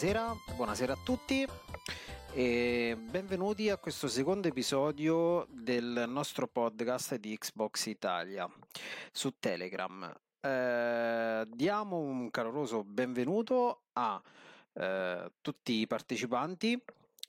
buonasera, 0.00 0.34
buonasera 0.56 0.92
a 0.94 0.98
tutti 1.04 1.46
e 2.32 2.96
benvenuti 2.98 3.68
a 3.68 3.76
questo 3.76 4.08
secondo 4.08 4.48
episodio 4.48 5.46
del 5.50 6.06
nostro 6.08 6.46
podcast 6.46 7.16
di 7.16 7.36
Xbox 7.36 7.84
Italia 7.84 8.48
su 9.12 9.38
Telegram. 9.38 10.10
Eh, 10.40 11.46
diamo 11.50 11.98
un 11.98 12.30
caloroso 12.30 12.82
benvenuto 12.82 13.82
a 13.92 14.22
eh, 14.72 15.32
tutti 15.42 15.72
i 15.80 15.86
partecipanti. 15.86 16.82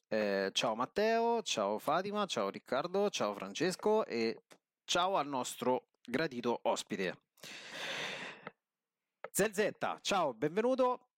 Eh, 0.07 0.51
ciao 0.53 0.73
Matteo, 0.73 1.41
ciao 1.41 1.77
Fatima, 1.77 2.26
ciao 2.26 2.49
Riccardo, 2.49 3.09
ciao 3.09 3.34
Francesco 3.34 4.05
e 4.05 4.43
ciao 4.85 5.17
al 5.17 5.27
nostro 5.27 5.88
gradito 6.05 6.57
ospite. 6.63 7.17
Zelzetta, 9.29 9.99
ciao, 10.01 10.34
benvenuto. 10.34 11.10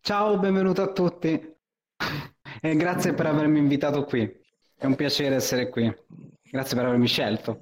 Ciao, 0.00 0.38
benvenuto 0.38 0.82
a 0.82 0.92
tutti 0.92 1.30
e 2.60 2.76
grazie 2.76 3.14
per 3.14 3.26
avermi 3.26 3.58
invitato 3.58 4.04
qui. 4.04 4.30
È 4.76 4.86
un 4.86 4.94
piacere 4.94 5.36
essere 5.36 5.68
qui. 5.68 5.92
Grazie 6.42 6.76
per 6.76 6.86
avermi 6.86 7.06
scelto. 7.06 7.60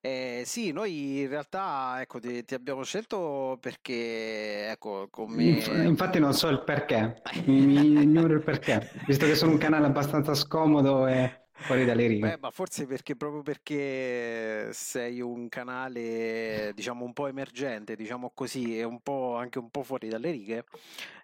Eh, 0.00 0.42
sì, 0.44 0.72
noi 0.72 1.20
in 1.20 1.28
realtà 1.28 2.00
ecco, 2.00 2.18
ti, 2.18 2.44
ti 2.44 2.54
abbiamo 2.54 2.82
scelto 2.82 3.56
perché, 3.60 4.70
ecco, 4.70 5.06
come... 5.10 5.44
Infatti 5.84 6.18
non 6.18 6.34
so 6.34 6.48
il 6.48 6.64
perché, 6.64 7.22
mi, 7.44 7.64
mi 7.66 8.02
ignoro 8.02 8.34
il 8.34 8.42
perché, 8.42 8.90
visto 9.06 9.26
che 9.26 9.36
sono 9.36 9.52
un 9.52 9.58
canale 9.58 9.86
abbastanza 9.86 10.34
scomodo 10.34 11.06
e 11.06 11.41
Fuori 11.62 11.84
dalle 11.84 12.06
righe. 12.06 12.30
Beh, 12.30 12.38
ma 12.38 12.50
forse 12.50 12.86
perché 12.86 13.16
proprio 13.16 13.42
perché 13.42 14.72
sei 14.72 15.20
un 15.20 15.48
canale, 15.48 16.72
diciamo, 16.74 17.04
un 17.04 17.12
po' 17.12 17.26
emergente, 17.28 17.96
diciamo 17.96 18.30
così, 18.34 18.78
e 18.78 18.84
un 18.84 19.00
po' 19.00 19.36
anche 19.36 19.58
un 19.58 19.70
po' 19.70 19.82
fuori 19.82 20.08
dalle 20.08 20.30
righe, 20.30 20.64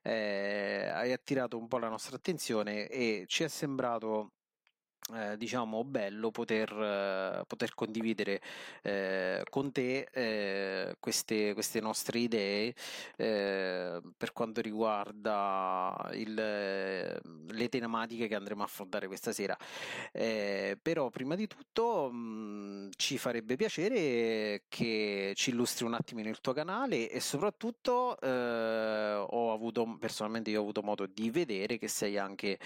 eh, 0.02 0.88
hai 0.92 1.12
attirato 1.12 1.58
un 1.58 1.68
po' 1.68 1.78
la 1.78 1.88
nostra 1.88 2.16
attenzione 2.16 2.88
e 2.88 3.24
ci 3.26 3.44
è 3.44 3.48
sembrato 3.48 4.32
eh, 5.14 5.38
diciamo 5.38 5.84
bello 5.84 6.30
poter, 6.30 6.70
eh, 6.70 7.44
poter 7.46 7.74
condividere 7.74 8.42
eh, 8.82 9.42
con 9.48 9.72
te 9.72 10.06
eh, 10.12 10.96
queste, 11.00 11.54
queste, 11.54 11.80
nostre 11.80 12.18
idee 12.18 12.74
eh, 13.16 14.00
per 14.16 14.32
quanto 14.34 14.60
riguarda 14.60 16.10
il, 16.12 16.34
le 16.34 17.68
tematiche 17.70 18.28
che 18.28 18.34
andremo 18.34 18.60
a 18.62 18.66
affrontare 18.66 19.06
questa 19.06 19.32
sera. 19.32 19.56
Eh, 20.12 20.76
però 20.80 21.08
prima 21.08 21.36
di 21.36 21.46
tutto 21.46 22.10
mh, 22.10 22.90
ci 22.96 23.16
farebbe 23.16 23.56
piacere 23.56 24.64
che 24.68 25.32
ci 25.34 25.50
illustri 25.50 25.86
un 25.86 25.94
attimino 25.94 26.28
il 26.28 26.40
tuo 26.42 26.52
canale 26.52 27.08
e 27.08 27.20
soprattutto 27.20 28.16
ho 28.20 29.52
avuto 29.52 29.96
personalmente 29.98 30.50
io 30.50 30.58
ho 30.58 30.62
avuto 30.62 30.82
modo 30.82 31.06
di 31.06 31.30
vedere 31.30 31.78
che 31.78 31.88
sei 31.88 32.18
anche 32.18 32.58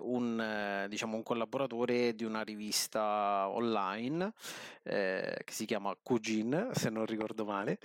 un 0.00 0.86
diciamo 0.88 1.16
un 1.16 1.22
collaboratore 1.30 2.12
di 2.16 2.24
una 2.24 2.42
rivista 2.42 3.48
online 3.48 4.32
eh, 4.82 5.36
che 5.44 5.52
si 5.52 5.64
chiama 5.64 5.96
Kujin, 6.02 6.70
se 6.72 6.90
non 6.90 7.06
ricordo 7.06 7.44
male. 7.44 7.78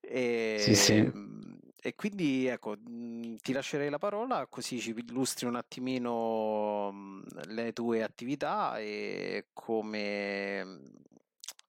E, 0.00 0.56
sì, 0.60 0.76
sì. 0.76 1.00
Mm, 1.02 1.54
e 1.82 1.96
quindi 1.96 2.46
ecco, 2.46 2.76
mm, 2.78 3.34
ti 3.42 3.52
lascerei 3.52 3.90
la 3.90 3.98
parola 3.98 4.46
così 4.48 4.78
ci 4.78 4.94
illustri 4.96 5.46
un 5.46 5.56
attimino 5.56 6.92
mm, 6.92 7.22
le 7.48 7.72
tue 7.72 8.04
attività 8.04 8.78
e 8.78 9.48
come 9.52 10.80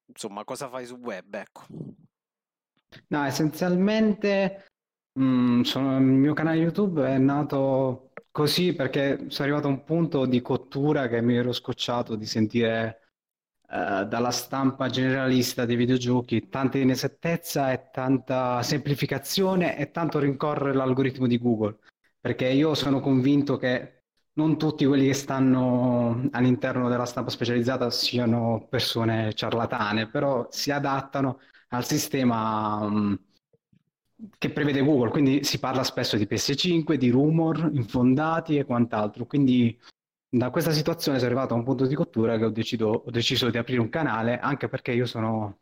insomma 0.06 0.44
cosa 0.44 0.70
fai 0.70 0.86
sul 0.86 1.00
web, 1.00 1.34
ecco. 1.34 1.64
No, 3.08 3.24
essenzialmente 3.24 4.68
mh, 5.14 5.62
sono, 5.62 5.98
il 5.98 6.04
mio 6.04 6.34
canale 6.34 6.60
YouTube 6.60 7.04
è 7.08 7.18
nato 7.18 8.12
Così 8.34 8.74
perché 8.74 9.26
sono 9.28 9.48
arrivato 9.48 9.68
a 9.68 9.70
un 9.70 9.84
punto 9.84 10.26
di 10.26 10.42
cottura 10.42 11.08
che 11.08 11.22
mi 11.22 11.36
ero 11.36 11.52
scocciato 11.52 12.16
di 12.16 12.26
sentire 12.26 13.12
eh, 13.70 14.08
dalla 14.08 14.32
stampa 14.32 14.90
generalista 14.90 15.66
dei 15.66 15.76
videogiochi 15.76 16.50
tanta 16.50 16.80
inesattezza 16.80 17.72
e 17.72 17.92
tanta 17.92 18.64
semplificazione 18.64 19.78
e 19.78 19.92
tanto 19.92 20.18
rincorrere 20.18 20.74
l'algoritmo 20.74 21.28
di 21.28 21.38
Google. 21.38 21.78
Perché 22.20 22.48
io 22.48 22.74
sono 22.74 23.02
convinto 23.02 23.58
che 23.58 24.02
non 24.34 24.58
tutti 24.58 24.84
quelli 24.86 25.06
che 25.06 25.14
stanno 25.14 26.28
all'interno 26.32 26.90
della 26.90 27.06
stampa 27.06 27.30
specializzata 27.30 27.92
siano 27.92 28.66
persone 28.68 29.32
ciarlatane, 29.36 30.10
però 30.10 30.48
si 30.50 30.72
adattano 30.72 31.40
al 31.68 31.86
sistema. 31.86 32.80
Um, 32.82 33.20
che 34.38 34.52
prevede 34.52 34.82
Google, 34.82 35.10
quindi 35.10 35.44
si 35.44 35.60
parla 35.60 35.84
spesso 35.84 36.18
di 36.18 36.28
PS5, 36.30 36.96
di 36.96 37.10
rumor 37.10 37.70
infondati 37.74 38.58
e 38.58 38.66
quant'altro. 38.66 39.26
Quindi 39.26 39.78
da 40.30 40.50
questa 40.50 40.72
situazione 40.72 41.18
sono 41.20 41.30
arrivato 41.30 41.54
a 41.54 41.58
un 41.58 41.64
punto 41.64 41.86
di 41.86 41.96
cottura 41.96 42.38
che 42.38 42.46
ho 42.46 42.50
deciso, 42.50 42.88
ho 43.06 43.12
deciso 43.12 43.50
di 43.50 43.58
aprire 43.58 43.82
un 43.82 43.90
canale, 43.90 44.40
anche 44.40 44.68
perché 44.68 44.92
io 44.92 45.06
sono 45.06 45.60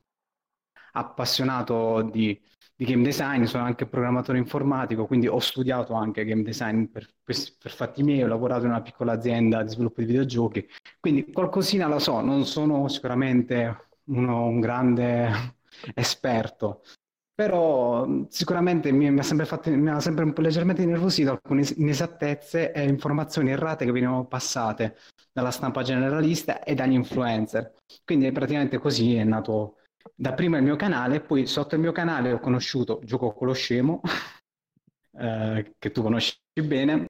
appassionato 0.94 2.01
di, 2.03 2.39
di, 2.75 2.85
game 2.85 3.03
design, 3.03 3.44
sono 3.44 3.63
anche 3.63 3.85
programmatore 3.85 4.38
informatico, 4.38 5.07
quindi 5.07 5.28
ho 5.28 5.39
studiato 5.39 5.94
anche 5.94 6.25
game 6.25 6.44
design 6.44 6.85
per, 6.85 7.07
per, 7.23 7.72
fatti 7.72 8.03
miei, 8.03 8.23
ho 8.23 8.28
lavorato 8.28 8.63
in 8.63 8.72
una 8.72 8.81
piccola 8.81 9.13
azienda 9.13 9.63
di 9.63 9.69
sviluppo 9.69 10.01
di 10.01 10.07
videogiochi, 10.07 10.68
quindi 11.00 11.31
qualcosina 11.31 11.88
la 11.88 12.00
so, 12.00 12.22
non 12.22 12.45
sono 12.45 12.88
sicuramente 12.88 13.89
uno, 14.06 14.45
un 14.45 14.59
grande 14.59 15.56
esperto, 15.95 16.81
però 17.34 18.06
sicuramente 18.30 18.92
mi, 18.92 19.09
mi, 19.09 19.19
ha 19.19 19.24
sempre 19.24 19.46
fatto, 19.46 19.69
mi 19.72 19.90
ha 19.90 20.00
sempre 20.00 20.24
un 20.24 20.34
po' 20.34 20.42
leggermente 20.42 20.81
innervosito 20.81 21.31
alcune 21.31 21.66
inesattezze 21.75 22.72
e 22.72 22.84
informazioni 22.84 23.52
errate 23.52 23.86
che 23.86 23.92
venivano 23.92 24.25
passate 24.25 24.97
dalla 25.31 25.52
stampa 25.52 25.81
generalista 25.81 26.64
e 26.64 26.75
dagli 26.75 26.94
influencer. 26.94 27.74
Quindi 28.06 28.31
praticamente 28.31 28.78
così 28.78 29.16
è 29.16 29.24
nato 29.24 29.78
dapprima 30.16 30.58
il 30.58 30.64
mio 30.64 30.75
canale, 30.75 31.22
poi 31.22 31.46
sotto 31.47 31.75
il 31.75 31.81
mio 31.81 31.92
canale 31.92 32.34
ho 32.34 32.40
conosciuto 32.40 33.00
Gioco 33.03 33.34
con 33.34 33.48
lo 33.48 33.53
Scemo, 33.53 34.02
eh, 35.18 35.74
che 35.78 35.92
tu 35.92 36.02
conosci 36.02 36.38
bene, 36.63 37.08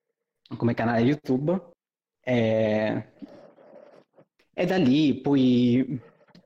come 0.55 0.73
canale 0.73 1.01
YouTube, 1.01 1.71
e, 2.19 3.11
e 4.53 4.65
da 4.65 4.77
lì 4.77 5.19
poi 5.19 5.99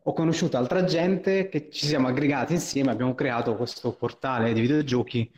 ho 0.08 0.14
conosciuto 0.14 0.58
altra 0.58 0.84
gente 0.84 1.50
che 1.50 1.70
ci 1.72 1.88
siamo 1.88 2.08
aggregati 2.08 2.54
insieme, 2.54 2.92
abbiamo 2.92 3.16
creato 3.16 3.56
questo 3.56 3.92
portale 3.94 4.54
di 4.54 4.62
videogiochi 4.62 5.32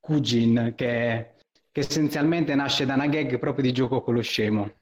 Kujin 0.00 0.72
che, 0.74 1.34
che 1.70 1.80
essenzialmente 1.80 2.54
nasce 2.54 2.86
da 2.86 2.94
una 2.94 3.08
gag 3.08 3.38
proprio 3.38 3.64
di 3.64 3.72
gioco 3.72 4.00
con 4.00 4.14
lo 4.14 4.22
scemo. 4.22 4.72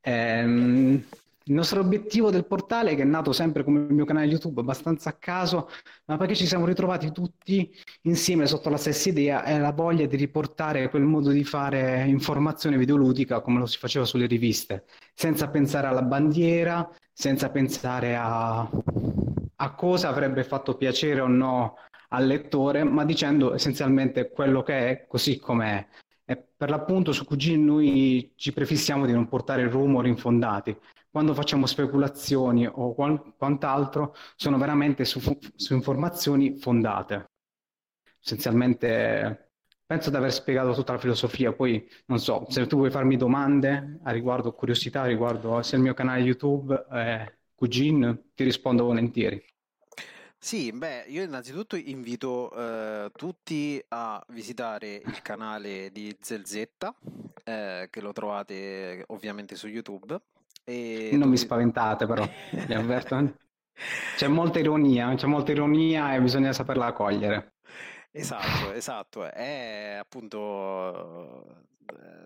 Ehm, 0.00 1.04
il 1.48 1.54
nostro 1.54 1.80
obiettivo 1.80 2.30
del 2.30 2.44
portale, 2.44 2.94
che 2.94 3.02
è 3.02 3.06
nato 3.06 3.32
sempre 3.32 3.64
come 3.64 3.80
il 3.80 3.92
mio 3.92 4.04
canale 4.04 4.26
YouTube, 4.26 4.60
abbastanza 4.60 5.10
a 5.10 5.14
caso, 5.14 5.68
ma 6.04 6.18
perché 6.18 6.34
ci 6.34 6.46
siamo 6.46 6.66
ritrovati 6.66 7.10
tutti 7.10 7.74
insieme 8.02 8.46
sotto 8.46 8.68
la 8.68 8.76
stessa 8.76 9.08
idea, 9.08 9.42
è 9.42 9.58
la 9.58 9.72
voglia 9.72 10.06
di 10.06 10.16
riportare 10.16 10.90
quel 10.90 11.04
modo 11.04 11.30
di 11.30 11.44
fare 11.44 12.04
informazione 12.06 12.76
videoludica 12.76 13.40
come 13.40 13.58
lo 13.58 13.66
si 13.66 13.78
faceva 13.78 14.04
sulle 14.04 14.26
riviste, 14.26 14.84
senza 15.14 15.48
pensare 15.48 15.86
alla 15.86 16.02
bandiera, 16.02 16.88
senza 17.12 17.50
pensare 17.50 18.14
a, 18.14 18.68
a 19.56 19.74
cosa 19.74 20.08
avrebbe 20.08 20.44
fatto 20.44 20.76
piacere 20.76 21.20
o 21.20 21.28
no 21.28 21.76
al 22.10 22.26
lettore, 22.26 22.84
ma 22.84 23.04
dicendo 23.04 23.54
essenzialmente 23.54 24.30
quello 24.30 24.62
che 24.62 24.90
è 24.90 25.06
così 25.06 25.38
com'è. 25.38 25.86
E 26.26 26.36
per 26.54 26.68
l'appunto 26.68 27.12
su 27.12 27.24
QG 27.24 27.56
noi 27.56 28.32
ci 28.36 28.52
prefissiamo 28.52 29.06
di 29.06 29.12
non 29.12 29.28
portare 29.28 29.66
rumori 29.66 30.10
infondati, 30.10 30.76
quando 31.18 31.34
facciamo 31.34 31.66
speculazioni 31.66 32.64
o 32.64 32.94
quant'altro 32.94 34.14
sono 34.36 34.56
veramente 34.56 35.04
su, 35.04 35.20
su 35.56 35.74
informazioni 35.74 36.56
fondate. 36.58 37.32
Essenzialmente 38.22 39.50
penso 39.84 40.10
di 40.10 40.16
aver 40.16 40.32
spiegato 40.32 40.74
tutta 40.74 40.92
la 40.92 41.00
filosofia, 41.00 41.52
poi 41.52 41.84
non 42.06 42.20
so, 42.20 42.46
se 42.50 42.68
tu 42.68 42.76
vuoi 42.76 42.92
farmi 42.92 43.16
domande 43.16 43.98
a 44.04 44.12
riguardo, 44.12 44.52
curiosità 44.52 45.06
riguardo 45.06 45.60
sia 45.62 45.76
il 45.76 45.82
mio 45.82 45.92
canale 45.92 46.20
YouTube, 46.20 46.86
eh, 46.92 47.38
Cugin, 47.52 48.30
ti 48.36 48.44
rispondo 48.44 48.84
volentieri. 48.84 49.44
Sì, 50.38 50.70
beh, 50.70 51.06
io 51.08 51.24
innanzitutto 51.24 51.74
invito 51.74 52.52
eh, 52.52 53.10
tutti 53.12 53.82
a 53.88 54.24
visitare 54.28 55.02
il 55.04 55.20
canale 55.22 55.90
di 55.90 56.16
Zelzetta, 56.20 56.94
eh, 57.42 57.88
che 57.90 58.00
lo 58.00 58.12
trovate 58.12 59.02
ovviamente 59.08 59.56
su 59.56 59.66
YouTube, 59.66 60.16
e 60.68 61.16
non 61.16 61.30
mi 61.30 61.38
spaventate 61.38 62.06
però, 62.06 62.28
vi 62.66 62.74
avverto. 62.74 63.36
C'è 64.16 64.28
molta 64.28 64.58
ironia, 64.58 65.14
c'è 65.14 65.26
molta 65.26 65.52
ironia 65.52 66.14
e 66.14 66.20
bisogna 66.20 66.52
saperla 66.52 66.92
cogliere. 66.92 67.54
Esatto, 68.10 68.72
esatto. 68.72 69.30
È 69.30 69.96
appunto 69.98 71.64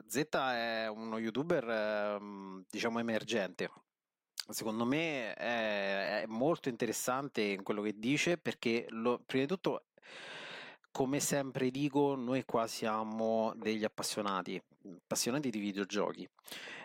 Z 0.06 0.26
è 0.30 0.88
uno 0.88 1.18
youtuber 1.18 1.68
ehm, 1.68 2.64
diciamo 2.68 2.98
emergente. 2.98 3.70
Secondo 4.48 4.84
me 4.84 5.34
è, 5.34 6.22
è 6.22 6.26
molto 6.26 6.68
interessante 6.68 7.42
in 7.42 7.62
quello 7.62 7.80
che 7.80 7.94
dice 7.96 8.38
perché 8.38 8.86
lo, 8.88 9.20
prima 9.24 9.44
di 9.44 9.48
tutto 9.48 9.84
come 10.90 11.20
sempre 11.20 11.70
dico, 11.70 12.16
noi 12.16 12.44
qua 12.44 12.66
siamo 12.66 13.52
degli 13.56 13.84
appassionati, 13.84 14.60
appassionati 15.04 15.48
di 15.48 15.58
videogiochi 15.58 16.28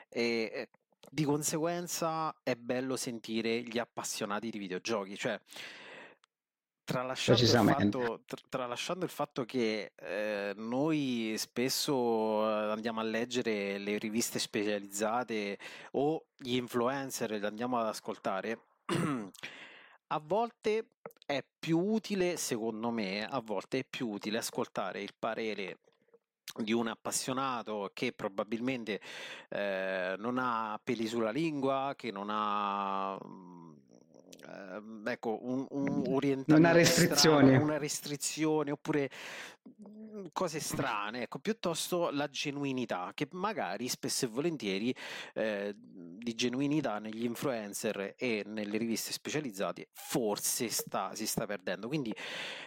e 0.07 0.69
di 1.09 1.24
conseguenza 1.24 2.36
è 2.44 2.56
bello 2.56 2.95
sentire 2.95 3.62
gli 3.62 3.77
appassionati 3.77 4.50
di 4.50 4.57
videogiochi, 4.57 5.18
cioè 5.18 5.39
Tralasciando 6.88 7.42
il, 7.42 7.50
fatto, 7.50 8.21
tralasciando 8.48 9.04
il 9.04 9.12
fatto 9.12 9.44
che 9.44 9.92
eh, 9.94 10.54
noi 10.56 11.36
spesso 11.38 12.50
eh, 12.50 12.71
andiamo 12.71 13.01
a 13.01 13.04
leggere 13.04 13.77
le 13.77 13.98
riviste 13.98 14.39
specializzate 14.39 15.59
o 15.92 16.27
gli 16.38 16.56
influencer 16.56 17.31
li 17.31 17.45
andiamo 17.45 17.77
ad 17.77 17.88
ascoltare, 17.88 18.62
a 20.07 20.21
volte 20.24 20.86
è 21.25 21.44
più 21.59 21.77
utile, 21.77 22.38
secondo 22.38 22.89
me, 22.89 23.27
a 23.27 23.42
volte 23.42 23.80
è 23.80 23.83
più 23.83 24.07
utile 24.07 24.38
ascoltare 24.38 25.01
il 25.01 25.13
parere 25.19 25.80
di 26.56 26.74
un 26.74 26.88
appassionato 26.88 27.92
che 27.94 28.14
probabilmente 28.14 29.00
eh, 29.50 30.16
non 30.18 30.38
ha 30.38 30.80
peli 30.84 31.08
sulla 31.08 31.32
lingua, 31.32 31.94
che 31.96 32.12
non 32.12 32.28
ha 32.30 33.18
eh, 34.45 35.12
ecco, 35.12 35.39
un, 35.42 35.66
un 35.69 36.04
orientamento 36.07 36.56
una 36.56 36.72
restrizione. 36.72 37.48
Strano, 37.48 37.63
una 37.63 37.78
restrizione 37.78 38.72
oppure 38.72 39.10
mhmm, 39.63 40.28
cose 40.31 40.60
strane, 40.60 41.24
ecco, 41.24 41.39
piuttosto 41.39 42.10
la 42.12 42.30
genuinità, 42.30 43.12
che 43.13 43.28
magari 43.31 43.88
spesso 43.88 44.25
e 44.25 44.28
volentieri 44.28 44.95
eh, 45.34 45.74
di 45.75 46.36
genuinità 46.36 47.00
negli 47.00 47.24
influencer 47.24 48.16
e 48.18 48.44
nelle 48.45 48.78
riviste 48.78 49.12
specializzate 49.12 49.89
forse 49.94 50.69
sta, 50.69 51.13
si 51.16 51.25
sta 51.25 51.45
perdendo. 51.45 51.88
Quindi 51.88 52.13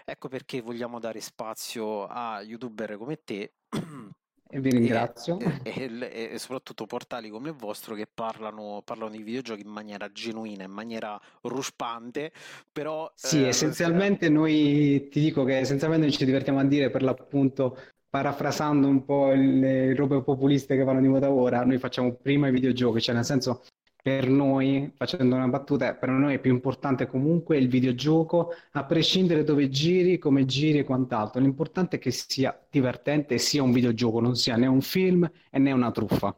ecco 0.04 0.28
perché 0.28 0.60
vogliamo 0.60 0.98
dare 0.98 1.20
spazio 1.20 2.06
a 2.06 2.40
youtuber 2.42 2.96
come 2.96 3.22
te 3.22 3.54
e 4.50 4.60
vi 4.60 4.70
ringrazio. 4.70 5.38
E, 5.62 5.72
e, 5.74 6.30
e, 6.32 6.38
soprattutto 6.38 6.86
portali 6.86 7.30
come 7.30 7.50
il 7.50 7.54
vostro 7.54 7.94
che 7.94 8.06
parlano, 8.12 8.82
parlano, 8.84 9.10
di 9.10 9.22
videogiochi 9.22 9.62
in 9.62 9.70
maniera 9.70 10.10
genuina, 10.10 10.64
in 10.64 10.72
maniera 10.72 11.20
ruspante, 11.42 12.32
però... 12.70 13.10
Sì, 13.14 13.44
eh, 13.44 13.48
essenzialmente 13.48 14.26
sia... 14.26 14.34
noi, 14.34 15.08
ti 15.10 15.20
dico 15.20 15.44
che 15.44 15.58
essenzialmente 15.58 16.10
ci 16.10 16.24
divertiamo 16.24 16.58
a 16.58 16.64
dire 16.64 16.90
per 16.90 17.02
l'appunto, 17.02 17.78
parafrasando 18.08 18.88
un 18.88 19.04
po' 19.04 19.30
le 19.30 19.94
robe 19.94 20.22
populiste 20.22 20.76
che 20.76 20.82
vanno 20.82 21.00
di 21.00 21.08
moda 21.08 21.30
ora, 21.30 21.64
noi 21.64 21.78
facciamo 21.78 22.12
prima 22.14 22.48
i 22.48 22.52
videogiochi, 22.52 23.00
cioè 23.00 23.14
nel 23.14 23.24
senso 23.24 23.62
per 24.02 24.28
noi, 24.28 24.92
facendo 24.96 25.34
una 25.34 25.48
battuta, 25.48 25.94
per 25.94 26.08
noi 26.08 26.34
è 26.34 26.38
più 26.38 26.52
importante 26.52 27.06
comunque 27.06 27.58
il 27.58 27.68
videogioco, 27.68 28.52
a 28.72 28.84
prescindere 28.84 29.44
dove 29.44 29.68
giri, 29.68 30.18
come 30.18 30.46
giri 30.46 30.78
e 30.78 30.84
quant'altro. 30.84 31.40
L'importante 31.40 31.96
è 31.96 31.98
che 31.98 32.10
sia 32.10 32.58
divertente 32.70 33.34
e 33.34 33.38
sia 33.38 33.62
un 33.62 33.72
videogioco, 33.72 34.20
non 34.20 34.36
sia 34.36 34.56
né 34.56 34.66
un 34.66 34.80
film 34.80 35.30
né 35.50 35.72
una 35.72 35.90
truffa. 35.90 36.34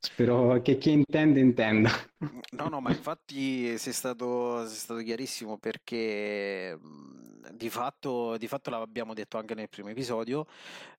Spero 0.00 0.62
che 0.62 0.78
chi 0.78 0.92
intende 0.92 1.40
intenda. 1.40 1.90
No, 2.52 2.68
no, 2.68 2.80
ma 2.80 2.90
infatti 2.90 3.76
sei 3.78 3.92
stato, 3.92 4.66
sei 4.66 4.76
stato 4.76 5.00
chiarissimo 5.00 5.58
perché 5.58 6.78
di 7.52 7.68
fatto, 7.68 8.36
di 8.36 8.46
fatto 8.46 8.70
l'abbiamo 8.70 9.12
detto 9.12 9.38
anche 9.38 9.54
nel 9.54 9.68
primo 9.68 9.88
episodio. 9.88 10.46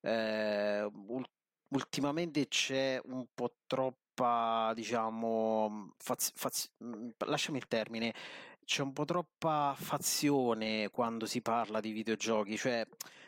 Eh, 0.02 0.88
ultimamente 1.70 2.48
c'è 2.48 3.00
un 3.06 3.26
po' 3.34 3.54
troppo 3.66 4.09
troppa, 4.20 4.74
diciamo, 4.76 5.94
faz- 5.98 6.34
faz- 6.36 6.70
mhmm, 6.80 7.12
lasciami 7.26 7.58
il 7.58 7.68
termine, 7.68 8.14
c'è 8.66 8.82
un 8.84 8.94
po' 8.94 9.06
troppa 9.06 9.74
fazione 9.78 10.90
quando 10.90 11.26
si 11.26 11.42
parla 11.42 11.80
di 11.80 11.92
videogiochi, 11.92 12.58
cioè 12.58 12.86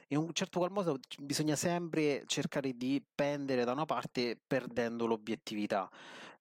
in 0.10 0.18
un 0.18 0.34
certo 0.34 0.60
qual 0.60 0.72
modo 0.72 1.00
bisogna 1.20 1.56
sempre 1.56 2.24
cercare 2.28 2.74
di 2.76 3.02
pendere 3.16 3.64
da 3.64 3.72
una 3.72 3.86
parte 3.86 4.38
perdendo 4.46 5.06
l'obiettività. 5.06 5.90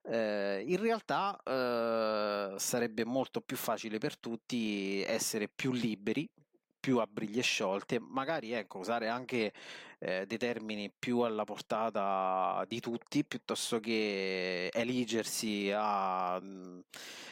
Eh, 0.03 0.65
in 0.67 0.81
realtà 0.81 1.39
eh, 1.45 2.55
sarebbe 2.59 3.05
molto 3.05 3.41
più 3.41 3.57
facile 3.57 3.99
per 3.99 4.19
tutti 4.19 5.03
essere 5.03 5.49
più 5.49 5.73
liberi, 5.73 6.29
più 6.81 6.99
a 6.99 7.07
briglie 7.11 7.43
sciolte, 7.43 8.01
magari 8.01 8.53
ecco, 8.53 8.79
usare 8.79 9.09
anche 9.09 9.53
eh, 9.99 10.25
dei 10.27 10.39
termini 10.39 10.91
più 10.97 11.21
alla 11.21 11.45
portata 11.45 12.65
di 12.67 12.81
tutti 12.81 13.23
piuttosto 13.23 13.81
che 13.81 14.69
eligersi 14.73 15.71
a 15.75 16.41
mh, 16.41 16.47
mm, 16.47 16.79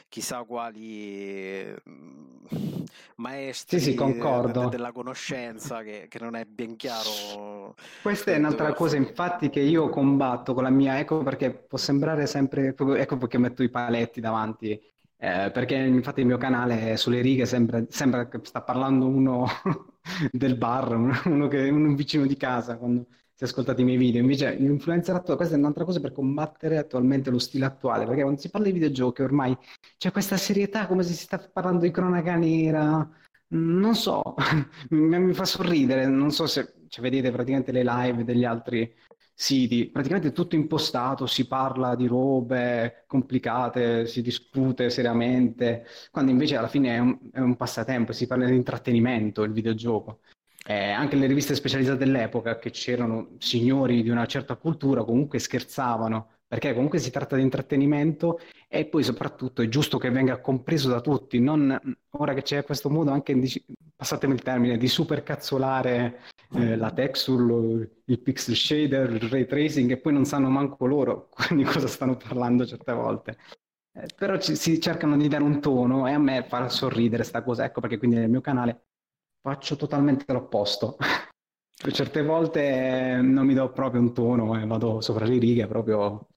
chissà 0.09 0.45
quali 0.45 1.65
mh, 1.83 1.91
mm, 1.91 2.85
maestri 3.17 3.81
sì, 3.81 3.93
sì, 3.93 3.95
de- 3.97 4.69
della 4.69 4.93
conoscenza 4.93 5.83
che, 5.83 6.07
che, 6.09 6.19
non 6.19 6.37
è 6.37 6.45
ben 6.45 6.77
chiaro. 6.77 7.75
Questa 8.03 8.33
è 8.33 8.37
un'altra 8.37 8.75
cosa 8.75 8.97
infatti 8.97 9.49
che 9.49 9.61
io 9.61 9.89
combatto 9.89 10.53
con 10.53 10.63
la 10.63 10.71
mia, 10.71 10.99
ecco 10.99 11.23
perché 11.23 11.51
può 11.51 11.79
sembrare 11.79 12.27
sempre, 12.27 12.75
ecco 12.77 13.17
perché 13.17 13.39
metto 13.39 13.63
i 13.63 13.71
paletti 13.71 14.21
davanti 14.21 14.79
eh, 15.21 15.51
perché 15.53 15.75
infatti 15.75 16.21
il 16.21 16.27
mio 16.27 16.39
canale 16.39 16.97
sulle 16.97 17.21
righe 17.21 17.45
sembra, 17.45 17.85
sembra 17.89 18.29
che 18.29 18.39
sta 18.45 18.63
parlando 18.63 19.07
uno 19.07 19.47
del 20.31 20.57
bar, 20.57 20.95
uno 21.25 21.49
che, 21.49 21.69
un 21.69 21.95
vicino 21.97 22.25
di 22.25 22.37
casa 22.37 22.77
quando 22.79 23.07
si 23.35 23.45
è 23.45 23.47
ascoltato 23.47 23.81
i 23.81 23.85
miei 23.85 23.97
video. 23.97 24.21
Invece 24.21 24.55
l'influencer 24.55 25.15
attuale, 25.15 25.37
questa 25.37 25.57
è 25.57 25.59
un'altra 25.59 25.85
cosa 25.85 26.01
per 26.01 26.13
combattere 26.13 26.79
attualmente 26.79 27.31
lo 27.31 27.39
stile 27.39 27.65
attuale, 27.65 28.05
perché 28.05 28.23
quando 28.23 28.41
si 28.41 28.51
parla 28.51 28.67
di 28.67 28.73
videogiochi 28.73 29.23
ormai 29.23 29.57
c'è 29.97 30.13
questa 30.13 30.37
serietà 30.37 30.87
come 30.87 31.03
se 31.03 31.13
si 31.13 31.25
sta 31.25 31.39
parlando 31.39 31.83
di 31.85 31.91
cronaca 31.91 32.37
nera. 32.37 33.09
Non 33.51 33.95
so, 33.95 34.35
mi 34.91 35.33
fa 35.33 35.45
sorridere, 35.45 36.07
non 36.07 36.31
so 36.31 36.47
se 36.47 36.75
cioè, 36.89 37.03
vedete 37.03 37.31
praticamente 37.31 37.73
le 37.73 37.85
live 37.85 38.25
degli 38.25 38.45
altri 38.45 38.93
siti, 39.41 39.87
praticamente 39.87 40.33
tutto 40.33 40.57
impostato, 40.57 41.27
si 41.27 41.47
parla 41.47 41.95
di 41.95 42.07
robe 42.09 43.05
complicate, 43.07 44.07
si 44.07 44.21
discute 44.21 44.91
seriamente, 44.91 45.87
quando 46.11 46.33
invece 46.33 46.57
alla 46.57 46.67
fine 46.67 46.97
è 46.97 46.99
un, 46.99 47.19
è 47.33 47.39
un 47.39 47.57
passatempo, 47.57 48.13
si 48.13 48.27
parla 48.27 48.47
di 48.47 48.57
intrattenimento, 48.57 49.45
il 49.45 49.53
videogioco. 49.53 50.21
Eh, 50.67 50.91
anche 50.91 51.15
le 51.17 51.27
riviste 51.27 51.55
specializzate 51.55 51.99
dell'epoca, 51.99 52.59
che 52.59 52.71
c'erano 52.71 53.37
signori 53.39 54.03
di 54.03 54.11
una 54.11 54.27
certa 54.27 54.57
cultura, 54.57 55.05
comunque 55.05 55.39
scherzavano, 55.39 56.31
perché 56.49 56.75
comunque 56.75 56.99
si 56.99 57.11
tratta 57.11 57.37
di 57.37 57.43
intrattenimento 57.43 58.41
e 58.67 58.87
poi 58.87 59.05
soprattutto 59.05 59.63
è 59.63 59.69
giusto 59.69 59.99
che 59.99 60.11
venga 60.11 60.41
compreso 60.41 60.89
da 60.89 61.01
tutti, 61.01 61.39
non 61.39 61.79
ora 62.11 62.35
che 62.35 62.43
c'è 62.43 62.65
questo 62.65 62.91
modo 62.91 63.11
anche, 63.13 63.39
di, 63.39 63.65
passatemi 63.95 64.35
il 64.35 64.43
termine, 64.43 64.79
di 64.79 64.89
supercazzolare 64.89 66.21
eh, 66.55 66.77
la 66.77 66.91
texture, 66.93 68.03
il 68.05 68.21
pixel 68.21 68.55
shader, 68.55 69.11
il 69.11 69.29
ray 69.29 69.47
tracing 69.47 69.91
e 69.91 69.99
poi 69.99 70.13
non 70.13 70.25
sanno 70.25 70.49
manco 70.49 70.87
loro 70.87 71.29
di 71.55 71.65
cosa 71.65 71.87
stanno 71.87 72.17
parlando 72.17 72.67
certe 72.67 72.93
volte. 72.93 73.39
Eh, 73.93 74.07
però 74.17 74.39
ci, 74.39 74.57
si 74.57 74.81
cercano 74.81 75.17
di 75.17 75.29
dare 75.29 75.43
un 75.43 75.61
tono 75.61 76.07
e 76.07 76.13
a 76.13 76.19
me 76.19 76.45
fa 76.45 76.69
sorridere 76.69 77.25
sta 77.25 77.43
cosa, 77.43 77.65
ecco 77.65 77.81
perché 77.81 77.99
quindi 77.99 78.17
nel 78.17 78.31
mio 78.31 78.41
canale 78.41 78.87
faccio 79.41 79.77
totalmente 79.77 80.33
l'opposto. 80.33 80.97
certe 81.93 82.23
volte 82.23 83.21
non 83.23 83.47
mi 83.47 83.55
do 83.55 83.71
proprio 83.73 84.01
un 84.01 84.13
tono 84.13 84.61
e 84.61 84.67
vado 84.67 85.01
sopra 85.01 85.25
le 85.25 85.39
righe 85.39 85.67
proprio 85.67 86.29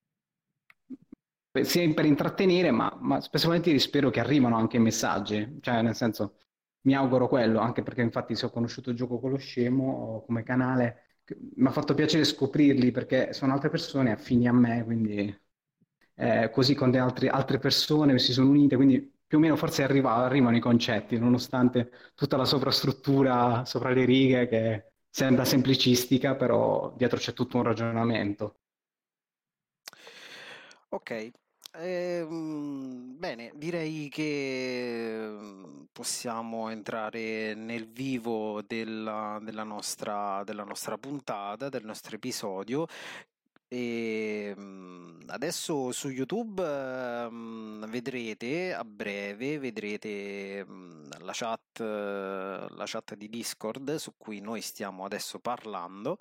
sia 1.64 1.94
per 1.94 2.06
intrattenere, 2.06 2.72
ma, 2.72 2.96
ma 3.02 3.20
spesso 3.20 3.48
volentieri 3.48 3.80
spero 3.80 4.10
che 4.10 4.20
arrivano 4.22 4.56
anche 4.56 4.78
i 4.78 4.80
messaggi, 4.80 5.58
cioè 5.62 5.82
nel 5.82 5.96
senso 5.96 6.36
mi 6.82 6.96
auguro 6.96 7.28
quello, 7.28 7.60
anche 7.60 7.84
perché 7.84 8.02
infatti 8.02 8.36
se 8.36 8.46
ho 8.48 8.50
conosciuto 8.50 8.90
il 8.90 8.96
gioco 8.96 9.20
con 9.20 9.32
lo 9.32 9.38
scemo 9.38 10.24
come 10.26 10.44
canale, 10.44 11.20
mi 11.56 11.68
ha 11.68 11.72
fatto 11.72 11.94
piacere 11.94 12.24
scoprirli 12.24 12.92
perché 12.92 13.34
sono 13.34 13.54
altre 13.54 13.70
persone 13.70 14.12
affini 14.12 14.48
a 14.48 14.54
me, 14.54 14.84
quindi 14.84 15.34
eh, 16.16 16.50
così 16.52 16.76
con 16.76 16.92
le 16.92 17.00
altre, 17.00 17.30
altre 17.30 17.60
persone 17.60 18.18
si 18.20 18.34
sono 18.34 18.50
unite, 18.50 18.76
quindi 18.76 19.00
più 19.26 19.38
o 19.38 19.42
meno 19.42 19.56
forse 19.56 19.84
arriva, 19.84 20.16
arrivano 20.16 20.58
i 20.58 20.60
concetti, 20.60 21.18
nonostante 21.18 21.92
tutta 22.16 22.38
la 22.38 22.46
sovrastruttura 22.46 23.64
sopra 23.66 23.92
le 23.92 24.06
righe 24.06 24.48
che 24.48 24.92
sembra 25.10 25.46
semplicistica, 25.46 26.36
però 26.36 26.94
dietro 26.98 27.18
c'è 27.18 27.34
tutto 27.34 27.58
un 27.58 27.64
ragionamento. 27.64 28.60
Ok, 30.90 31.12
Ehm, 31.74 33.18
bene, 33.18 33.52
direi 33.56 34.10
che 34.10 35.26
mm, 35.26 35.84
possiamo 35.92 36.70
entrare 36.70 37.54
nel 37.56 37.88
vivo 37.88 38.62
della, 38.62 39.40
della 39.42 39.64
nostra, 39.64 40.44
della 40.44 40.64
nostra 40.64 40.98
puntata, 40.98 41.70
del 41.70 41.86
nostro 41.86 42.16
episodio. 42.16 42.88
E 43.70 44.54
mm, 44.58 45.22
adesso 45.28 45.94
su 45.94 46.10
YouTube 46.10 46.62
um, 46.62 47.86
vedrete 47.90 48.74
a 48.74 48.84
breve 48.84 49.60
vedrete 49.60 50.66
um, 50.68 51.08
la 51.20 51.32
chat, 51.34 51.80
la 51.80 52.84
chat 52.86 53.16
di 53.16 53.30
Discord 53.30 53.96
su 53.96 54.14
cui 54.18 54.42
noi 54.42 54.60
stiamo 54.62 55.06
adesso 55.06 55.40
parlando 55.40 56.18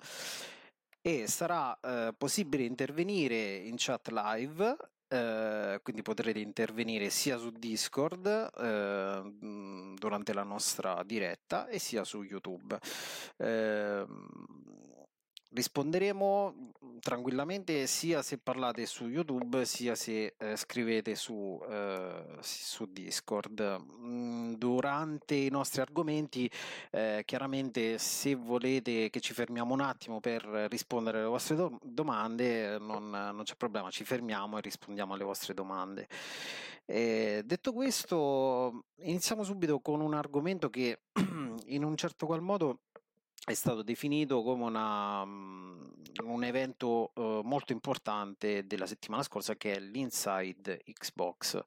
e 1.01 1.27
sarà 1.27 1.77
uh, 1.81 2.15
possibile 2.17 2.63
intervenire 2.63 3.55
in 3.55 3.75
chat 3.77 4.07
live 4.09 4.77
eh, 5.11 5.81
quindi 5.83 6.03
potrete 6.03 6.39
intervenire 6.39 7.09
sia 7.09 7.37
su 7.37 7.51
Discord 7.51 8.25
eh, 8.25 9.93
durante 9.97 10.31
la 10.33 10.43
nostra 10.43 11.03
diretta 11.05 11.67
e 11.67 11.79
sia 11.79 12.05
su 12.05 12.23
YouTube. 12.23 12.79
Eh, 13.35 14.05
risponderemo 15.53 16.53
mhmm, 16.53 16.99
tranquillamente 16.99 17.87
sia 17.87 18.21
se 18.21 18.37
parlate 18.37 18.85
su 18.85 19.07
YouTube 19.07 19.65
sia 19.65 19.95
se 19.95 20.35
eh, 20.37 20.55
scrivete 20.55 21.15
su, 21.15 21.59
eh, 21.69 22.37
su 22.41 22.85
Discord. 22.91 23.83
Mm, 23.99 24.53
durante 24.53 25.35
i 25.35 25.49
nostri 25.49 25.81
argomenti, 25.81 26.49
eh, 26.91 27.23
chiaramente 27.25 27.97
se 27.97 28.35
volete 28.35 29.09
che 29.09 29.19
ci 29.19 29.33
fermiamo 29.33 29.73
un 29.73 29.81
attimo 29.81 30.19
per 30.19 30.43
rispondere 30.69 31.19
alle 31.19 31.27
vostre 31.27 31.55
do- 31.55 31.79
domande, 31.81 32.77
non, 32.77 33.09
non, 33.09 33.43
c'è 33.43 33.55
problema, 33.55 33.89
ci 33.89 34.03
fermiamo 34.03 34.57
e 34.57 34.61
rispondiamo 34.61 35.13
alle 35.13 35.23
vostre 35.23 35.53
domande. 35.53 36.07
detto 36.85 37.73
questo, 37.73 38.85
iniziamo 38.97 39.43
subito 39.43 39.79
con 39.79 40.01
un 40.01 40.13
argomento 40.13 40.69
che 40.69 40.99
in 41.65 41.83
un 41.83 41.95
certo 41.95 42.25
qual 42.25 42.41
modo 42.41 42.79
è 43.43 43.53
stato 43.53 43.81
definito 43.81 44.43
come 44.43 44.63
una, 44.63 45.25
mm, 45.25 45.91
un 46.23 46.43
evento 46.43 47.11
uh, 47.15 47.41
molto 47.43 47.71
importante 47.71 48.67
della 48.67 48.85
settimana 48.85 49.23
scorsa 49.23 49.55
che 49.55 49.73
è 49.73 49.79
l'Inside 49.79 50.81
Xbox 50.83 51.59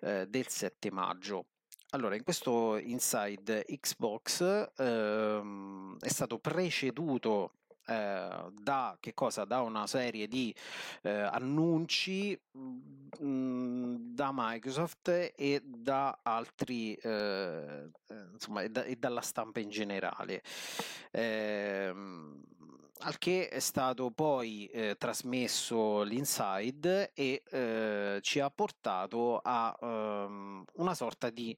uh, 0.00 0.24
del 0.26 0.48
7 0.48 0.90
maggio. 0.90 1.46
Allora, 1.90 2.16
in 2.16 2.22
questo 2.22 2.76
Inside 2.76 3.64
Xbox 3.64 4.40
uh, 4.76 5.96
è 5.98 6.08
stato 6.08 6.38
preceduto 6.38 7.52
eh, 7.88 8.50
da, 8.52 8.98
da 9.46 9.60
una 9.62 9.86
serie 9.86 10.28
di 10.28 10.54
eh, 11.02 11.10
annunci 11.10 12.38
mh, 12.52 13.24
mm, 13.24 13.96
da 14.14 14.30
Microsoft 14.32 15.08
e 15.34 15.62
da 15.64 16.20
altri, 16.22 16.94
eh, 16.94 17.90
insomma, 18.32 18.62
e, 18.62 18.68
da, 18.68 18.84
e, 18.84 18.96
dalla 18.96 19.22
stampa 19.22 19.60
in 19.60 19.70
generale. 19.70 20.42
Ehm, 21.12 22.42
al 23.00 23.16
che 23.16 23.48
è 23.48 23.60
stato 23.60 24.10
poi 24.10 24.66
eh, 24.66 24.96
trasmesso 24.98 26.02
l'inside 26.02 27.12
e 27.14 27.42
ci 28.22 28.40
ha 28.40 28.50
portato 28.50 29.40
a 29.42 29.76
um, 29.80 30.64
una 30.74 30.94
sorta 30.94 31.30
di 31.30 31.56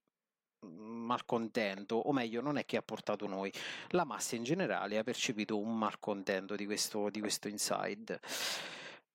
malcontento, 0.67 1.97
o 1.97 2.13
meglio, 2.13 2.41
non 2.41 2.57
è 2.57 2.65
che 2.65 2.77
ha 2.77 2.83
portato 2.83 3.27
noi, 3.27 3.53
la 3.89 4.05
massa 4.05 4.37
in 4.37 4.43
generale 4.43 4.99
ha 4.99 5.03
percepito 5.03 5.59
un 5.59 5.77
malcontento 5.77 6.55
di 6.55 6.67
questo, 6.67 7.11
di 7.11 7.21
questo 7.21 7.49
inside. 7.49 8.21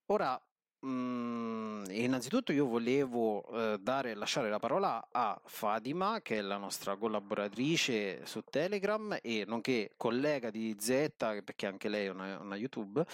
Ora, 0.08 0.40
mh, 0.80 0.88
mm, 0.88 1.84
innanzitutto 1.90 2.52
io 2.52 2.66
volevo 2.66 3.46
eh, 3.54 3.78
dare, 3.80 4.14
lasciare 4.14 4.50
la 4.50 4.60
parola 4.60 5.08
a 5.12 5.40
Fatima, 5.46 6.22
che 6.22 6.38
è 6.38 6.42
la 6.42 6.58
nostra 6.58 6.96
collaboratrice 6.96 8.26
su 8.26 8.42
Telegram 8.50 9.18
e 9.22 9.46
nonché 9.48 9.94
collega 9.98 10.50
di 10.50 10.76
Z, 10.80 11.10
perché 11.18 11.66
anche 11.68 11.90
lei 11.90 12.06
è 12.06 12.10
una, 12.10 12.40
una 12.40 12.56
YouTube. 12.56 13.06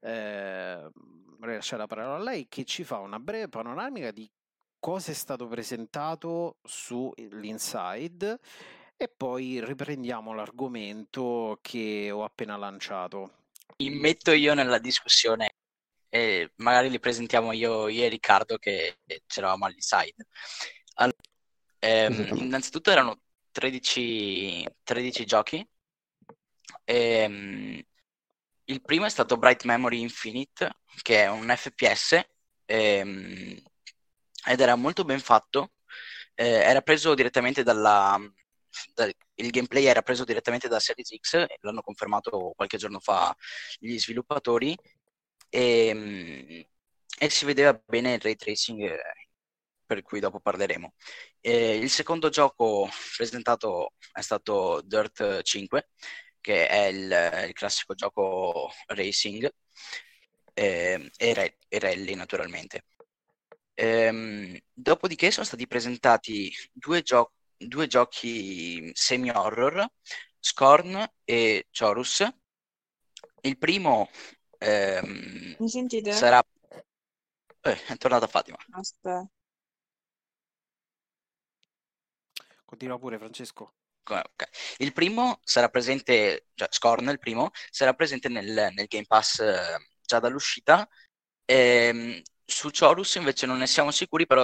Eh, 0.00 0.90
vorrei 1.38 1.54
lasciare 1.56 1.82
la 1.82 1.86
parola 1.86 2.14
a 2.16 2.22
lei 2.22 2.48
che 2.48 2.64
ci 2.64 2.84
fa 2.84 2.98
una 2.98 3.20
breve 3.20 3.48
panoramica 3.48 4.10
di 4.10 4.28
cosa 4.78 5.10
è 5.10 5.14
stato 5.14 5.46
presentato 5.46 6.56
su 6.62 7.12
l'Inside 7.16 8.38
e 8.96 9.08
poi 9.08 9.64
riprendiamo 9.64 10.34
l'argomento 10.34 11.58
che 11.62 12.10
ho 12.10 12.24
appena 12.24 12.56
lanciato. 12.56 13.44
Mi 13.78 13.90
metto 13.90 14.32
io 14.32 14.54
nella 14.54 14.78
discussione 14.78 15.54
e 16.08 16.52
magari 16.56 16.90
li 16.90 16.98
presentiamo 16.98 17.52
io, 17.52 17.88
io 17.88 18.04
e 18.04 18.08
Riccardo 18.08 18.56
che 18.56 18.98
c'eravamo 19.26 19.66
all'Inside. 19.66 20.26
Allora, 20.94 21.16
ehm, 21.78 22.28
innanzitutto 22.42 22.90
erano 22.90 23.20
13, 23.52 24.66
13 24.82 25.24
giochi. 25.26 25.68
Ehm, 26.84 27.80
il 28.64 28.82
primo 28.82 29.06
è 29.06 29.10
stato 29.10 29.36
Bright 29.36 29.64
Memory 29.64 30.00
Infinite, 30.00 30.70
che 31.02 31.22
è 31.22 31.28
un 31.28 31.52
FPS 31.56 32.20
ehm, 32.66 33.62
ed 34.46 34.60
era 34.60 34.74
molto 34.76 35.04
ben 35.04 35.20
fatto. 35.20 35.72
Eh, 36.34 36.46
era 36.46 36.80
preso 36.82 37.14
direttamente 37.14 37.62
dalla. 37.62 38.18
Da, 38.94 39.06
il 39.06 39.50
gameplay 39.50 39.84
era 39.84 40.02
preso 40.02 40.24
direttamente 40.24 40.68
da 40.68 40.78
Series 40.78 41.14
X, 41.20 41.44
l'hanno 41.60 41.80
confermato 41.82 42.52
qualche 42.54 42.76
giorno 42.76 43.00
fa 43.00 43.34
gli 43.78 43.98
sviluppatori. 43.98 44.76
E, 45.50 45.86
ehm, 45.88 46.64
e 47.20 47.30
si 47.30 47.44
vedeva 47.44 47.72
bene 47.86 48.14
il 48.14 48.20
ray 48.20 48.36
tracing, 48.36 48.82
eh, 48.82 49.00
per 49.84 50.02
cui 50.02 50.20
dopo 50.20 50.40
parleremo. 50.40 50.94
Eh, 51.40 51.76
il 51.76 51.90
secondo 51.90 52.28
gioco 52.28 52.88
presentato 53.16 53.94
è 54.12 54.20
stato 54.20 54.80
Dirt 54.84 55.42
5, 55.42 55.88
che 56.40 56.68
è 56.68 56.86
il, 56.86 57.44
il 57.48 57.52
classico 57.54 57.94
gioco 57.94 58.70
racing 58.86 59.50
eh, 60.54 61.10
e, 61.16 61.56
e 61.68 61.78
rally 61.78 62.14
naturalmente. 62.14 62.84
Ehm, 63.80 64.58
dopodiché 64.72 65.30
sono 65.30 65.46
stati 65.46 65.68
presentati 65.68 66.52
due, 66.72 67.02
gio- 67.02 67.34
due 67.56 67.86
giochi 67.86 68.90
semi-horror, 68.92 69.86
Scorn 70.40 71.08
e 71.24 71.68
Chorus. 71.70 72.28
Il 73.42 73.56
primo 73.56 74.10
ehm, 74.58 75.54
Mi 75.60 75.68
sentite? 75.68 76.10
sarà... 76.10 76.42
Eh, 77.60 77.84
è 77.84 77.96
tornata 77.98 78.26
Fatima. 78.26 78.56
Aspetta. 78.72 79.30
Continua 82.64 82.98
pure 82.98 83.16
Francesco. 83.18 83.74
Okay. 84.02 84.26
Il 84.78 84.92
primo 84.92 85.38
sarà 85.44 85.68
presente, 85.68 86.46
cioè 86.54 86.66
Scorn, 86.70 87.08
il 87.10 87.18
primo, 87.20 87.50
sarà 87.70 87.94
presente 87.94 88.28
nel, 88.28 88.70
nel 88.72 88.86
Game 88.88 89.06
Pass 89.06 89.38
eh, 89.38 89.76
già 90.00 90.18
dall'uscita. 90.18 90.88
Ehm, 91.44 92.20
su 92.50 92.70
Chorus 92.70 93.16
invece 93.16 93.44
non 93.46 93.58
ne 93.58 93.66
siamo 93.66 93.90
sicuri, 93.90 94.26
però 94.26 94.42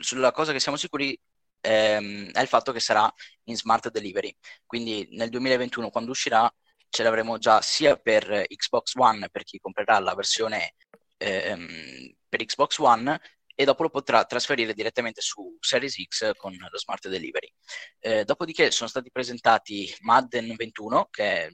sulla 0.00 0.32
cosa 0.32 0.52
che 0.52 0.58
siamo 0.58 0.76
sicuri 0.76 1.18
ehm, 1.60 2.32
è 2.32 2.40
il 2.40 2.48
fatto 2.48 2.72
che 2.72 2.80
sarà 2.80 3.12
in 3.44 3.56
smart 3.56 3.90
delivery. 3.90 4.36
Quindi 4.66 5.06
nel 5.12 5.30
2021, 5.30 5.90
quando 5.90 6.10
uscirà, 6.10 6.52
ce 6.88 7.02
l'avremo 7.04 7.38
già 7.38 7.62
sia 7.62 7.96
per 7.96 8.44
Xbox 8.48 8.94
One, 8.96 9.30
per 9.30 9.44
chi 9.44 9.58
comprerà 9.60 10.00
la 10.00 10.14
versione 10.14 10.74
ehm, 11.18 12.12
per 12.28 12.44
Xbox 12.44 12.78
One, 12.78 13.20
e 13.54 13.64
dopo 13.64 13.84
lo 13.84 13.90
potrà 13.90 14.24
trasferire 14.24 14.74
direttamente 14.74 15.20
su 15.20 15.56
Series 15.60 15.94
X 16.08 16.32
con 16.36 16.52
lo 16.56 16.78
smart 16.78 17.08
delivery. 17.08 17.52
Eh, 18.00 18.24
dopodiché 18.24 18.70
sono 18.72 18.88
stati 18.88 19.10
presentati 19.12 19.94
Madden 20.00 20.54
21, 20.56 21.08
che 21.10 21.44
è 21.44 21.50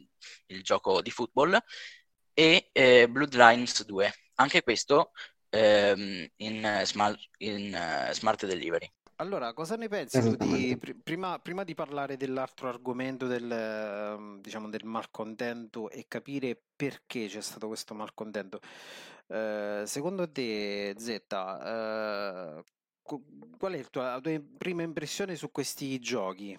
il 0.47 0.63
gioco 0.63 1.03
di 1.03 1.11
football, 1.11 1.59
e 2.33 2.71
eh, 2.73 3.09
Bloodlines 3.09 3.85
2. 3.85 4.13
Anche 4.37 4.63
questo 4.63 5.13
ehm, 5.55 6.27
in, 6.37 6.81
smart, 6.85 7.19
in 7.39 7.75
uh, 7.75 8.13
smart 8.13 8.47
delivery. 8.47 8.91
Allora, 9.17 9.53
cosa 9.53 9.77
ne 9.77 9.87
pensi 9.87 10.21
tu 10.21 10.35
di, 10.35 10.77
prima, 11.03 11.39
prima, 11.39 11.63
di 11.63 11.75
parlare 11.75 12.17
dell'altro 12.17 12.69
argomento 12.69 13.29
del, 13.29 13.49
ehm, 13.49 14.41
diciamo, 14.41 14.69
del 14.69 14.85
malcontento 14.85 15.89
e 15.89 16.07
capire 16.09 16.61
perché 16.75 17.29
c'è 17.29 17.41
stato 17.41 17.69
questo 17.69 17.95
malcontento? 17.95 18.59
Eh, 19.29 19.85
secondo 19.87 20.29
te, 20.31 20.95
Zetta, 20.99 22.59
eh, 22.59 22.65
qual 23.57 23.73
è 23.75 23.85
tua, 23.89 24.15
la 24.15 24.21
tua 24.21 24.41
prima 24.59 24.83
impressione 24.83 25.37
su 25.37 25.53
questi 25.53 25.99
giochi? 26.01 26.59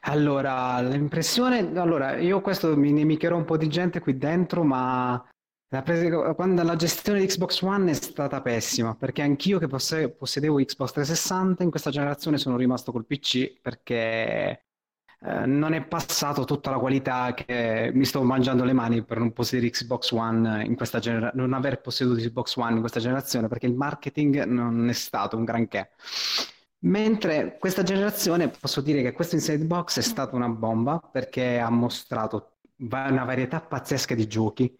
Allora, 0.00 0.80
l'impressione, 0.82 1.58
allora, 1.78 2.18
io 2.18 2.42
questo 2.42 2.76
mi 2.76 2.92
nemicherò 2.92 3.34
un 3.34 3.44
po' 3.46 3.56
di 3.56 3.68
gente 3.68 4.00
qui 4.00 4.18
dentro, 4.18 4.62
ma 4.62 5.24
la 5.72 5.82
presa, 5.82 6.34
quando 6.34 6.62
la 6.62 6.76
gestione 6.76 7.20
di 7.20 7.26
Xbox 7.26 7.62
One 7.62 7.90
è 7.90 7.94
stata 7.94 8.42
pessima, 8.42 8.94
perché 8.94 9.22
anch'io 9.22 9.58
che 9.58 9.68
posse, 9.68 10.10
possedevo 10.10 10.56
Xbox 10.56 10.92
360 10.92 11.62
in 11.62 11.70
questa 11.70 11.90
generazione 11.90 12.36
sono 12.36 12.58
rimasto 12.58 12.92
col 12.92 13.06
PC 13.06 13.58
perché 13.58 14.64
eh, 15.20 15.46
non 15.46 15.72
è 15.72 15.82
passato 15.86 16.44
tutta 16.44 16.70
la 16.70 16.78
qualità 16.78 17.32
che 17.32 17.90
mi 17.94 18.04
sto 18.04 18.22
mangiando 18.22 18.64
le 18.64 18.74
mani 18.74 19.02
per 19.02 19.18
non 19.18 19.32
possedere 19.32 19.70
Xbox 19.70 20.10
One 20.10 20.62
in 20.62 20.76
questa 20.76 20.98
generazione, 20.98 21.42
non 21.42 21.54
aver 21.54 21.80
posseduto 21.80 22.20
Xbox 22.20 22.54
One 22.56 22.74
in 22.74 22.80
questa 22.80 23.00
generazione, 23.00 23.48
perché 23.48 23.64
il 23.66 23.74
marketing 23.74 24.44
non 24.44 24.90
è 24.90 24.92
stato 24.92 25.38
un 25.38 25.44
granché. 25.44 25.92
Mentre 26.80 27.56
questa 27.58 27.82
generazione 27.82 28.48
posso 28.48 28.82
dire 28.82 29.00
che 29.00 29.12
questo 29.12 29.36
Inside 29.36 29.64
Box 29.64 29.98
è 29.98 30.02
stata 30.02 30.36
una 30.36 30.48
bomba 30.48 30.98
perché 31.00 31.58
ha 31.58 31.70
mostrato 31.70 32.56
una 32.76 33.24
varietà 33.24 33.60
pazzesca 33.60 34.14
di 34.14 34.26
giochi 34.26 34.76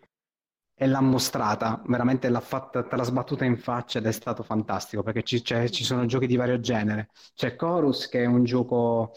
e 0.82 0.86
l'ha 0.88 1.00
mostrata, 1.00 1.80
veramente 1.86 2.28
l'ha 2.28 2.40
fatta, 2.40 2.82
te 2.82 2.96
l'ha 2.96 3.04
sbattuta 3.04 3.44
in 3.44 3.56
faccia 3.56 4.00
ed 4.00 4.06
è 4.06 4.10
stato 4.10 4.42
fantastico 4.42 5.04
perché 5.04 5.22
ci, 5.22 5.40
ci 5.44 5.84
sono 5.84 6.06
giochi 6.06 6.26
di 6.26 6.34
vario 6.34 6.58
genere. 6.58 7.10
C'è 7.36 7.54
Chorus 7.54 8.08
che 8.08 8.24
è 8.24 8.26
un 8.26 8.42
gioco 8.42 9.12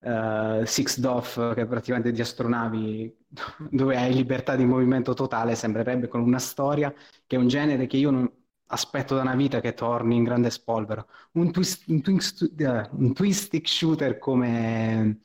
uh, 0.00 0.64
Six 0.64 0.98
Doff 0.98 1.34
che 1.52 1.60
è 1.60 1.66
praticamente 1.66 2.10
di 2.10 2.22
astronavi 2.22 3.14
dove 3.70 3.96
hai 3.98 4.14
libertà 4.14 4.56
di 4.56 4.64
movimento 4.64 5.12
totale, 5.12 5.56
sembrerebbe 5.56 6.08
con 6.08 6.22
una 6.22 6.38
storia 6.38 6.90
che 7.26 7.36
è 7.36 7.38
un 7.38 7.48
genere 7.48 7.86
che 7.86 7.98
io 7.98 8.10
non, 8.10 8.32
aspetto 8.68 9.14
da 9.14 9.20
una 9.20 9.34
vita 9.34 9.60
che 9.60 9.74
torni 9.74 10.16
in 10.16 10.24
grande 10.24 10.48
spolvero. 10.48 11.06
Un 11.32 11.52
twist, 11.52 11.86
un 11.88 12.00
twist, 12.00 12.50
uh, 12.60 12.96
un 12.96 13.12
twist 13.12 13.60
shooter 13.62 14.16
come, 14.18 15.20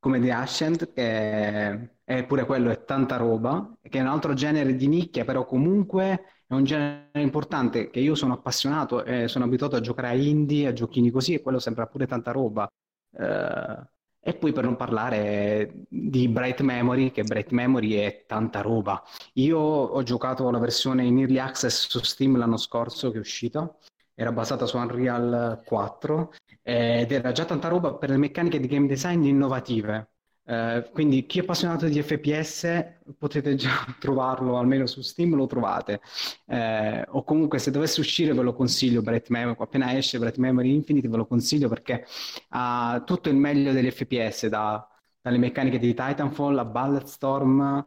come 0.00 0.18
The 0.18 0.32
Ascent, 0.32 0.92
che 0.92 1.90
è 2.02 2.24
pure 2.24 2.44
quello 2.46 2.70
è 2.70 2.84
tanta 2.84 3.16
roba, 3.16 3.76
che 3.80 3.98
è 3.98 4.00
un 4.00 4.08
altro 4.08 4.34
genere 4.34 4.74
di 4.74 4.88
nicchia, 4.88 5.24
però 5.24 5.44
comunque 5.44 6.42
è 6.46 6.54
un 6.54 6.64
genere 6.64 7.20
importante 7.20 7.90
che 7.90 8.00
io 8.00 8.14
sono 8.16 8.32
appassionato 8.32 9.04
e 9.04 9.28
sono 9.28 9.44
abituato 9.44 9.76
a 9.76 9.80
giocare 9.80 10.08
a 10.08 10.14
indie, 10.14 10.66
a 10.68 10.72
giochini 10.72 11.10
così, 11.10 11.34
e 11.34 11.42
quello 11.42 11.60
sembra 11.60 11.86
pure 11.86 12.06
tanta 12.06 12.32
roba. 12.32 12.68
Uh, 13.10 13.84
e 14.22 14.34
poi 14.34 14.52
per 14.52 14.64
non 14.64 14.76
parlare 14.76 15.84
di 15.88 16.28
Bright 16.28 16.60
Memory, 16.60 17.10
che 17.10 17.22
Bright 17.22 17.50
Memory 17.52 17.92
è 17.92 18.24
tanta 18.26 18.60
roba. 18.60 19.02
Io 19.34 19.58
ho 19.58 20.02
giocato 20.02 20.50
la 20.50 20.58
versione 20.58 21.04
in 21.04 21.18
Early 21.18 21.38
Access 21.38 21.88
su 21.88 22.00
Steam 22.00 22.36
l'anno 22.36 22.56
scorso 22.58 23.10
che 23.10 23.16
è 23.16 23.20
uscita, 23.20 23.72
era 24.20 24.32
basata 24.32 24.66
su 24.66 24.76
Unreal 24.76 25.62
4 25.64 26.32
ed 26.62 27.10
era 27.10 27.32
già 27.32 27.46
tanta 27.46 27.68
roba 27.68 27.94
per 27.94 28.10
le 28.10 28.18
meccaniche 28.18 28.60
di 28.60 28.66
game 28.66 28.86
design 28.86 29.24
innovative. 29.24 30.10
Eh, 30.44 30.90
quindi 30.92 31.24
chi 31.24 31.38
è 31.38 31.42
appassionato 31.42 31.86
di 31.86 32.02
FPS 32.02 32.98
potete 33.16 33.54
già 33.54 33.70
trovarlo 33.98 34.58
almeno 34.58 34.84
su 34.84 35.00
Steam, 35.00 35.34
lo 35.36 35.46
trovate. 35.46 36.02
Eh, 36.46 37.02
o 37.08 37.24
comunque 37.24 37.58
se 37.58 37.70
dovesse 37.70 38.00
uscire 38.00 38.34
ve 38.34 38.42
lo 38.42 38.52
consiglio, 38.52 39.00
Bright 39.00 39.28
Memory, 39.30 39.56
appena 39.58 39.96
esce 39.96 40.18
Bright 40.18 40.36
Memory 40.36 40.74
Infinite 40.74 41.08
ve 41.08 41.16
lo 41.16 41.26
consiglio 41.26 41.68
perché 41.68 42.04
ha 42.50 43.02
tutto 43.06 43.30
il 43.30 43.36
meglio 43.36 43.72
degli 43.72 43.90
FPS, 43.90 44.48
da, 44.48 44.86
dalle 45.22 45.38
meccaniche 45.38 45.78
di 45.78 45.94
Titanfall 45.94 46.58
a 46.58 46.64
Bulletstorm, 46.66 47.86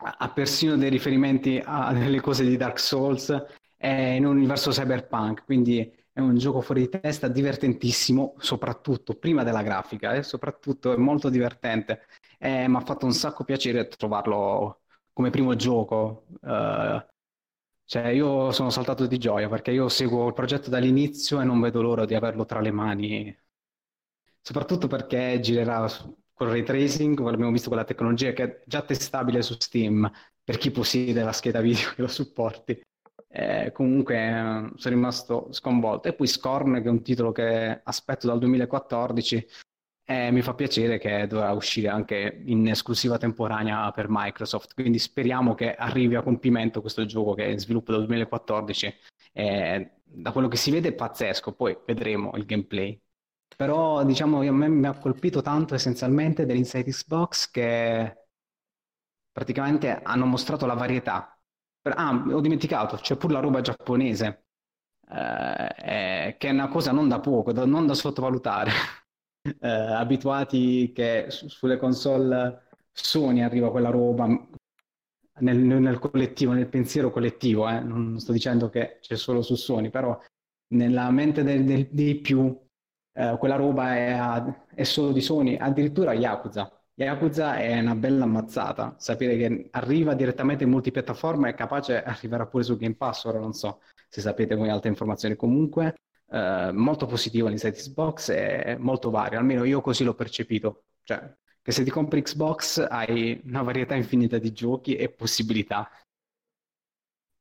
ha 0.00 0.30
persino 0.30 0.76
dei 0.76 0.90
riferimenti 0.90 1.60
a 1.62 1.92
delle 1.92 2.20
cose 2.20 2.44
di 2.44 2.56
Dark 2.56 2.78
Souls, 2.78 3.34
è 3.78 3.86
in 3.88 4.26
un 4.26 4.36
universo 4.36 4.70
cyberpunk, 4.70 5.44
quindi 5.44 5.90
è 6.12 6.20
un 6.20 6.36
gioco 6.36 6.60
fuori 6.60 6.82
di 6.82 6.88
testa, 7.00 7.28
divertentissimo, 7.28 8.34
soprattutto 8.38 9.14
prima 9.14 9.44
della 9.44 9.62
grafica, 9.62 10.14
eh, 10.14 10.24
soprattutto 10.24 10.92
è 10.92 10.96
molto 10.96 11.30
divertente. 11.30 12.06
Eh, 12.38 12.66
mi 12.68 12.76
ha 12.76 12.80
fatto 12.80 13.06
un 13.06 13.12
sacco 13.12 13.44
piacere 13.44 13.86
trovarlo 13.86 14.80
come 15.12 15.30
primo 15.30 15.54
gioco. 15.54 16.26
Uh, 16.40 17.00
cioè, 17.84 18.08
io 18.08 18.50
sono 18.52 18.70
saltato 18.70 19.06
di 19.06 19.18
gioia 19.18 19.48
perché 19.48 19.70
io 19.70 19.88
seguo 19.88 20.26
il 20.26 20.34
progetto 20.34 20.70
dall'inizio 20.70 21.40
e 21.40 21.44
non 21.44 21.60
vedo 21.60 21.80
l'ora 21.82 22.04
di 22.04 22.14
averlo 22.14 22.44
tra 22.44 22.60
le 22.60 22.70
mani. 22.72 23.38
Soprattutto 24.40 24.88
perché 24.88 25.38
girerà 25.40 25.86
con 26.32 26.48
ray 26.48 26.62
tracing, 26.64 27.18
abbiamo 27.20 27.52
visto 27.52 27.68
quella 27.68 27.84
tecnologia 27.84 28.32
che 28.32 28.42
è 28.44 28.62
già 28.66 28.82
testabile 28.82 29.42
su 29.42 29.54
Steam 29.58 30.10
per 30.42 30.58
chi 30.58 30.70
possiede 30.70 31.22
la 31.22 31.32
scheda 31.32 31.60
video 31.60 31.90
che 31.94 32.02
lo 32.02 32.08
supporti 32.08 32.80
eh, 33.30 33.72
comunque 33.72 34.16
eh, 34.16 34.72
sono 34.76 34.94
rimasto 34.94 35.48
sconvolto. 35.52 36.08
E 36.08 36.14
poi 36.14 36.26
Scorn, 36.26 36.74
che 36.74 36.88
è 36.88 36.90
un 36.90 37.02
titolo 37.02 37.32
che 37.32 37.80
aspetto 37.82 38.26
dal 38.26 38.38
2014, 38.38 39.46
eh, 40.04 40.30
mi 40.30 40.40
fa 40.40 40.54
piacere 40.54 40.98
che 40.98 41.26
dovrà 41.26 41.52
uscire 41.52 41.88
anche 41.88 42.42
in 42.46 42.66
esclusiva 42.68 43.18
temporanea 43.18 43.90
per 43.92 44.06
Microsoft, 44.08 44.72
quindi 44.72 44.98
speriamo 44.98 45.54
che 45.54 45.74
arrivi 45.74 46.14
a 46.14 46.22
compimento 46.22 46.80
questo 46.80 47.04
gioco 47.04 47.34
che 47.34 47.44
è 47.44 47.48
in 47.48 47.58
sviluppo 47.58 47.92
dal 47.92 48.00
2014. 48.06 48.94
Eh, 49.32 49.90
da 50.02 50.32
quello 50.32 50.48
che 50.48 50.56
si 50.56 50.70
vede 50.70 50.88
è 50.88 50.94
pazzesco, 50.94 51.52
poi 51.52 51.76
vedremo 51.86 52.32
il 52.36 52.46
gameplay. 52.46 52.98
Però 53.56 54.04
diciamo 54.04 54.40
a 54.40 54.52
me 54.52 54.68
mi 54.68 54.86
ha 54.86 54.96
colpito 54.98 55.42
tanto 55.42 55.74
essenzialmente 55.74 56.46
dell'Inside 56.46 56.90
Xbox 56.90 57.50
che 57.50 58.26
praticamente 59.32 60.00
hanno 60.02 60.26
mostrato 60.26 60.64
la 60.66 60.74
varietà 60.74 61.37
Ah, 61.96 62.12
ho 62.12 62.40
dimenticato, 62.40 62.96
c'è 62.96 63.16
pure 63.16 63.34
la 63.34 63.40
roba 63.40 63.60
giapponese, 63.60 64.44
eh, 65.10 66.36
che 66.38 66.48
è 66.48 66.50
una 66.50 66.68
cosa 66.68 66.92
non 66.92 67.08
da 67.08 67.20
poco, 67.20 67.52
da, 67.52 67.64
non 67.64 67.86
da 67.86 67.94
sottovalutare. 67.94 68.70
eh, 69.60 69.68
abituati 69.68 70.92
che 70.92 71.26
su, 71.30 71.48
sulle 71.48 71.76
console 71.78 72.68
Sony 72.92 73.40
arriva 73.40 73.70
quella 73.70 73.90
roba 73.90 74.26
nel, 75.40 75.58
nel 75.58 75.98
collettivo, 75.98 76.52
nel 76.52 76.68
pensiero 76.68 77.10
collettivo, 77.10 77.68
eh? 77.68 77.80
non 77.80 78.18
sto 78.18 78.32
dicendo 78.32 78.68
che 78.68 78.98
c'è 79.00 79.16
solo 79.16 79.42
su 79.42 79.54
Sony, 79.54 79.90
però 79.90 80.18
nella 80.74 81.10
mente 81.10 81.42
del, 81.42 81.64
del, 81.64 81.88
dei 81.90 82.16
più 82.20 82.56
eh, 83.12 83.36
quella 83.38 83.56
roba 83.56 83.94
è, 83.96 84.74
è 84.74 84.82
solo 84.84 85.12
di 85.12 85.20
Sony, 85.20 85.56
addirittura 85.56 86.12
Yakuza 86.12 86.77
Yakuza 87.04 87.56
è 87.58 87.78
una 87.78 87.94
bella 87.94 88.24
ammazzata, 88.24 88.96
sapere 88.98 89.36
che 89.36 89.68
arriva 89.70 90.14
direttamente 90.14 90.64
in 90.64 90.70
multipiattaforma 90.70 91.48
è 91.48 91.54
capace 91.54 92.02
arriverà 92.02 92.46
pure 92.46 92.64
su 92.64 92.76
Game 92.76 92.96
Pass, 92.96 93.24
ora 93.24 93.38
non 93.38 93.52
so 93.52 93.80
se 94.08 94.20
sapete 94.20 94.56
voi 94.56 94.68
altre 94.68 94.88
informazioni 94.88 95.36
comunque, 95.36 95.94
eh, 96.30 96.70
molto 96.72 97.06
positivo 97.06 97.46
l'Inside 97.46 97.76
Xbox 97.76 98.30
e 98.30 98.76
molto 98.80 99.10
vario, 99.10 99.38
almeno 99.38 99.62
io 99.64 99.80
così 99.80 100.02
l'ho 100.02 100.14
percepito, 100.14 100.84
cioè 101.04 101.32
che 101.62 101.72
se 101.72 101.84
ti 101.84 101.90
compri 101.90 102.22
Xbox 102.22 102.78
hai 102.88 103.40
una 103.44 103.62
varietà 103.62 103.94
infinita 103.94 104.38
di 104.38 104.52
giochi 104.52 104.96
e 104.96 105.10
possibilità. 105.10 105.90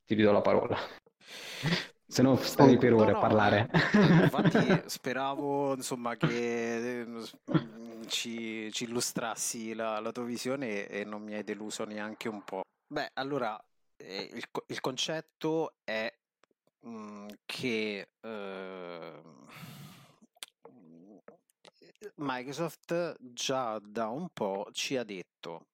Ti 0.06 0.14
ridò 0.14 0.32
la 0.34 0.42
parola. 0.42 0.78
Se 2.06 2.22
no 2.22 2.36
stai 2.36 2.76
oh, 2.76 2.78
per 2.78 2.94
ore 2.94 3.12
no, 3.12 3.18
a 3.18 3.22
parlare. 3.22 3.70
No, 3.94 4.24
infatti 4.24 4.82
speravo 4.88 5.76
insomma 5.76 6.16
che 6.16 7.16
ci, 8.08 8.72
ci 8.72 8.86
illustrassi 8.86 9.74
la, 9.74 10.00
la, 10.00 10.12
tua 10.12 10.24
visione 10.24 10.88
e 10.88 11.04
non 11.04 11.22
mi 11.22 11.34
hai 11.34 11.44
deluso 11.44 11.86
neanche 11.86 12.28
un 12.28 12.44
po'. 12.44 12.62
Beh, 12.88 13.12
allora 13.14 13.62
eh, 13.98 14.30
il, 14.34 14.44
il, 14.68 14.80
concetto 14.80 15.74
è 15.84 16.12
mh, 16.82 16.90
mm, 16.90 17.28
che 17.46 18.10
eh, 18.22 19.22
Microsoft 22.16 23.16
già 23.20 23.80
da 23.80 24.08
un 24.08 24.30
po' 24.32 24.68
ci 24.72 24.98
ha 24.98 25.04
detto 25.04 25.66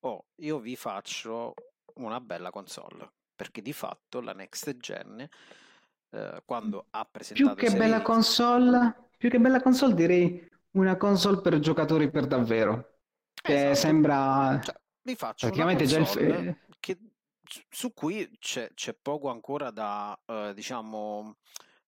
oh, 0.00 0.24
io 0.36 0.58
vi 0.58 0.76
faccio 0.76 1.54
una 1.94 2.20
bella 2.20 2.50
console 2.50 3.10
perché 3.34 3.62
di 3.62 3.72
fatto 3.72 4.20
la 4.20 4.32
next 4.32 4.76
gen 4.76 5.26
eh, 6.10 6.42
quando 6.44 6.86
ha 6.90 7.04
presentato 7.10 7.54
più 7.54 7.68
che 7.68 7.76
bella 7.76 8.02
console 8.02 9.08
più 9.16 9.30
che 9.30 9.38
bella 9.38 9.60
console 9.60 9.94
direi 9.94 10.48
una 10.76 10.96
console 10.96 11.40
per 11.40 11.58
giocatori 11.58 12.10
per 12.10 12.26
davvero. 12.26 12.98
Che 13.34 13.70
esatto. 13.70 13.74
sembra. 13.74 14.60
Cioè, 14.62 14.74
vi 15.02 15.14
faccio 15.14 15.46
praticamente 15.46 15.86
già 15.86 15.98
il. 15.98 16.56
Che, 16.78 16.98
su 17.68 17.92
cui 17.92 18.28
c'è, 18.38 18.72
c'è, 18.74 18.94
poco 18.94 19.30
ancora 19.30 19.70
da, 19.70 20.18
uh, 20.26 20.52
diciamo, 20.52 21.36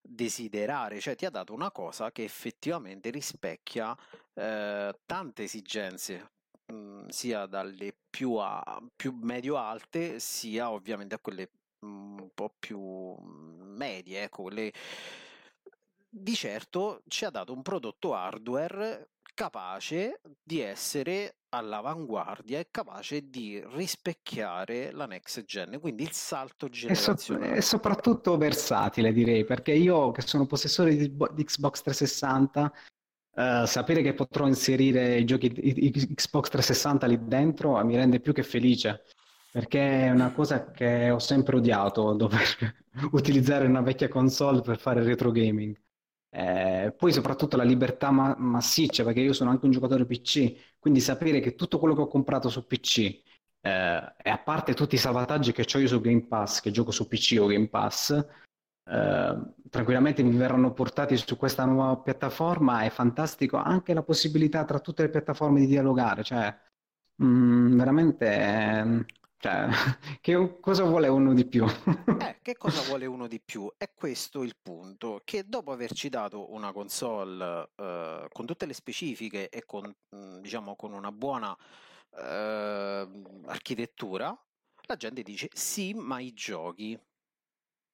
desiderare. 0.01 1.01
Cioè, 1.01 1.17
ti 1.17 1.27
ha 1.27 1.31
dato 1.31 1.53
una 1.53 1.71
cosa 1.71 2.13
che 2.13 2.25
effettivamente 2.25 3.11
rispecchia 3.11 3.91
uh, 3.91 4.91
tante 5.05 5.43
esigenze. 5.43 6.33
Mm, 6.71 7.09
sia 7.09 7.47
dalle 7.47 7.97
più, 8.11 8.35
a, 8.35 8.63
più 8.95 9.17
medio-alte, 9.23 10.21
sia 10.21 10.71
ovviamente 10.71 11.15
a 11.15 11.19
quelle 11.19 11.51
mm, 11.85 12.19
un 12.19 12.31
po' 12.35 12.55
più 12.59 13.15
medie, 13.23 14.25
ecco, 14.25 14.43
quelle 14.43 14.71
di 16.09 16.35
certo 16.35 17.03
ci 17.09 17.25
ha 17.25 17.31
dato 17.31 17.53
un 17.53 17.63
prodotto 17.63 18.15
hardware 18.15 19.11
capace 19.35 20.21
di 20.43 20.61
essere 20.61 21.37
all'avanguardia 21.51 22.59
e 22.59 22.69
capace 22.71 23.31
di 23.31 23.63
rispecchiare 23.73 24.91
la 24.91 25.07
next 25.07 25.45
gen, 25.45 25.79
quindi 25.81 26.03
il 26.03 26.13
salto 26.13 26.69
generazionale. 26.69 27.47
E, 27.47 27.49
so- 27.51 27.57
e 27.59 27.63
soprattutto 27.63 28.37
versatile 28.37 29.13
direi, 29.13 29.45
perché 29.45 29.73
io 29.73 30.11
che 30.11 30.23
sono 30.23 30.47
possessore 30.47 30.97
di, 30.97 31.17
di 31.33 31.45
Xbox 31.45 31.83
360, 31.83 32.73
uh, 33.31 33.41
eh, 33.41 33.67
sapere 33.67 34.03
che 34.03 34.15
potrò 34.15 34.47
inserire 34.47 35.19
i 35.19 35.25
giochi 35.25 35.49
di 35.49 35.91
Xbox 36.15 36.49
360 36.49 37.07
lì 37.07 37.19
dentro 37.27 37.83
mi 37.85 37.95
rende 37.95 38.21
più 38.21 38.33
che 38.33 38.43
felice 38.43 39.05
perché 39.51 40.07
è 40.07 40.11
una 40.11 40.33
cosa 40.33 40.71
che 40.71 41.11
ho 41.11 41.19
sempre 41.19 41.57
odiato, 41.57 42.13
dover 42.15 42.75
utilizzare 43.13 43.67
una 43.67 43.81
vecchia 43.81 44.09
console 44.09 44.61
per 44.61 44.79
fare 44.79 45.03
retro 45.03 45.31
gaming. 45.31 45.77
Eh, 46.31 46.95
poi 46.97 47.13
soprattutto 47.13 47.57
la 47.57 47.63
libertà 47.65 48.11
ma- 48.11 48.37
massiccia, 48.39 49.05
perché 49.05 49.21
io 49.21 49.33
sono 49.33 49.51
anche 49.51 49.65
un 49.65 49.71
giocatore 49.73 50.05
PC, 50.05 50.77
quindi 50.79 51.01
sapere 51.01 51.41
che 51.41 51.55
tutto 51.55 51.79
quello 51.79 51.95
che 51.95 52.03
ho 52.03 52.09
comprato 52.09 52.49
su 52.49 52.67
PC, 52.67 52.99
eh, 53.61 54.15
e 54.23 54.31
a 54.31 54.39
parte 54.39 54.75
tutti 54.75 54.95
i 54.95 54.99
salvataggi 54.99 55.53
che 55.53 55.67
ho 55.73 55.79
io 55.79 55.89
su 55.89 56.01
Game 56.01 56.27
Pass, 56.27 56.61
che 56.61 56.71
gioco 56.71 56.91
su 56.91 57.09
PC 57.09 57.39
o 57.41 57.47
Game 57.47 57.69
Pass, 57.69 58.11
eh, 58.91 59.37
tranquillamente 59.71 60.23
mi 60.23 60.37
verranno 60.37 60.73
portati 60.73 61.17
su 61.17 61.37
questa 61.37 61.65
nuova 61.65 61.97
piattaforma, 61.99 62.83
è 62.83 62.91
fantastico 62.91 63.57
anche 63.57 63.95
la 63.95 64.03
possibilità 64.03 64.65
tra 64.65 64.81
tutte 64.81 65.03
le 65.03 65.11
piattaforme 65.11 65.61
di 65.61 65.67
dialogare, 65.67 66.23
cioè 66.25 66.55
mh, 67.17 67.27
mm, 67.27 67.77
veramente 67.77 69.07
cioè, 69.39 69.69
che 70.21 70.59
cosa 70.61 70.83
vuole 70.83 71.07
uno 71.07 71.33
di 71.33 71.47
più? 71.47 71.65
eh, 72.21 72.39
che 72.43 72.57
cosa 72.57 72.83
vuole 72.83 73.07
uno 73.07 73.29
di 73.29 73.41
più? 73.41 73.73
È 73.77 73.91
questo 73.95 74.43
il 74.43 74.57
punto, 74.61 75.21
che 75.25 75.45
dopo 75.47 75.71
averci 75.71 76.09
dato 76.09 76.53
una 76.53 76.73
console 76.73 77.71
eh, 77.77 78.27
con 78.33 78.47
tutte 78.47 78.67
le 78.67 78.73
specifiche 78.73 79.49
e 79.49 79.65
con, 79.65 79.95
mm, 80.15 80.39
diciamo, 80.39 80.75
con 80.75 80.93
una 80.93 81.13
buona 81.13 81.57
eh, 82.17 83.09
architettura, 83.47 84.37
la 84.83 84.97
gente 84.97 85.23
dice 85.23 85.49
sì, 85.53 85.95
ma 85.95 86.19
i 86.19 86.33
giochi. 86.33 86.99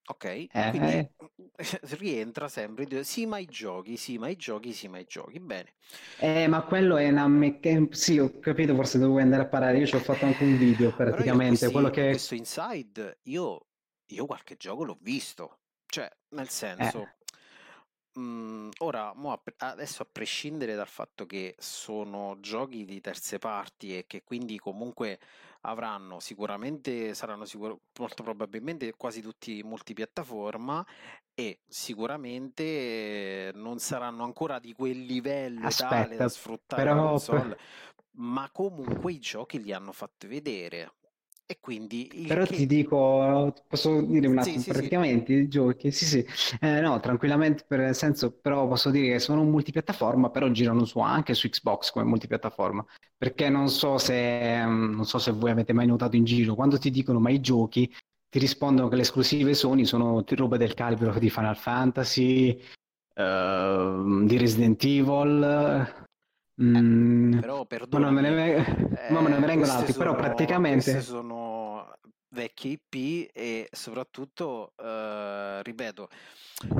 Ok, 0.06 0.48
Eh, 0.54 0.60
quindi 0.68 1.02
eh, 1.02 1.10
rientra 1.98 2.48
sempre, 2.48 3.04
sì 3.04 3.26
ma 3.26 3.38
i 3.38 3.46
giochi, 3.46 3.96
sì 3.96 4.18
ma 4.18 4.28
i 4.28 4.36
giochi, 4.36 4.72
sì 4.72 4.88
ma 4.88 4.98
i 4.98 5.04
giochi, 5.06 5.40
bene. 5.40 5.74
eh, 6.16 6.46
ma 6.48 6.62
quello 6.64 6.96
è 6.96 7.08
una 7.08 7.26
meccanica. 7.28 7.94
Sì, 7.96 8.18
ho 8.18 8.38
capito, 8.40 8.74
forse 8.74 8.98
dovevo 8.98 9.18
andare 9.18 9.42
a 9.42 9.46
parare. 9.46 9.78
Io 9.78 9.86
ci 9.86 9.96
ho 9.96 10.00
fatto 10.00 10.24
anche 10.24 10.42
un 10.42 10.56
video 10.56 10.92
praticamente. 10.94 11.70
Quello 11.70 11.90
questi, 11.90 11.90
che. 11.90 12.08
questo 12.08 12.34
Inside, 12.34 13.20
io, 13.24 13.66
io 14.06 14.26
qualche 14.26 14.56
gioco 14.56 14.84
l'ho 14.84 14.98
visto, 15.00 15.60
cioè 15.86 16.10
nel 16.30 16.48
Eh, 16.78 16.92
senso, 16.92 17.16
mm, 18.18 18.70
ora 18.78 19.12
adesso 19.58 20.02
a 20.02 20.06
prescindere 20.10 20.74
dal 20.74 20.88
fatto 20.88 21.26
che 21.26 21.54
sono 21.58 22.36
giochi 22.40 22.84
di 22.84 23.00
terze 23.00 23.38
parti 23.38 23.96
e 23.96 24.06
che 24.06 24.22
quindi 24.24 24.58
comunque 24.58 25.18
avranno 25.62 26.20
sicuramente, 26.20 27.14
saranno 27.14 27.44
sicur- 27.44 27.78
molto 27.98 28.22
probabilmente 28.22 28.92
quasi 28.96 29.20
tutti 29.22 29.62
multipiattaforma 29.62 30.84
e 31.34 31.60
sicuramente 31.66 32.62
eh, 33.48 33.50
non 33.54 33.78
saranno 33.78 34.24
ancora 34.24 34.58
di 34.58 34.72
quel 34.72 35.04
livello 35.04 35.72
tale 35.74 36.16
da 36.18 36.28
aspetta, 36.28 36.28
sfruttare 36.28 36.90
la 36.90 37.00
però. 37.00 37.00
console, 37.00 37.58
ma 38.16 38.50
comunque 38.52 39.12
i 39.12 39.18
giochi 39.18 39.62
li 39.62 39.72
hanno 39.72 39.92
fatti 39.92 40.26
vedere. 40.26 40.92
E 41.46 41.58
quindi 41.60 42.08
Però 42.26 42.46
ti 42.46 42.56
che... 42.56 42.66
dico, 42.66 43.52
posso 43.68 44.00
dire 44.00 44.26
un 44.28 44.38
Sì, 44.40 44.50
attimo, 44.50 44.56
sì, 44.56 44.62
sì. 44.64 44.70
praticamente 44.72 45.32
i 45.34 45.48
giochi, 45.48 45.90
sì 45.90 46.06
sì, 46.06 46.26
eh, 46.60 46.80
no, 46.80 46.98
tranquillamente, 47.00 47.64
per 47.68 47.80
nel 47.80 47.94
senso, 47.94 48.32
però 48.32 48.66
posso 48.66 48.90
dire 48.90 49.12
che 49.12 49.18
sono 49.18 49.42
un 49.42 49.50
multipiattaforma, 49.50 50.30
però 50.30 50.48
girano 50.48 50.86
su, 50.86 51.00
anche 51.00 51.34
su 51.34 51.46
Xbox 51.50 51.90
come 51.90 52.06
multipiattaforma, 52.06 52.82
perché 53.16 53.50
non 53.50 53.68
so 53.68 53.98
se, 53.98 54.64
mm, 54.64 54.94
non 54.94 55.04
so 55.04 55.18
se 55.18 55.32
voi 55.32 55.50
avete 55.50 55.74
mai 55.74 55.86
notato 55.86 56.16
in 56.16 56.24
giro, 56.24 56.54
quando 56.54 56.78
ti 56.78 56.90
dicono 56.90 57.20
ma 57.20 57.28
i 57.30 57.40
giochi, 57.40 57.92
ti 58.30 58.38
rispondono 58.38 58.88
che 58.88 58.96
le 58.96 59.02
esclusive 59.02 59.52
Sony 59.54 59.84
sono 59.84 60.24
roba 60.26 60.56
del 60.56 60.72
calibro 60.72 61.12
di 61.18 61.28
Final 61.28 61.56
Fantasy, 61.58 62.58
ehm, 63.14 64.26
di 64.26 64.36
Resident 64.38 64.82
Evil, 64.84 66.06
Eh, 66.70 66.80
mm, 66.80 67.32
però 67.36 67.66
ma 67.90 67.98
non 67.98 68.14
me 68.14 68.20
ne, 68.20 68.30
ve- 68.30 68.64
ma 69.08 69.20
ne 69.20 69.36
eh, 69.36 69.46
vengono 69.46 69.72
altri, 69.72 69.92
però 69.94 70.14
sono, 70.14 70.22
queste 70.22 70.34
praticamente... 70.36 71.00
sono 71.00 71.92
vecchie 72.28 72.72
IP 72.72 73.30
e 73.32 73.68
soprattutto, 73.70 74.72
eh, 74.76 75.62
ripeto, 75.62 76.08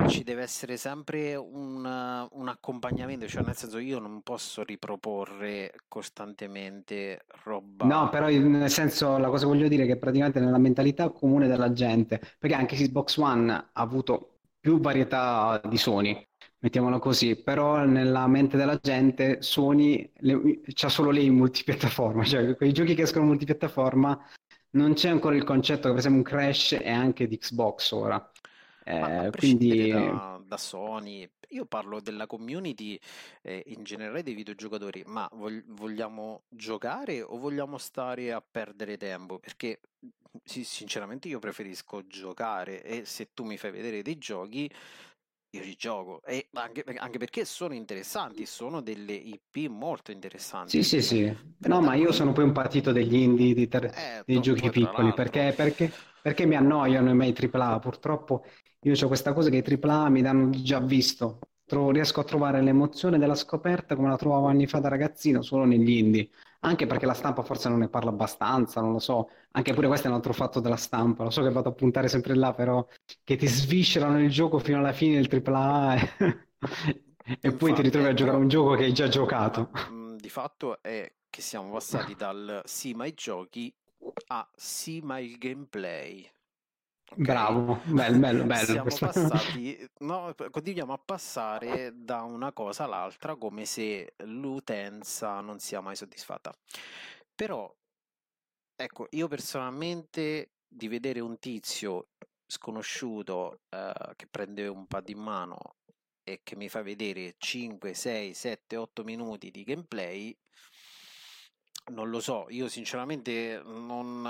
ci 0.06 0.22
deve 0.24 0.42
essere 0.42 0.76
sempre 0.76 1.34
un, 1.36 1.84
un 2.30 2.48
accompagnamento, 2.48 3.26
cioè 3.28 3.42
nel 3.44 3.56
senso 3.56 3.78
io 3.78 3.98
non 3.98 4.22
posso 4.22 4.62
riproporre 4.64 5.72
costantemente 5.88 7.24
No, 7.84 8.08
roba... 8.08 8.08
però 8.08 8.28
io- 8.28 8.46
nel 8.48 8.70
senso, 8.70 9.18
la 9.18 9.28
cosa 9.28 9.46
voglio 9.46 9.68
dire 9.68 9.84
è 9.84 9.86
che 9.86 9.98
praticamente 9.98 10.40
nella 10.40 10.58
mentalità 10.58 11.10
comune 11.10 11.46
della 11.48 11.72
gente, 11.72 12.18
perché 12.38 12.54
anche 12.56 12.76
Xbox 12.76 13.16
One 13.18 13.52
ha 13.52 13.70
avuto 13.72 14.38
più 14.58 14.80
varietà 14.80 15.60
di 15.68 15.76
Sony, 15.76 16.26
mettiamola 16.64 16.98
così, 16.98 17.36
però 17.36 17.84
nella 17.84 18.26
mente 18.26 18.56
della 18.56 18.78
gente 18.80 19.42
Sony 19.42 20.10
le- 20.16 20.60
c'ha 20.72 20.88
solo 20.88 21.10
lei 21.10 21.26
in 21.26 21.34
multipiattaforma, 21.36 22.24
cioè 22.24 22.56
quei 22.56 22.72
giochi 22.72 22.94
che 22.94 23.02
escono 23.02 23.24
in 23.24 23.30
multipiattaforma 23.30 24.18
non 24.70 24.94
c'è 24.94 25.10
ancora 25.10 25.36
il 25.36 25.44
concetto 25.44 25.82
che 25.82 25.88
per 25.90 25.98
esempio 25.98 26.18
un 26.20 26.24
Crash 26.24 26.74
è 26.74 26.90
anche 26.90 27.28
di 27.28 27.38
Xbox 27.38 27.90
ora. 27.92 28.30
Eh, 28.82 29.32
quindi 29.34 29.86
da, 29.86 30.40
da 30.44 30.56
Sony, 30.56 31.28
io 31.50 31.64
parlo 31.66 32.00
della 32.00 32.26
community 32.26 32.98
eh, 33.42 33.62
in 33.66 33.82
generale 33.84 34.22
dei 34.22 34.34
videogiocatori, 34.34 35.02
ma 35.06 35.28
vog- 35.32 35.64
vogliamo 35.68 36.44
giocare 36.48 37.22
o 37.22 37.38
vogliamo 37.38 37.78
stare 37.78 38.32
a 38.32 38.42
perdere 38.42 38.96
tempo? 38.96 39.38
Perché 39.38 39.80
sì, 40.42 40.64
sinceramente 40.64 41.28
io 41.28 41.38
preferisco 41.38 42.06
giocare 42.06 42.82
e 42.82 43.04
se 43.04 43.32
tu 43.34 43.44
mi 43.44 43.56
fai 43.56 43.70
vedere 43.70 44.02
dei 44.02 44.18
giochi, 44.18 44.70
io 45.62 45.74
gioco. 45.76 46.22
E 46.24 46.48
anche, 46.52 46.82
anche 46.96 47.18
perché 47.18 47.44
sono 47.44 47.74
interessanti, 47.74 48.46
sono 48.46 48.80
delle 48.80 49.12
IP 49.14 49.66
molto 49.68 50.10
Sì, 50.66 50.82
interessanti. 50.82 50.82
sì, 50.82 51.02
sì. 51.02 51.36
Però 51.60 51.78
No, 51.78 51.80
ma 51.80 51.94
io 51.94 52.10
sono 52.12 52.32
poi 52.32 52.44
un 52.44 52.52
patito 52.52 52.90
degli 52.92 53.14
indie, 53.14 53.54
di 53.54 53.68
ter- 53.68 53.92
eh, 53.94 54.24
dei 54.24 54.40
giochi 54.40 54.70
piccoli, 54.70 55.12
perché, 55.12 55.52
perché, 55.54 55.92
perché 56.20 56.46
mi 56.46 56.56
annoiano 56.56 57.10
i 57.10 57.14
miei 57.14 57.32
AAA. 57.32 57.78
Purtroppo 57.78 58.44
io 58.80 58.94
ho 59.00 59.06
questa 59.06 59.32
cosa 59.32 59.50
che 59.50 59.56
i 59.58 59.62
AAA 59.62 60.08
mi 60.08 60.22
danno 60.22 60.50
già 60.50 60.80
visto. 60.80 61.38
Tro- 61.66 61.90
riesco 61.90 62.20
a 62.20 62.24
trovare 62.24 62.60
l'emozione 62.62 63.18
della 63.18 63.34
scoperta 63.34 63.94
come 63.94 64.08
la 64.08 64.16
trovavo 64.16 64.46
anni 64.46 64.66
fa 64.66 64.80
da 64.80 64.88
ragazzino, 64.88 65.42
solo 65.42 65.64
negli 65.64 65.90
indie. 65.90 66.28
Anche 66.64 66.86
perché 66.86 67.04
la 67.04 67.12
stampa 67.12 67.42
forse 67.42 67.68
non 67.68 67.78
ne 67.78 67.88
parla 67.90 68.08
abbastanza, 68.10 68.80
non 68.80 68.92
lo 68.92 68.98
so. 68.98 69.28
Anche 69.52 69.74
pure 69.74 69.86
questo 69.86 70.06
è 70.06 70.10
un 70.10 70.16
altro 70.16 70.32
fatto 70.32 70.60
della 70.60 70.76
stampa. 70.76 71.22
Lo 71.22 71.28
so 71.30 71.42
che 71.42 71.50
vado 71.50 71.68
a 71.68 71.72
puntare 71.72 72.08
sempre 72.08 72.34
là, 72.34 72.54
però 72.54 72.86
che 73.22 73.36
ti 73.36 73.46
sviscerano 73.46 74.18
il 74.22 74.30
gioco 74.30 74.58
fino 74.58 74.78
alla 74.78 74.92
fine 74.92 75.16
del 75.16 75.28
AAA 75.28 75.94
e, 75.96 76.08
e 77.40 77.52
poi 77.52 77.74
ti 77.74 77.82
ritrovi 77.82 78.06
a 78.08 78.14
giocare 78.14 78.36
a 78.38 78.40
però 78.40 78.40
un 78.40 78.48
gioco 78.48 78.74
che 78.76 78.84
hai 78.84 78.92
già 78.94 79.08
giocato. 79.08 79.70
mh, 79.86 80.16
di 80.16 80.28
fatto 80.28 80.82
è 80.82 81.10
che 81.30 81.40
siamo 81.42 81.70
passati 81.72 82.14
dal 82.14 82.62
sì 82.64 82.92
ma 82.94 83.06
i 83.06 83.14
giochi 83.14 83.74
a 84.28 84.48
sì 84.54 85.00
ma 85.02 85.18
il 85.18 85.38
gameplay. 85.38 86.28
Ok? 87.14 87.22
Bravo, 87.22 87.80
bello, 87.84 88.18
bello, 88.18 88.44
bello 88.44 88.64
Siamo 88.64 88.82
questo. 88.82 89.06
passati, 89.06 89.88
no, 90.00 90.34
continuiamo 90.50 90.92
a 90.92 90.98
passare 90.98 91.92
da 91.94 92.22
una 92.22 92.52
cosa 92.52 92.84
all'altra 92.84 93.36
come 93.36 93.64
se 93.64 94.14
l'utenza 94.24 95.40
non 95.40 95.60
sia 95.60 95.80
mai 95.80 95.94
soddisfatta. 95.94 96.52
Però, 97.34 97.72
ecco, 98.74 99.06
io 99.10 99.28
personalmente 99.28 100.54
di 100.66 100.88
vedere 100.88 101.20
un 101.20 101.38
tizio 101.38 102.08
sconosciuto 102.46 103.60
eh, 103.68 104.12
che 104.16 104.26
prende 104.26 104.66
un 104.66 104.86
pad 104.86 105.08
in 105.08 105.18
mano 105.18 105.76
e 106.24 106.40
che 106.42 106.56
mi 106.56 106.68
fa 106.68 106.82
vedere 106.82 107.34
5, 107.38 107.94
6, 107.94 108.34
7, 108.34 108.76
8 108.76 109.04
minuti 109.04 109.50
di 109.52 109.62
gameplay, 109.62 110.36
non 111.90 112.08
lo 112.10 112.20
so, 112.20 112.46
io 112.48 112.68
sinceramente 112.68 113.60
non 113.64 114.22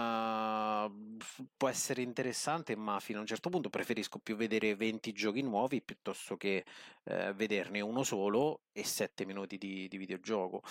f- 1.20 1.42
può 1.56 1.68
essere 1.68 2.02
interessante, 2.02 2.74
ma 2.76 2.98
fino 3.00 3.18
a 3.18 3.20
un 3.22 3.26
certo 3.26 3.48
punto 3.50 3.70
preferisco 3.70 4.18
più 4.18 4.34
vedere 4.36 4.74
20 4.74 5.12
giochi 5.12 5.42
nuovi 5.42 5.80
piuttosto 5.82 6.36
che 6.36 6.64
eh, 7.04 7.32
vederne 7.34 7.80
uno 7.80 8.02
solo 8.02 8.62
e 8.72 8.84
7 8.84 9.24
minuti 9.24 9.56
di, 9.58 9.86
di 9.88 9.96
videogioco 9.98 10.62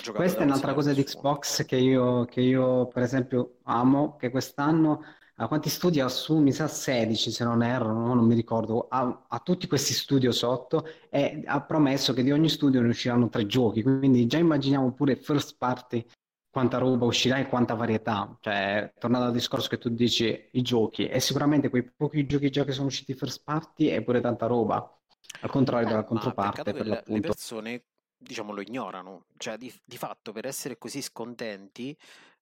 giocato 0.00 0.12
Questa 0.14 0.40
è 0.40 0.44
un 0.44 0.50
un'altra 0.50 0.72
cosa 0.74 0.92
di. 0.92 1.02
Xbox 1.04 1.64
che 1.66 1.76
io, 1.76 2.24
che 2.24 2.40
io, 2.40 2.88
per 2.88 3.02
esempio 3.02 3.58
amo, 3.64 4.16
che 4.16 4.30
quest'anno 4.30 5.02
a 5.38 5.48
quanti 5.48 5.68
studi 5.68 6.00
ha 6.00 6.08
su? 6.08 6.38
Mi 6.38 6.52
sa 6.52 6.66
16 6.66 7.30
se 7.30 7.44
non 7.44 7.62
erro, 7.62 7.92
no? 7.92 8.14
Non 8.14 8.24
mi 8.24 8.34
ricordo, 8.34 8.86
ha, 8.88 9.24
ha 9.28 9.38
tutti 9.40 9.66
questi 9.66 9.92
studio 9.92 10.32
sotto 10.32 10.86
e 11.10 11.42
ha 11.44 11.62
promesso 11.62 12.12
che 12.14 12.22
di 12.22 12.32
ogni 12.32 12.48
studio 12.48 12.80
ne 12.80 12.88
usciranno 12.88 13.28
tre 13.28 13.46
giochi, 13.46 13.82
quindi 13.82 14.26
già 14.26 14.38
immaginiamo 14.38 14.92
pure 14.92 15.16
first 15.16 15.56
party 15.58 16.04
quanta 16.48 16.78
roba 16.78 17.04
uscirà 17.04 17.36
e 17.36 17.48
quanta 17.48 17.74
varietà, 17.74 18.34
cioè 18.40 18.90
tornando 18.98 19.26
al 19.26 19.32
discorso 19.34 19.68
che 19.68 19.76
tu 19.76 19.90
dici, 19.90 20.48
i 20.52 20.62
giochi, 20.62 21.06
e 21.06 21.20
sicuramente 21.20 21.68
quei 21.68 21.84
pochi 21.94 22.24
giochi 22.26 22.48
già 22.50 22.64
che 22.64 22.72
sono 22.72 22.86
usciti 22.86 23.12
first 23.12 23.42
party 23.44 23.88
e 23.90 24.02
pure 24.02 24.20
tanta 24.22 24.46
roba, 24.46 24.76
al 25.42 25.50
contrario 25.50 25.86
Eh, 25.86 25.90
della 25.90 26.04
controparte 26.04 26.72
per 26.72 26.86
le, 26.86 27.04
le 27.04 27.18
l'appunto. 27.18 27.20
persone, 27.20 27.84
diciamo, 28.16 28.52
lo 28.54 28.62
ignorano, 28.62 29.26
cioè 29.36 29.58
di, 29.58 29.70
di 29.84 29.98
fatto 29.98 30.32
per 30.32 30.46
essere 30.46 30.78
così 30.78 31.02
scontenti, 31.02 31.94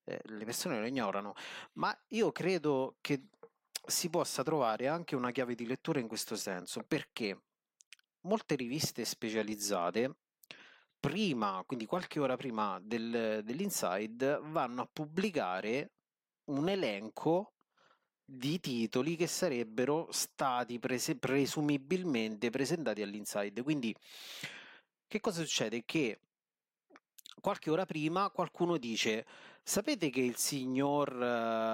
eh, 0.04 0.20
le 0.24 0.44
persone 0.44 0.78
lo 0.78 0.86
ignorano, 0.86 1.34
ma 1.74 1.96
io 2.08 2.32
credo 2.32 2.96
che 3.00 3.28
si 3.86 4.08
possa 4.08 4.42
trovare 4.42 4.88
anche 4.88 5.14
una 5.16 5.30
chiave 5.30 5.54
di 5.54 5.66
lettura 5.66 6.00
in 6.00 6.08
questo 6.08 6.36
senso, 6.36 6.82
perché 6.82 7.42
molte 8.22 8.54
riviste 8.54 9.04
specializzate, 9.04 10.16
prima, 10.98 11.62
quindi 11.66 11.84
qualche 11.84 12.18
ora 12.18 12.36
prima 12.36 12.80
del- 12.82 13.42
dell'Inside, 13.44 14.38
vanno 14.42 14.82
a 14.82 14.88
pubblicare 14.90 15.90
un 16.44 16.68
elenco 16.68 17.52
di 18.24 18.58
titoli 18.58 19.16
che 19.16 19.26
sarebbero 19.26 20.08
stati 20.10 20.78
prese- 20.78 21.16
presumibilmente 21.16 22.48
presentati 22.48 23.02
all'Inside. 23.02 23.62
Quindi, 23.62 23.94
che 25.06 25.20
cosa 25.20 25.42
succede? 25.42 25.84
Che 25.84 26.20
qualche 27.38 27.70
ora 27.70 27.84
prima 27.84 28.30
qualcuno 28.30 28.78
dice: 28.78 29.26
Sapete 29.66 30.10
che 30.10 30.20
il 30.20 30.36
signor, 30.36 31.10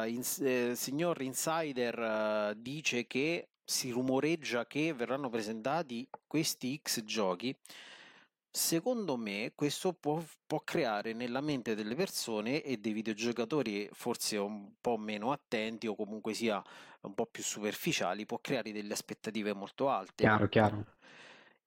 eh, 0.05 0.11
ins- 0.11 0.39
eh, 0.41 0.77
signor 0.77 1.21
Insider 1.23 1.99
eh, 1.99 2.55
dice 2.57 3.09
che 3.09 3.49
si 3.65 3.91
rumoreggia 3.91 4.65
che 4.67 4.93
verranno 4.95 5.29
presentati 5.29 6.09
questi 6.25 6.81
X 6.81 7.03
giochi? 7.03 7.53
Secondo 8.49 9.17
me 9.17 9.53
questo 9.57 9.93
può, 9.93 10.23
può 10.47 10.61
creare 10.61 11.13
nella 11.15 11.41
mente 11.41 11.75
delle 11.75 11.97
persone 11.97 12.63
e 12.63 12.77
dei 12.77 12.93
videogiocatori 12.93 13.89
forse 13.93 14.37
un 14.37 14.73
po' 14.81 14.97
meno 14.97 15.33
attenti 15.33 15.89
o 15.89 15.97
comunque 15.97 16.33
sia 16.33 16.63
un 17.03 17.15
po' 17.15 17.27
più 17.27 17.43
superficiali, 17.43 18.25
può 18.25 18.39
creare 18.39 18.71
delle 18.71 18.93
aspettative 18.93 19.53
molto 19.53 19.89
alte. 19.89 20.23
Chiaro, 20.23 20.49
chiaro. 20.49 20.85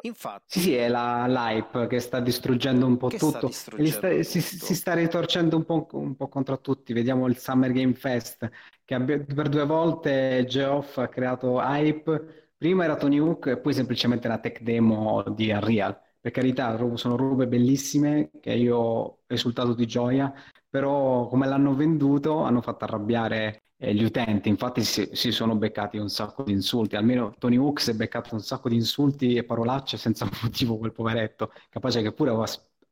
Infatti, 0.06 0.60
sì, 0.60 0.60
sì, 0.60 0.76
è 0.76 0.90
la, 0.90 1.26
l'hype 1.28 1.88
che 1.88 2.00
sta 2.00 2.20
distruggendo 2.20 2.86
un 2.86 2.98
po' 2.98 3.08
tutto. 3.08 3.50
Sta, 3.50 3.50
si, 3.50 3.70
tutto. 3.70 4.22
si, 4.24 4.76
sta 4.76 4.94
ritorcendo 4.94 5.56
un 5.56 5.64
po', 5.64 5.88
un 5.92 6.16
po', 6.16 6.28
contro 6.28 6.60
tutti. 6.60 6.92
Vediamo 6.92 7.28
il 7.28 7.38
Summer 7.38 7.72
Game 7.72 7.94
Fest, 7.94 8.50
che 8.84 9.00
per 9.00 9.48
due 9.48 9.66
volte 9.66 10.46
Geoff 10.46 10.98
ha 10.98 11.08
creato 11.08 11.60
hype. 11.62 12.52
Prima 12.58 12.84
era 12.84 12.98
Tony 12.98 13.18
Hook 13.20 13.48
e 13.48 13.58
poi 13.58 13.74
semplicemente 13.74 14.28
la 14.28 14.40
tech 14.40 14.62
demo 14.62 15.24
di 15.34 15.52
Unreal. 15.52 15.98
Per 16.20 16.32
carità, 16.32 16.78
sono 16.96 17.16
robe 17.16 17.48
bellissime 17.48 18.30
che 18.42 18.54
io 18.54 18.78
ho 18.78 19.20
risultato 19.28 19.74
di 19.74 19.86
gioia, 19.86 20.34
però 20.70 21.28
come 21.28 21.48
l'hanno 21.48 21.76
venduto 21.76 22.40
hanno 22.42 22.62
fatto 22.62 22.84
arrabbiare 22.84 23.64
eh, 23.84 23.94
gli 23.94 24.04
utenti, 24.06 24.48
infatti 24.48 24.82
si, 24.86 25.10
si, 25.12 25.32
sono 25.32 25.58
beccati 25.58 25.98
un 25.98 26.10
sacco 26.10 26.44
di 26.44 26.54
insulti, 26.54 26.96
almeno 26.96 27.36
Tony 27.38 27.58
Hawk 27.58 27.82
si 27.82 27.92
è 27.92 27.94
beccato 27.94 28.34
un 28.34 28.40
sacco 28.40 28.70
di 28.70 28.76
insulti 28.76 29.36
e 29.36 29.44
parolacce 29.44 29.98
senza 29.98 30.26
motivo 30.42 30.78
quel 30.78 30.94
poveretto, 30.94 31.52
capace 31.70 32.02
che 32.02 32.14
pure 32.14 32.30
aveva 32.30 32.48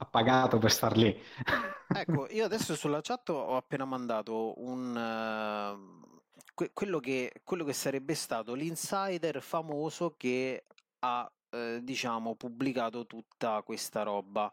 pagato 0.09 0.57
per 0.57 0.69
star 0.69 0.97
lì. 0.97 1.17
ecco, 1.95 2.27
io 2.29 2.43
adesso 2.43 2.75
sulla 2.75 2.99
chat 2.99 3.29
ho 3.29 3.55
appena 3.55 3.85
mandato 3.85 4.59
un... 4.61 4.93
Uh, 4.93 6.19
que- 6.53 6.71
quello, 6.73 6.99
che, 6.99 7.31
quello 7.45 7.63
che 7.63 7.73
sarebbe 7.73 8.13
stato 8.13 8.53
l'insider 8.53 9.41
famoso 9.41 10.15
che 10.17 10.65
ha 10.99 11.31
eh, 11.51 11.79
diciamo 11.81 12.35
pubblicato 12.35 13.07
tutta 13.07 13.61
questa 13.61 14.03
roba. 14.03 14.51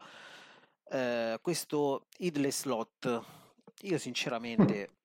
Eh, 0.89 1.37
questo 1.41 2.05
idle 2.19 2.49
slot. 2.49 3.23
Io 3.81 3.97
sinceramente 3.97 4.98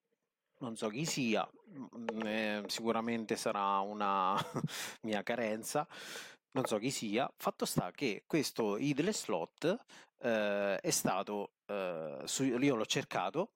non 0.64 0.76
so 0.76 0.88
chi 0.88 1.04
sia, 1.04 1.48
mm, 1.68 2.26
eh, 2.26 2.62
sicuramente 2.66 3.36
sarà 3.36 3.78
una 3.80 4.34
mia 5.02 5.22
carenza, 5.22 5.86
non 6.52 6.64
so 6.64 6.78
chi 6.78 6.90
sia. 6.90 7.30
Fatto 7.36 7.64
sta 7.66 7.90
che 7.92 8.24
questo 8.26 8.78
idle 8.78 9.12
slot 9.12 9.76
eh, 10.20 10.78
è 10.80 10.90
stato, 10.90 11.52
eh, 11.66 12.22
su, 12.24 12.44
io 12.44 12.74
l'ho 12.74 12.86
cercato 12.86 13.52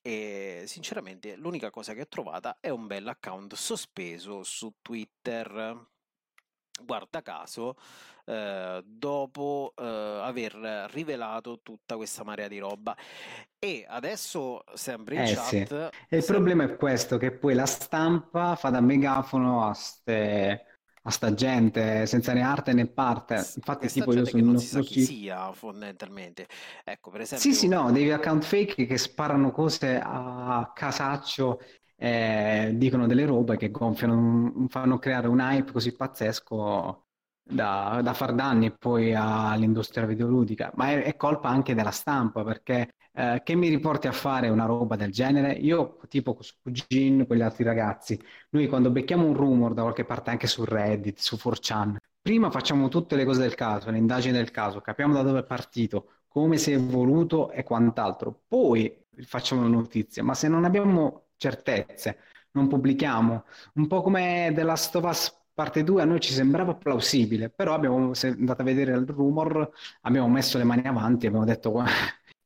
e 0.00 0.64
sinceramente 0.66 1.36
l'unica 1.36 1.70
cosa 1.70 1.94
che 1.94 2.02
ho 2.02 2.08
trovata 2.08 2.58
è 2.60 2.68
un 2.68 2.86
bel 2.86 3.08
account 3.08 3.54
sospeso 3.54 4.42
su 4.42 4.72
Twitter 4.82 5.92
guarda 6.82 7.22
caso, 7.22 7.76
eh, 8.24 8.82
dopo 8.84 9.72
eh, 9.76 9.84
aver 9.84 10.54
rivelato 10.92 11.60
tutta 11.62 11.96
questa 11.96 12.24
marea 12.24 12.48
di 12.48 12.58
roba. 12.58 12.96
E 13.58 13.84
adesso, 13.88 14.64
sempre 14.74 15.16
in 15.16 15.20
eh, 15.22 15.34
chat... 15.34 15.46
Sì. 15.48 15.64
E 16.08 16.16
il 16.16 16.22
se... 16.22 16.32
problema 16.32 16.64
è 16.64 16.76
questo, 16.76 17.16
che 17.16 17.32
poi 17.32 17.54
la 17.54 17.66
stampa 17.66 18.56
fa 18.56 18.70
da 18.70 18.80
megafono 18.80 19.66
a 19.66 19.72
ste 19.74 20.66
a 21.06 21.10
sta 21.10 21.34
gente 21.34 22.06
senza 22.06 22.32
né 22.32 22.40
arte 22.40 22.72
né 22.72 22.86
parte. 22.86 23.34
Infatti, 23.34 23.88
tipo, 23.88 24.14
io 24.14 24.24
sono 24.24 24.42
non 24.42 24.58
si 24.58 24.66
sa 24.68 24.80
chi 24.80 25.02
sia 25.02 25.52
fondamentalmente. 25.52 26.46
Ecco, 26.82 27.10
per 27.10 27.20
esempio. 27.20 27.50
Sì, 27.50 27.54
sì, 27.54 27.68
no, 27.68 27.92
degli 27.92 28.10
account 28.10 28.42
fake 28.42 28.86
che 28.86 28.96
sparano 28.96 29.50
cose 29.50 30.00
a 30.02 30.72
casaccio 30.74 31.60
eh, 31.96 32.72
dicono 32.74 33.06
delle 33.06 33.26
robe 33.26 33.56
che 33.56 33.70
gonfiano, 33.70 34.66
fanno 34.68 34.98
creare 34.98 35.28
un 35.28 35.40
hype 35.40 35.72
così 35.72 35.94
pazzesco 35.94 37.03
da, 37.44 38.00
da 38.02 38.14
far 38.14 38.34
danni 38.34 38.72
poi 38.72 39.14
all'industria 39.14 40.06
videoludica, 40.06 40.72
ma 40.76 40.90
è, 40.90 41.02
è 41.04 41.16
colpa 41.16 41.48
anche 41.48 41.74
della 41.74 41.90
stampa 41.90 42.42
perché 42.42 42.94
eh, 43.12 43.42
che 43.44 43.54
mi 43.54 43.68
riporti 43.68 44.06
a 44.08 44.12
fare 44.12 44.48
una 44.48 44.64
roba 44.64 44.96
del 44.96 45.12
genere? 45.12 45.52
Io, 45.52 45.98
tipo 46.08 46.36
su 46.40 46.54
Cugin, 46.62 47.26
quegli 47.26 47.42
altri 47.42 47.64
ragazzi, 47.64 48.18
noi 48.50 48.66
quando 48.66 48.90
becchiamo 48.90 49.26
un 49.26 49.34
rumor 49.34 49.74
da 49.74 49.82
qualche 49.82 50.04
parte 50.04 50.30
anche 50.30 50.46
su 50.46 50.64
Reddit, 50.64 51.18
su 51.18 51.36
4chan, 51.36 51.96
prima 52.20 52.50
facciamo 52.50 52.88
tutte 52.88 53.16
le 53.16 53.24
cose 53.24 53.40
del 53.42 53.54
caso, 53.54 53.90
le 53.90 53.98
indagini 53.98 54.32
del 54.32 54.50
caso, 54.50 54.80
capiamo 54.80 55.12
da 55.14 55.22
dove 55.22 55.40
è 55.40 55.44
partito, 55.44 56.10
come 56.28 56.56
si 56.56 56.72
è 56.72 56.74
evoluto 56.76 57.50
e 57.50 57.62
quant'altro, 57.62 58.42
poi 58.48 59.04
facciamo 59.22 59.62
la 59.62 59.68
notizia, 59.68 60.24
ma 60.24 60.34
se 60.34 60.48
non 60.48 60.64
abbiamo 60.64 61.26
certezze, 61.36 62.18
non 62.52 62.68
pubblichiamo. 62.68 63.44
Un 63.74 63.86
po' 63.86 64.02
come 64.02 64.52
The 64.54 64.62
Last 64.62 64.98
parte 65.54 65.84
2 65.84 66.02
a 66.02 66.04
noi 66.04 66.20
ci 66.20 66.32
sembrava 66.32 66.74
plausibile, 66.74 67.48
però 67.48 67.74
abbiamo, 67.74 68.12
se 68.14 68.28
andate 68.28 68.62
a 68.62 68.64
vedere 68.64 68.92
il 68.92 69.06
rumor, 69.06 69.70
abbiamo 70.02 70.28
messo 70.28 70.58
le 70.58 70.64
mani 70.64 70.86
avanti 70.86 71.26
abbiamo 71.26 71.44
detto 71.44 71.72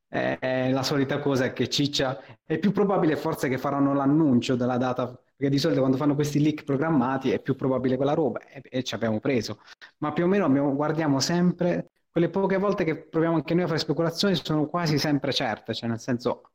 è 0.09 0.71
la 0.71 0.83
solita 0.83 1.19
cosa 1.19 1.53
che 1.53 1.69
ciccia, 1.69 2.21
è 2.45 2.59
più 2.59 2.73
probabile 2.73 3.17
forse 3.17 3.49
che 3.49 3.59
faranno 3.59 3.95
l'annuncio 3.95 4.57
della 4.57 4.77
data, 4.77 5.07
perché 5.09 5.51
di 5.51 5.59
solito 5.59 5.81
quando 5.81 5.97
fanno 5.97 6.15
questi 6.15 6.41
leak 6.41 6.65
programmati 6.65 7.31
è 7.31 7.41
più 7.41 7.57
probabile 7.57 7.97
quella 7.97 8.15
roba 8.15 8.41
e, 8.41 8.63
e 8.63 8.83
ci 8.83 8.95
abbiamo 8.95 9.21
preso, 9.21 9.61
ma 9.99 10.13
più 10.13 10.25
o 10.25 10.27
meno 10.27 10.45
abbiamo, 10.45 10.75
guardiamo 10.75 11.21
sempre, 11.21 11.91
quelle 12.11 12.31
poche 12.31 12.57
volte 12.59 12.85
che 12.85 12.97
proviamo 12.97 13.37
anche 13.37 13.55
noi 13.55 13.65
a 13.65 13.67
fare 13.67 13.79
speculazioni 13.79 14.35
sono 14.35 14.67
quasi 14.67 14.99
sempre 14.99 15.33
certe, 15.33 15.75
cioè 15.75 15.89
nel 15.89 16.01
senso 16.01 16.51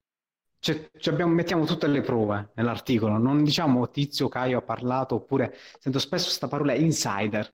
cioè, 0.63 0.89
abbiamo, 1.11 1.33
mettiamo 1.33 1.65
tutte 1.65 1.87
le 1.87 1.99
prove 1.99 2.51
nell'articolo, 2.55 3.17
non 3.17 3.43
diciamo 3.43 3.89
Tizio 3.89 4.29
Caio 4.29 4.59
ha 4.59 4.61
parlato, 4.61 5.15
oppure 5.15 5.53
sento 5.77 5.99
spesso 5.99 6.27
questa 6.27 6.47
parola 6.47 6.73
insider. 6.73 7.53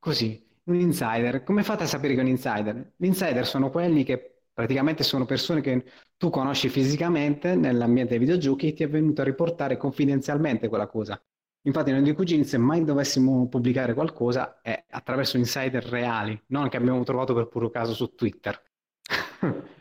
Così, 0.00 0.44
un 0.64 0.74
insider. 0.74 1.44
Come 1.44 1.62
fate 1.62 1.84
a 1.84 1.86
sapere 1.86 2.14
che 2.14 2.20
è 2.20 2.22
un 2.24 2.30
insider? 2.30 2.94
Gli 2.96 3.06
insider 3.06 3.46
sono 3.46 3.70
quelli 3.70 4.02
che 4.02 4.46
praticamente 4.52 5.04
sono 5.04 5.26
persone 5.26 5.60
che 5.60 5.84
tu 6.16 6.28
conosci 6.30 6.68
fisicamente 6.68 7.54
nell'ambiente 7.54 8.10
dei 8.10 8.18
videogiochi 8.18 8.66
e 8.68 8.72
ti 8.72 8.82
è 8.82 8.88
venuto 8.88 9.20
a 9.20 9.24
riportare 9.24 9.76
confidenzialmente 9.76 10.68
quella 10.68 10.88
cosa. 10.88 11.22
Infatti, 11.62 11.92
noi 11.92 12.02
di 12.02 12.14
Cugini, 12.14 12.42
se 12.42 12.58
mai 12.58 12.82
dovessimo 12.82 13.46
pubblicare 13.48 13.94
qualcosa, 13.94 14.60
è 14.60 14.86
attraverso 14.90 15.36
insider 15.36 15.84
reali, 15.84 16.40
non 16.48 16.68
che 16.68 16.78
abbiamo 16.78 17.04
trovato 17.04 17.32
per 17.32 17.46
puro 17.46 17.70
caso 17.70 17.94
su 17.94 18.12
Twitter. 18.12 18.60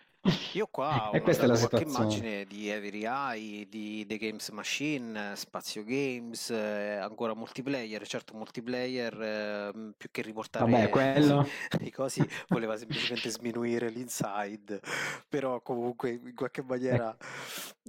Io 0.53 0.67
qua 0.69 1.11
ho 1.11 1.15
e 1.15 1.21
questa 1.21 1.43
è 1.43 1.47
la 1.47 1.57
qualche 1.57 1.85
situazione. 1.85 2.05
immagine 2.05 2.45
di 2.45 2.69
Every 2.69 3.05
Eye, 3.05 3.69
di 3.69 4.05
The 4.05 4.17
Games 4.17 4.49
Machine, 4.49 5.33
Spazio 5.35 5.85
Games, 5.85 6.49
eh, 6.49 6.97
ancora 6.97 7.33
multiplayer, 7.33 8.05
certo 8.05 8.35
multiplayer 8.35 9.21
eh, 9.21 9.93
più 9.95 10.09
che 10.11 10.21
riportare 10.21 10.69
Vabbè, 10.69 10.89
quello... 10.91 11.47
i 11.79 11.91
cosi 11.91 12.27
voleva 12.49 12.75
semplicemente 12.75 13.29
sminuire 13.29 13.89
l'inside, 13.89 14.81
però 15.29 15.61
comunque 15.61 16.09
in 16.11 16.35
qualche 16.35 16.63
maniera 16.63 17.15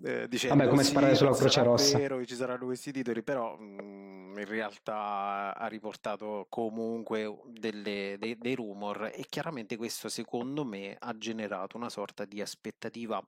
eh, 0.04 0.28
dicendo 0.28 0.56
Vabbè, 0.56 0.68
come 0.68 0.84
sì, 0.84 0.90
sparare 0.90 1.14
sulla 1.16 1.34
Croce 1.34 1.62
Rossa. 1.64 1.98
vero, 1.98 2.24
ci 2.24 2.36
saranno 2.36 2.64
questi 2.66 2.92
titoli, 2.92 3.24
però 3.24 3.56
mh, 3.56 3.82
mm, 3.82 4.38
in 4.38 4.46
realtà 4.46 5.56
ha 5.56 5.66
riportato 5.66 6.46
comunque 6.48 7.40
delle, 7.46 8.16
dei, 8.20 8.38
dei 8.38 8.54
rumor 8.54 9.10
e 9.12 9.26
chiaramente 9.28 9.76
questo 9.76 10.08
secondo 10.08 10.64
me 10.64 10.96
ha 10.98 11.16
generato 11.18 11.76
una 11.76 11.90
sorta 11.90 12.19
di 12.24 12.40
aspettativa 12.40 13.22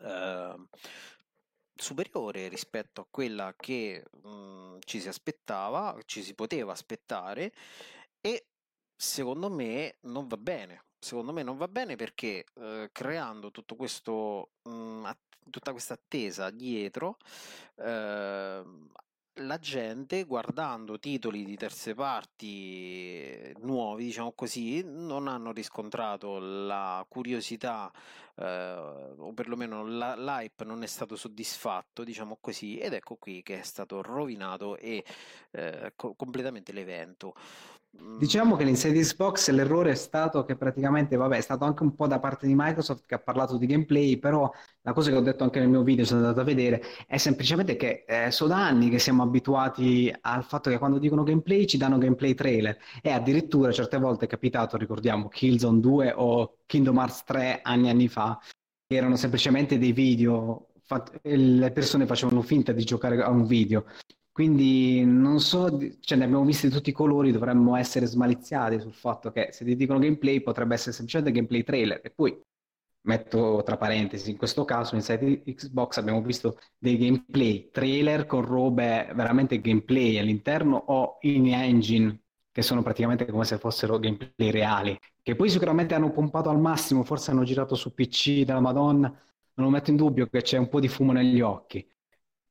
eh, 0.00 0.54
superiore 1.74 2.48
rispetto 2.48 3.00
a 3.00 3.06
quella 3.10 3.54
che 3.56 4.04
mh, 4.22 4.28
mhmm, 4.28 4.78
ci 4.84 5.00
si 5.00 5.08
aspettava, 5.08 5.98
ci 6.04 6.22
si 6.22 6.34
poteva 6.34 6.72
aspettare 6.72 7.52
e 8.20 8.46
secondo 8.96 9.50
me 9.50 9.96
non 10.02 10.26
va 10.28 10.36
bene. 10.36 10.84
Secondo 10.98 11.32
me 11.32 11.42
non 11.42 11.56
va 11.56 11.66
bene 11.66 11.96
perché 11.96 12.44
eh, 12.54 12.88
creando 12.92 13.50
tutto 13.50 13.74
questo, 13.74 14.50
mh, 14.62 14.70
mhmm, 14.70 15.12
tutta 15.50 15.72
questa 15.72 15.94
attesa 15.94 16.50
dietro, 16.50 17.16
eh, 17.76 18.62
la 19.36 19.58
gente 19.58 20.24
guardando 20.24 20.98
titoli 20.98 21.44
di 21.44 21.56
terze 21.56 21.94
parti 21.94 23.52
nuovi, 23.60 24.04
diciamo 24.04 24.32
così, 24.32 24.82
non 24.84 25.26
hanno 25.26 25.52
riscontrato 25.52 26.38
la 26.38 27.04
curiosità 27.08 27.90
eh, 28.34 29.14
o 29.16 29.32
perlomeno 29.32 29.86
la, 29.86 30.14
l'hype 30.16 30.64
non 30.64 30.82
è 30.82 30.86
stato 30.86 31.16
soddisfatto, 31.16 32.04
diciamo 32.04 32.38
così, 32.40 32.78
ed 32.78 32.92
ecco 32.92 33.16
qui 33.16 33.42
che 33.42 33.60
è 33.60 33.62
stato 33.62 34.02
rovinato 34.02 34.76
e 34.76 35.02
eh, 35.52 35.92
co- 35.96 36.14
completamente 36.14 36.72
l'evento. 36.72 37.34
Diciamo 38.22 38.56
che 38.56 38.64
l'Inside 38.64 39.00
Xbox 39.00 39.50
l'errore 39.50 39.90
è 39.90 39.94
stato 39.94 40.44
che 40.44 40.56
praticamente, 40.56 41.16
vabbè, 41.16 41.36
è 41.36 41.40
stato 41.40 41.64
anche 41.64 41.82
un 41.82 41.94
po' 41.94 42.06
da 42.06 42.20
parte 42.20 42.46
di 42.46 42.54
Microsoft 42.56 43.04
che 43.04 43.16
ha 43.16 43.18
parlato 43.18 43.58
di 43.58 43.66
gameplay, 43.66 44.16
però 44.16 44.50
la 44.82 44.92
cosa 44.92 45.10
che 45.10 45.16
ho 45.16 45.20
detto 45.20 45.42
anche 45.42 45.58
nel 45.58 45.68
mio 45.68 45.82
video, 45.82 46.04
sono 46.04 46.20
andato 46.20 46.40
a 46.40 46.44
vedere, 46.44 46.82
è 47.06 47.16
semplicemente 47.16 47.76
che 47.76 48.04
eh, 48.06 48.30
sono 48.30 48.54
da 48.54 48.64
anni 48.64 48.88
che 48.88 48.98
siamo 48.98 49.22
abituati 49.22 50.14
al 50.20 50.44
fatto 50.44 50.70
che 50.70 50.78
quando 50.78 50.98
dicono 50.98 51.22
gameplay 51.22 51.66
ci 51.66 51.76
danno 51.76 51.98
gameplay 51.98 52.32
trailer. 52.34 52.78
E 53.02 53.10
addirittura 53.10 53.72
certe 53.72 53.98
volte 53.98 54.24
è 54.26 54.28
capitato, 54.28 54.76
ricordiamo, 54.76 55.28
Killzone 55.28 55.80
2 55.80 56.12
o 56.16 56.58
Kingdom 56.64 56.96
Hearts 56.96 57.24
3 57.24 57.60
anni 57.62 57.90
anni 57.90 58.08
fa, 58.08 58.38
che 58.86 58.96
erano 58.96 59.16
semplicemente 59.16 59.78
dei 59.78 59.92
video, 59.92 60.68
le 61.22 61.72
persone 61.72 62.06
facevano 62.06 62.40
finta 62.42 62.72
di 62.72 62.84
giocare 62.84 63.20
a 63.20 63.30
un 63.30 63.46
video 63.46 63.84
quindi 64.32 65.04
non 65.04 65.40
so, 65.40 65.78
cioè 66.00 66.16
ne 66.18 66.24
abbiamo 66.24 66.44
visti 66.44 66.70
tutti 66.70 66.90
i 66.90 66.92
colori, 66.92 67.32
dovremmo 67.32 67.76
essere 67.76 68.06
smaliziati 68.06 68.80
sul 68.80 68.94
fatto 68.94 69.30
che 69.30 69.50
se 69.52 69.64
ti 69.64 69.76
dicono 69.76 69.98
gameplay 69.98 70.40
potrebbe 70.40 70.74
essere 70.74 70.92
semplicemente 70.92 71.32
gameplay 71.32 71.62
trailer. 71.62 72.00
E 72.02 72.10
poi 72.10 72.40
metto 73.02 73.62
tra 73.64 73.76
parentesi, 73.76 74.30
in 74.30 74.36
questo 74.36 74.64
caso 74.64 74.94
in 74.94 75.02
site 75.02 75.42
Xbox 75.44 75.98
abbiamo 75.98 76.22
visto 76.22 76.58
dei 76.78 76.96
gameplay 76.96 77.70
trailer 77.70 78.26
con 78.26 78.42
robe 78.44 79.10
veramente 79.14 79.60
gameplay 79.60 80.18
all'interno 80.18 80.76
o 80.86 81.18
in 81.22 81.52
engine 81.52 82.20
che 82.50 82.62
sono 82.62 82.82
praticamente 82.82 83.26
come 83.26 83.44
se 83.44 83.58
fossero 83.58 83.98
gameplay 83.98 84.50
reali, 84.50 84.98
che 85.22 85.34
poi 85.34 85.48
sicuramente 85.50 85.94
hanno 85.94 86.10
pompato 86.10 86.50
al 86.50 86.60
massimo, 86.60 87.02
forse 87.02 87.30
hanno 87.30 87.44
girato 87.44 87.74
su 87.74 87.94
PC 87.94 88.44
della 88.44 88.60
Madonna, 88.60 89.08
non 89.54 89.66
lo 89.66 89.70
metto 89.70 89.90
in 89.90 89.96
dubbio 89.96 90.26
che 90.26 90.42
c'è 90.42 90.58
un 90.58 90.68
po' 90.68 90.80
di 90.80 90.88
fumo 90.88 91.12
negli 91.12 91.40
occhi, 91.40 91.86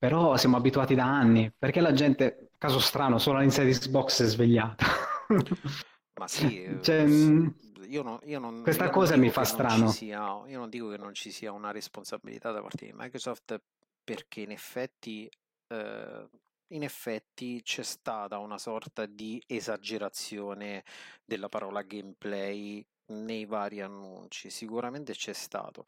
però 0.01 0.35
siamo 0.35 0.57
abituati 0.57 0.95
da 0.95 1.05
anni, 1.05 1.53
perché 1.55 1.79
la 1.79 1.93
gente, 1.93 2.53
caso 2.57 2.79
strano, 2.79 3.19
solo 3.19 3.37
all'inizio 3.37 3.63
di 3.63 3.69
Xbox 3.69 4.23
è 4.23 4.25
svegliata. 4.25 4.83
Ma 6.17 6.27
sì, 6.27 6.75
cioè, 6.81 7.05
mm, 7.05 7.47
io, 7.83 8.01
no, 8.01 8.19
io 8.23 8.39
non, 8.39 8.63
questa 8.63 8.89
cosa 8.89 9.11
non 9.11 9.25
mi 9.25 9.29
fa 9.29 9.43
strano. 9.43 9.91
Sia, 9.91 10.41
io 10.47 10.57
non 10.57 10.71
dico 10.71 10.89
che 10.89 10.97
non 10.97 11.13
ci 11.13 11.29
sia 11.29 11.51
una 11.51 11.69
responsabilità 11.69 12.49
da 12.49 12.61
parte 12.61 12.87
di 12.87 12.93
Microsoft 12.95 13.61
perché 14.03 14.41
in 14.41 14.49
effetti 14.49 15.29
eh, 15.67 16.29
in 16.69 16.81
effetti 16.81 17.61
c'è 17.61 17.83
stata 17.83 18.39
una 18.39 18.57
sorta 18.57 19.05
di 19.05 19.39
esagerazione 19.45 20.83
della 21.23 21.47
parola 21.47 21.83
gameplay 21.83 22.83
nei 23.09 23.45
vari 23.45 23.81
annunci, 23.81 24.49
sicuramente 24.49 25.13
c'è 25.13 25.33
stato, 25.33 25.83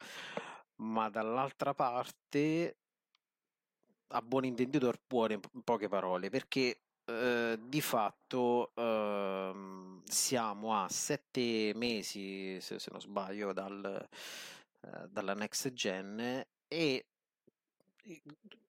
ma 0.76 1.10
dall'altra 1.10 1.74
parte, 1.74 2.76
a 4.08 4.22
buon 4.22 4.44
intenditor, 4.44 4.98
buone 5.06 5.34
in 5.34 5.62
poche 5.62 5.88
parole, 5.88 6.30
perché 6.30 6.80
eh, 7.04 7.58
di 7.60 7.80
fatto 7.80 8.72
eh, 8.74 10.00
siamo 10.04 10.82
a 10.82 10.88
sette 10.88 11.72
mesi, 11.74 12.60
se, 12.60 12.78
se 12.78 12.88
non 12.90 13.00
sbaglio, 13.00 13.52
dal, 13.52 14.08
eh, 14.80 15.08
dalla 15.10 15.34
next 15.34 15.72
gen 15.72 16.44
e 16.68 17.06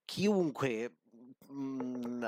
chiunque 0.06 0.92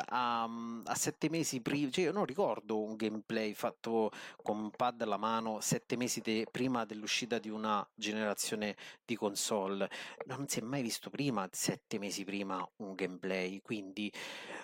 a, 0.09 0.47
mhmm, 0.47 0.83
a 0.85 0.95
sette 0.95 1.29
mesi 1.29 1.61
prima, 1.61 1.89
cioè 1.89 2.05
io 2.05 2.11
non 2.11 2.25
ricordo 2.25 2.81
un 2.81 2.95
gameplay 2.95 3.53
fatto 3.53 4.11
con 4.41 4.57
un 4.57 4.71
pad 4.71 5.01
alla 5.01 5.17
mano 5.17 5.59
sette 5.59 5.95
mesi 5.97 6.21
de- 6.21 6.47
prima 6.49 6.85
dell'uscita 6.85 7.39
di 7.39 7.49
una 7.49 7.87
generazione 7.95 8.75
di 9.05 9.15
console. 9.15 9.89
Non 10.25 10.47
si 10.47 10.59
è 10.59 10.63
mai 10.63 10.81
visto 10.81 11.09
prima, 11.09 11.47
sette 11.51 11.99
mesi 11.99 12.23
prima, 12.23 12.67
un 12.77 12.93
gameplay, 12.95 13.61
quindi 13.61 14.11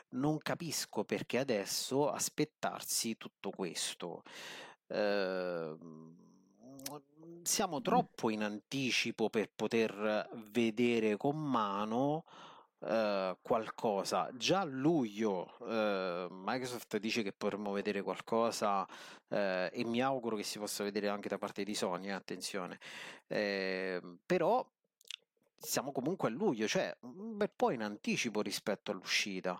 non 0.09 0.37
capisco 0.39 1.03
perché 1.03 1.39
adesso 1.39 2.09
aspettarsi 2.09 3.17
tutto 3.17 3.49
questo. 3.49 4.23
Ehm 4.87 6.21
siamo 7.43 7.81
troppo 7.81 8.29
in 8.29 8.41
anticipo 8.41 9.29
per 9.29 9.49
poter 9.53 10.29
vedere 10.51 11.17
con 11.17 11.37
mano 11.37 12.23
eh, 12.85 13.37
qualcosa. 13.41 14.29
Già 14.33 14.61
a 14.61 14.65
luglio 14.65 15.57
eh, 15.67 16.27
Microsoft 16.29 16.97
dice 16.97 17.23
che 17.23 17.31
potremmo 17.31 17.71
vedere 17.71 18.01
qualcosa 18.01 18.85
eh, 19.29 19.69
e 19.71 19.83
mi 19.85 20.01
auguro 20.01 20.35
che 20.35 20.43
si 20.43 20.59
possa 20.59 20.83
vedere 20.83 21.07
anche 21.07 21.29
da 21.29 21.37
parte 21.37 21.63
di 21.63 21.75
Sony, 21.75 22.07
eh, 22.07 22.11
attenzione. 22.11 22.79
Ehm, 23.27 24.19
però 24.25 24.65
siamo 25.55 25.91
comunque 25.93 26.27
a 26.27 26.31
luglio, 26.31 26.67
cioè 26.67 26.93
un 27.01 27.37
bel 27.37 27.51
po' 27.55 27.71
in 27.71 27.83
anticipo 27.83 28.41
rispetto 28.41 28.91
all'uscita, 28.91 29.57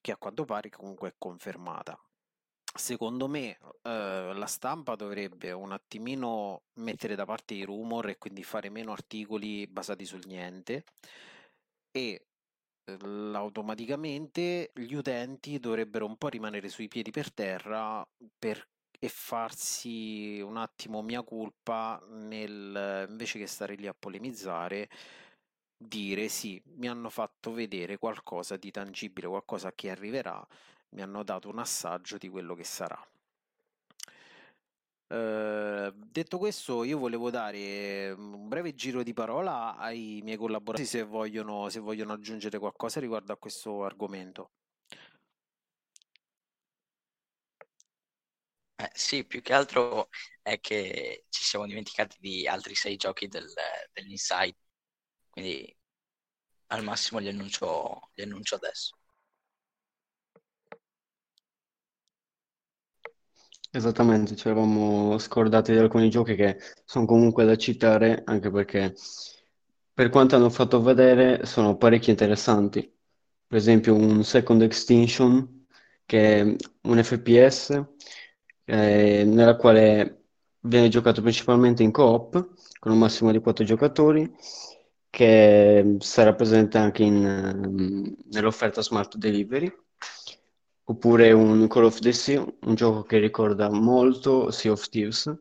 che 0.00 0.12
a 0.12 0.16
quanto 0.16 0.44
pare 0.44 0.70
comunque 0.70 1.08
è 1.08 1.14
confermata. 1.18 1.98
Secondo 2.72 3.26
me 3.26 3.58
la 3.82 4.46
stampa 4.46 4.94
dovrebbe 4.94 5.50
un 5.50 5.72
attimino 5.72 6.62
mettere 6.74 7.16
da 7.16 7.24
parte 7.24 7.54
i 7.54 7.64
rumor 7.64 8.08
e 8.08 8.18
quindi 8.18 8.44
fare 8.44 8.68
meno 8.70 8.92
articoli 8.92 9.66
basati 9.66 10.04
sul 10.04 10.22
niente 10.26 10.84
e 11.92 12.26
ehm, 12.84 13.32
automaticamente 13.34 14.70
gli 14.74 14.94
utenti 14.94 15.58
dovrebbero 15.58 16.06
un 16.06 16.16
po' 16.16 16.28
rimanere 16.28 16.68
sui 16.68 16.88
piedi 16.88 17.10
per 17.10 17.32
terra 17.32 18.06
per, 18.38 18.68
e 18.98 19.08
farsi 19.08 20.40
un 20.40 20.56
attimo 20.56 21.02
mia 21.02 21.22
colpa 21.24 22.00
nel, 22.10 23.06
invece 23.08 23.38
che 23.38 23.46
stare 23.46 23.74
lì 23.76 23.86
a 23.86 23.94
polemizzare 23.94 24.88
dire 25.76 26.28
sì, 26.28 26.62
mi 26.76 26.88
hanno 26.88 27.10
fatto 27.10 27.52
vedere 27.52 27.98
qualcosa 27.98 28.56
di 28.56 28.70
tangibile, 28.70 29.28
qualcosa 29.28 29.72
che 29.72 29.90
arriverà, 29.90 30.46
mi 30.90 31.02
hanno 31.02 31.22
dato 31.24 31.48
un 31.48 31.58
assaggio 31.58 32.18
di 32.18 32.28
quello 32.28 32.54
che 32.54 32.64
sarà. 32.64 32.98
Ehm, 35.12 35.92
detto 36.10 36.38
questo, 36.38 36.84
io 36.84 36.98
volevo 36.98 37.30
dare 37.30 38.14
mm, 38.16 38.32
un 38.34 38.48
breve 38.48 38.74
giro 38.74 39.02
di 39.02 39.12
parola 39.12 39.76
ai 39.76 40.20
miei 40.22 40.36
collaboratori 40.36 40.86
se 40.88 41.02
vogliono, 41.02 41.68
se 41.68 41.80
vogliono 41.80 42.12
aggiungere 42.12 42.58
qualcosa 42.58 43.00
riguardo 43.00 43.32
a 43.32 43.36
questo 43.36 43.84
argomento. 43.84 44.50
Eh, 48.76 48.90
sì, 48.94 49.26
più 49.26 49.42
che 49.42 49.52
altro 49.52 50.08
è 50.42 50.58
che 50.58 51.26
ci 51.28 51.44
siamo 51.44 51.66
dimenticati 51.66 52.16
di 52.18 52.46
altri 52.48 52.74
sei 52.74 52.96
giochi 52.96 53.28
del, 53.28 53.46
dell'Inside, 53.92 54.56
quindi 55.30 55.76
al 56.68 56.84
massimo 56.84 57.20
li 57.20 57.28
annuncio, 57.28 58.10
li 58.14 58.22
annuncio 58.24 58.56
adesso. 58.56 58.99
Esattamente, 63.72 64.34
ci 64.34 64.48
eravamo 64.48 65.16
scordati 65.18 65.70
di 65.72 65.78
alcuni 65.78 66.10
giochi 66.10 66.34
che 66.34 66.58
sono 66.84 67.04
comunque 67.06 67.44
da 67.44 67.56
citare, 67.56 68.22
anche 68.24 68.50
perché 68.50 68.94
per 69.92 70.08
quanto 70.08 70.34
hanno 70.36 70.50
fatto 70.50 70.80
vedere 70.82 71.44
sono 71.46 71.76
parecchio 71.76 72.10
interessanti. 72.10 72.80
Per 73.46 73.56
esempio 73.58 73.94
un 73.94 74.24
Second 74.24 74.62
Extinction, 74.62 75.66
che 76.04 76.40
è 76.40 76.56
un 76.82 77.02
FPS, 77.02 77.84
eh, 78.64 79.24
nella 79.24 79.56
quale 79.56 80.24
viene 80.60 80.88
giocato 80.88 81.20
principalmente 81.22 81.82
in 81.84 81.92
co-op, 81.92 82.32
con 82.78 82.92
un 82.92 82.98
massimo 82.98 83.30
di 83.30 83.38
4 83.40 83.64
giocatori, 83.64 84.28
che 85.10 85.96
sarà 86.00 86.34
presente 86.34 86.78
anche 86.78 87.02
in, 87.04 87.24
ehm, 87.24 88.16
nell'offerta 88.30 88.82
Smart 88.82 89.16
Delivery 89.16 89.72
oppure 90.90 91.30
un 91.32 91.68
Call 91.68 91.84
of 91.84 92.00
the 92.00 92.12
Sea, 92.12 92.44
un 92.62 92.74
gioco 92.74 93.04
che 93.04 93.18
ricorda 93.18 93.70
molto 93.70 94.50
Sea 94.50 94.72
of 94.72 94.88
Thieves, 94.88 95.32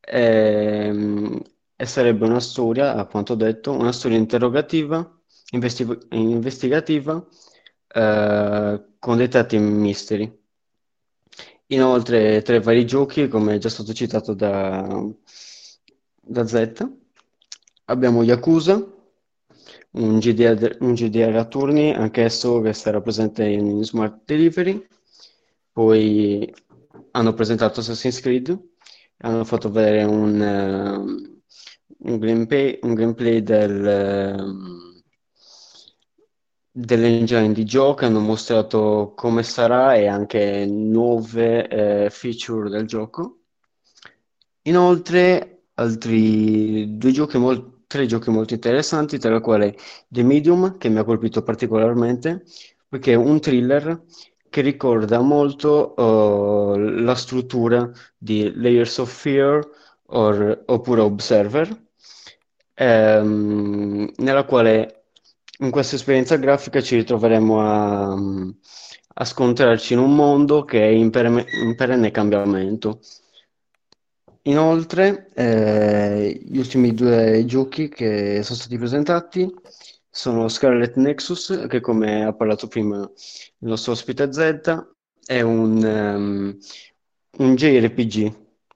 e, 0.00 0.86
ehm, 0.86 1.42
e 1.76 1.86
sarebbe 1.86 2.24
una 2.24 2.40
storia, 2.40 2.94
a 2.94 3.04
quanto 3.06 3.34
detto, 3.34 3.72
una 3.72 3.92
storia 3.92 4.16
interrogativa, 4.16 5.20
investi- 5.50 5.86
investigativa, 6.12 7.22
eh, 7.88 8.84
con 8.98 9.16
dei 9.18 9.28
tratti 9.28 9.58
misteri. 9.58 10.42
Inoltre, 11.68 12.42
tra 12.42 12.56
i 12.56 12.60
vari 12.60 12.86
giochi, 12.86 13.28
come 13.28 13.54
è 13.54 13.58
già 13.58 13.68
stato 13.68 13.92
citato 13.92 14.32
da, 14.34 14.86
da 16.20 16.46
Z, 16.46 16.88
abbiamo 17.86 18.22
Yakuza, 18.22 18.93
un 19.94 20.18
GDR, 20.18 20.78
un 20.80 20.94
GDR 20.94 21.36
a 21.36 21.44
turni, 21.44 21.92
anch'esso 21.92 22.60
che 22.60 22.72
sarà 22.72 23.00
presente 23.00 23.44
in 23.44 23.84
Smart 23.84 24.22
Delivery. 24.24 24.86
Poi 25.72 26.52
hanno 27.12 27.34
presentato 27.34 27.80
Assassin's 27.80 28.20
Creed, 28.20 28.58
hanno 29.18 29.44
fatto 29.44 29.70
vedere 29.70 30.04
un, 30.04 30.40
uh, 30.40 32.10
un 32.10 32.18
gameplay, 32.18 32.78
un 32.82 32.94
gameplay 32.94 33.42
del, 33.42 34.36
uh, 34.36 35.02
dell'engine 36.70 37.52
di 37.52 37.64
gioco, 37.64 38.04
hanno 38.04 38.20
mostrato 38.20 39.12
come 39.16 39.42
sarà 39.42 39.94
e 39.94 40.06
anche 40.08 40.66
nuove 40.66 42.06
uh, 42.06 42.10
feature 42.10 42.68
del 42.68 42.86
gioco. 42.86 43.38
Inoltre, 44.62 45.66
altri 45.74 46.96
due 46.96 47.12
giochi 47.12 47.38
molto 47.38 47.73
tre 47.94 48.06
giochi 48.06 48.28
molto 48.30 48.54
interessanti, 48.54 49.18
tra 49.18 49.36
i 49.36 49.40
quali 49.40 49.72
The 50.08 50.24
Medium, 50.24 50.78
che 50.78 50.88
mi 50.88 50.98
ha 50.98 51.04
colpito 51.04 51.44
particolarmente, 51.44 52.42
perché 52.88 53.12
è 53.12 53.14
un 53.14 53.38
thriller 53.40 54.02
che 54.50 54.62
ricorda 54.62 55.20
molto 55.20 55.94
uh, 55.96 56.76
la 56.76 57.14
struttura 57.14 57.88
di 58.18 58.52
Layers 58.56 58.98
of 58.98 59.12
Fear 59.12 59.70
or, 60.06 60.64
oppure 60.66 61.02
Observer, 61.02 61.68
ehm, 62.74 64.10
nella 64.16 64.44
quale 64.44 65.04
in 65.60 65.70
questa 65.70 65.94
esperienza 65.94 66.34
grafica 66.34 66.80
ci 66.80 66.96
ritroveremo 66.96 67.60
a, 67.60 68.12
a 69.14 69.24
scontrarci 69.24 69.92
in 69.92 70.00
un 70.00 70.16
mondo 70.16 70.64
che 70.64 70.82
è 70.82 70.88
in, 70.88 71.10
perenne, 71.10 71.44
in 71.62 71.76
perenne 71.76 72.10
cambiamento 72.10 72.98
Inoltre, 74.46 75.30
eh, 75.34 76.38
gli 76.44 76.58
ultimi 76.58 76.92
due 76.92 77.44
giochi 77.46 77.88
che 77.88 78.42
sono 78.42 78.58
stati 78.58 78.76
presentati 78.76 79.50
sono 80.10 80.48
Scarlet 80.48 80.96
Nexus, 80.96 81.64
che 81.66 81.80
come 81.80 82.24
ha 82.24 82.32
parlato 82.34 82.68
prima 82.68 82.98
il 82.98 83.68
nostro 83.68 83.92
ospite 83.92 84.30
Z, 84.32 84.86
è 85.24 85.40
un, 85.40 85.82
um, 85.82 86.58
un 87.38 87.54
JRPG, 87.54 88.32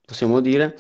possiamo 0.07 0.41
dire, 0.41 0.75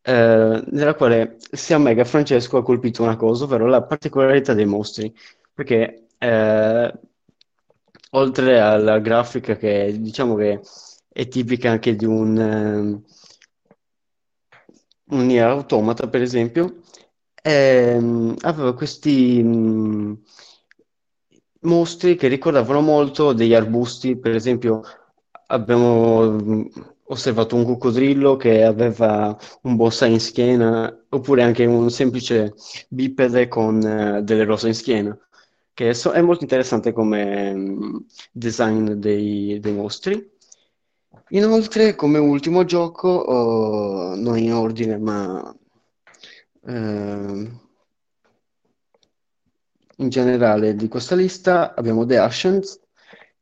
eh, 0.00 0.64
nella 0.66 0.94
quale 0.94 1.36
sia 1.50 1.76
Mega 1.78 2.04
Francesco 2.04 2.56
ha 2.56 2.62
colpito 2.62 3.02
una 3.02 3.16
cosa, 3.16 3.44
ovvero 3.44 3.66
la 3.66 3.82
particolarità 3.82 4.54
dei 4.54 4.66
mostri, 4.66 5.14
perché 5.52 6.06
eh, 6.18 6.92
oltre 8.10 8.60
alla 8.60 8.98
grafica 8.98 9.56
che 9.56 9.94
diciamo 10.00 10.34
che 10.36 10.60
è 11.08 11.28
tipica 11.28 11.70
anche 11.70 11.94
di 11.96 12.06
un, 12.06 12.36
um, 12.38 13.02
un 15.12 15.26
Nier 15.26 15.46
Automata, 15.48 16.08
per 16.08 16.22
esempio, 16.22 16.80
ehm, 17.42 18.36
aveva 18.42 18.74
questi 18.74 19.40
um, 19.42 20.18
mostri 21.60 22.16
che 22.16 22.28
ricordavano 22.28 22.80
molto 22.80 23.32
degli 23.32 23.54
arbusti, 23.54 24.16
per 24.16 24.34
esempio 24.34 24.82
abbiamo 25.46 26.38
osservato 27.04 27.56
un 27.56 27.64
coccodrillo 27.64 28.36
che 28.36 28.64
aveva 28.64 29.36
un 29.62 29.76
bonsai 29.76 30.12
in 30.12 30.20
schiena, 30.20 31.04
oppure 31.10 31.42
anche 31.42 31.64
un 31.66 31.90
semplice 31.90 32.54
bipede 32.88 33.48
con 33.48 33.76
uh, 33.76 34.22
delle 34.22 34.44
rose 34.44 34.68
in 34.68 34.74
schiena, 34.74 35.16
che 35.74 35.94
so- 35.94 36.12
è 36.12 36.22
molto 36.22 36.42
interessante 36.42 36.92
come 36.92 37.52
um, 37.52 38.04
design 38.32 38.92
dei, 38.92 39.58
dei 39.60 39.72
mostri. 39.72 40.30
Inoltre, 41.34 41.94
come 41.94 42.18
ultimo 42.18 42.64
gioco, 42.64 43.08
oh, 43.08 44.14
non 44.16 44.36
in 44.36 44.52
ordine, 44.52 44.98
ma 44.98 45.54
eh, 46.66 47.50
in 49.96 50.08
generale 50.08 50.74
di 50.74 50.88
questa 50.88 51.14
lista 51.14 51.74
abbiamo 51.74 52.04
The 52.04 52.18
Ascent, 52.18 52.80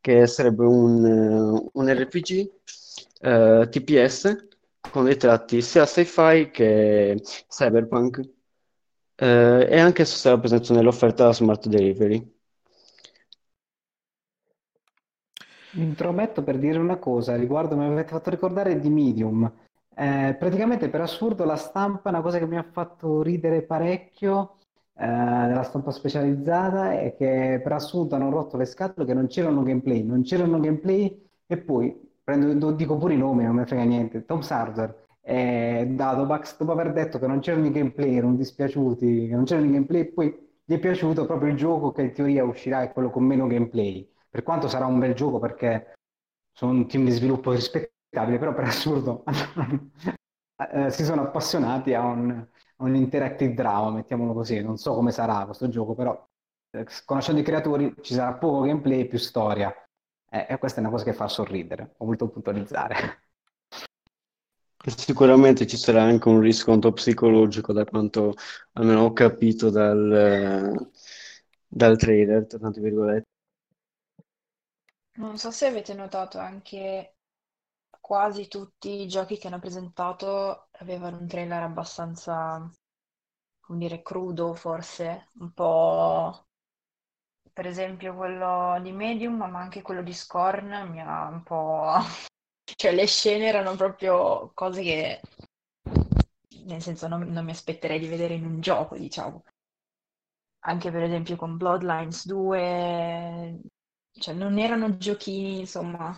che 0.01 0.27
sarebbe 0.29 0.65
un, 0.65 1.69
un 1.73 1.93
RPG 1.93 2.51
eh, 3.23 3.69
TPS 3.69 4.47
con 4.91 5.05
dei 5.05 5.17
tratti 5.17 5.61
sia 5.61 5.85
sci-fi 5.85 6.51
che 6.53 7.21
cyberpunk 7.49 8.21
eh, 9.17 9.67
e 9.69 9.79
anche 9.81 10.05
se 10.05 10.17
sarà 10.17 10.39
presente 10.39 10.73
nell'offerta 10.73 11.33
Smart 11.33 11.67
Delivery. 11.67 12.40
Mi 15.73 15.85
intrometto 15.85 16.43
per 16.43 16.59
dire 16.59 16.79
una 16.79 16.97
cosa 16.97 17.37
riguardo, 17.37 17.77
mi 17.77 17.85
avete 17.85 18.09
fatto 18.09 18.29
ricordare 18.31 18.81
di 18.81 18.89
Medium. 18.89 19.51
Eh, 19.95 20.35
praticamente 20.37 20.89
per 20.89 21.01
assurdo 21.01 21.45
la 21.45 21.55
stampa 21.57 22.09
è 22.09 22.13
una 22.13 22.23
cosa 22.23 22.39
che 22.39 22.47
mi 22.47 22.57
ha 22.57 22.67
fatto 22.69 23.23
ridere 23.23 23.63
parecchio 23.63 24.57
eh, 24.97 25.07
della 25.07 25.63
stampa 25.63 25.93
specializzata 25.93 26.99
è 27.01 27.15
che 27.17 27.61
per 27.63 27.73
assurdo 27.73 28.17
hanno 28.17 28.31
rotto 28.31 28.57
le 28.57 28.65
scatole 28.65 29.07
che 29.07 29.15
non 29.15 29.29
c'erano 29.29 29.63
gameplay, 29.63 30.03
non 30.03 30.23
c'erano 30.23 30.59
gameplay 30.59 31.23
e 31.47 31.57
poi, 31.59 31.97
prendo, 32.25 32.73
dico 32.73 32.97
pure 32.97 33.15
i 33.15 33.19
nomi, 33.19 33.45
non 33.45 33.57
mi 33.57 33.65
frega 33.65 33.85
niente, 33.85 34.25
Tom 34.25 34.41
Sarger 34.41 35.07
e 35.21 35.87
Dadobax 35.89 36.57
dopo 36.59 36.73
aver 36.73 36.93
detto 36.93 37.19
che 37.21 37.27
non 37.29 37.41
c'erano 37.41 37.67
i 37.67 37.71
gameplay, 37.71 38.17
erano 38.17 38.35
dispiaciuti, 38.35 39.29
che 39.29 39.35
non 39.35 39.45
c'erano 39.45 39.67
i 39.67 39.73
gameplay, 39.73 40.05
poi 40.07 40.37
gli 40.65 40.75
è 40.75 40.79
piaciuto 40.79 41.27
proprio 41.27 41.51
il 41.51 41.57
gioco 41.57 41.93
che 41.93 42.03
in 42.03 42.13
teoria 42.13 42.45
uscirà, 42.45 42.83
è 42.83 42.93
quello 42.93 43.11
con 43.11 43.25
meno 43.25 43.47
gameplay 43.47 44.09
per 44.31 44.43
quanto 44.45 44.69
sarà 44.69 44.87
un 44.87 44.99
bel 44.99 45.15
gioco 45.15 45.41
perché 45.41 45.95
sono 46.53 46.73
un 46.73 46.87
team 46.87 47.05
di 47.05 47.11
sviluppo 47.11 47.53
rispettabile, 47.53 48.39
però 48.39 48.55
per 48.55 48.65
assurdo 48.65 49.25
eh, 50.73 50.91
si 50.91 51.05
sono 51.05 51.23
appassionati 51.23 51.95
a 51.95 52.05
un, 52.05 52.31
a 52.31 52.85
un, 52.85 52.95
interactive 52.95 53.55
drama, 53.55 53.91
mettiamolo 53.91 54.33
così. 54.33 54.63
Non 54.63 54.77
so 54.77 54.95
come 54.95 55.11
sarà 55.11 55.45
questo 55.45 55.69
gioco, 55.69 55.95
però 55.95 56.27
eh, 56.71 56.87
conoscendo 57.05 57.41
i 57.41 57.45
creatori 57.45 57.95
ci 58.03 58.15
sarà 58.15 58.35
poco 58.35 58.61
gameplay 58.61 59.01
e 59.01 59.07
più 59.07 59.19
storia. 59.19 59.75
Eh, 60.31 60.47
e 60.49 60.59
questa 60.59 60.79
è 60.79 60.83
una 60.83 60.93
cosa 60.93 61.05
che 61.05 61.13
fa 61.13 61.27
sorridere, 61.27 61.95
ho 61.97 62.05
voluto 62.05 62.29
puntualizzare. 62.29 62.95
Sicuramente 64.97 65.67
ci 65.67 65.77
sarà 65.77 66.03
anche 66.03 66.29
un 66.29 66.41
riscontro 66.41 66.93
psicologico, 66.93 67.73
da 67.73 67.85
quanto 67.85 68.35
almeno 68.73 69.03
ho 69.03 69.13
capito 69.13 69.69
dal, 69.69 70.89
dal 71.67 71.99
trailer, 71.99 72.47
tra 72.47 72.71
virgolette. 72.71 73.30
Non 75.19 75.39
so 75.39 75.51
se 75.53 75.67
avete 75.67 75.95
notato 75.95 76.39
anche 76.39 77.15
quasi 78.01 78.49
tutti 78.49 79.03
i 79.03 79.09
giochi 79.09 79.39
che 79.39 79.47
hanno 79.47 79.61
presentato 79.61 80.69
avevano 80.79 81.19
un 81.19 81.29
trailer 81.29 81.63
abbastanza, 81.63 82.69
come 83.61 83.79
dire, 83.79 84.03
crudo 84.03 84.55
forse, 84.55 85.29
un 85.39 85.53
po' 85.53 86.47
per 87.53 87.67
esempio 87.67 88.15
quello 88.15 88.79
di 88.83 88.93
Medium, 88.93 89.37
ma 89.37 89.61
anche 89.61 89.83
quello 89.83 90.03
di 90.03 90.13
Scorn 90.13 90.89
mi 90.91 91.01
ha 91.01 91.29
un 91.29 91.43
po'... 91.43 91.93
cioè 92.77 92.93
le 92.93 93.07
scene 93.07 93.47
erano 93.47 93.75
proprio 93.77 94.51
cose 94.55 94.83
che, 94.83 95.21
nel 96.65 96.83
senso, 96.83 97.09
non, 97.09 97.23
non 97.29 97.45
mi 97.45 97.51
aspetterei 97.51 97.99
di 97.99 98.09
vedere 98.09 98.35
in 98.35 98.45
un 98.45 98.61
gioco, 98.61 98.97
diciamo. 98.97 99.45
Anche 100.61 100.91
per 100.91 101.03
esempio 101.03 101.37
con 101.37 101.57
Bloodlines 101.57 102.27
2 102.27 103.61
cioè, 104.13 104.35
non 104.35 104.59
erano 104.59 104.97
giochini, 104.97 105.61
insomma, 105.61 106.17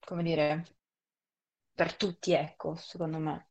come 0.00 0.22
dire, 0.22 0.64
per 1.74 1.94
tutti, 1.96 2.32
ecco, 2.32 2.74
secondo 2.76 3.18
me. 3.18 3.48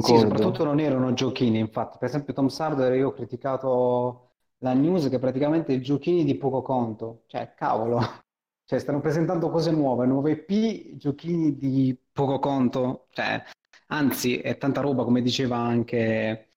Sì, 0.00 0.16
soprattutto 0.16 0.64
non 0.64 0.78
erano 0.80 1.12
giochini, 1.12 1.58
infatti. 1.58 1.98
Per 1.98 2.08
esempio 2.08 2.32
Tom 2.32 2.48
Sardar, 2.48 2.94
io 2.94 3.08
ho 3.08 3.12
criticato 3.12 4.30
la 4.58 4.72
news 4.74 5.08
che 5.08 5.18
praticamente 5.18 5.72
i 5.72 5.80
giochini 5.82 6.24
di 6.24 6.36
poco 6.36 6.62
conto. 6.62 7.24
Cioè, 7.26 7.54
cavolo. 7.54 7.98
Cioè, 8.64 8.78
stanno 8.78 9.00
presentando 9.00 9.50
cose 9.50 9.70
nuove, 9.70 10.06
nuove 10.06 10.30
IP, 10.46 10.96
giochini 10.96 11.56
di 11.58 11.98
poco 12.12 12.38
conto. 12.38 13.08
Cioè, 13.10 13.42
anzi, 13.88 14.38
è 14.38 14.56
tanta 14.56 14.80
roba, 14.80 15.04
come 15.04 15.20
diceva 15.20 15.56
anche 15.58 16.51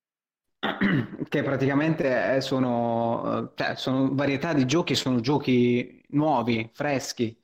che 1.29 1.43
praticamente 1.43 2.41
sono, 2.41 3.51
cioè, 3.55 3.75
sono 3.75 4.13
varietà 4.13 4.53
di 4.53 4.65
giochi, 4.65 4.95
sono 4.95 5.19
giochi 5.19 6.03
nuovi, 6.09 6.69
freschi. 6.73 7.37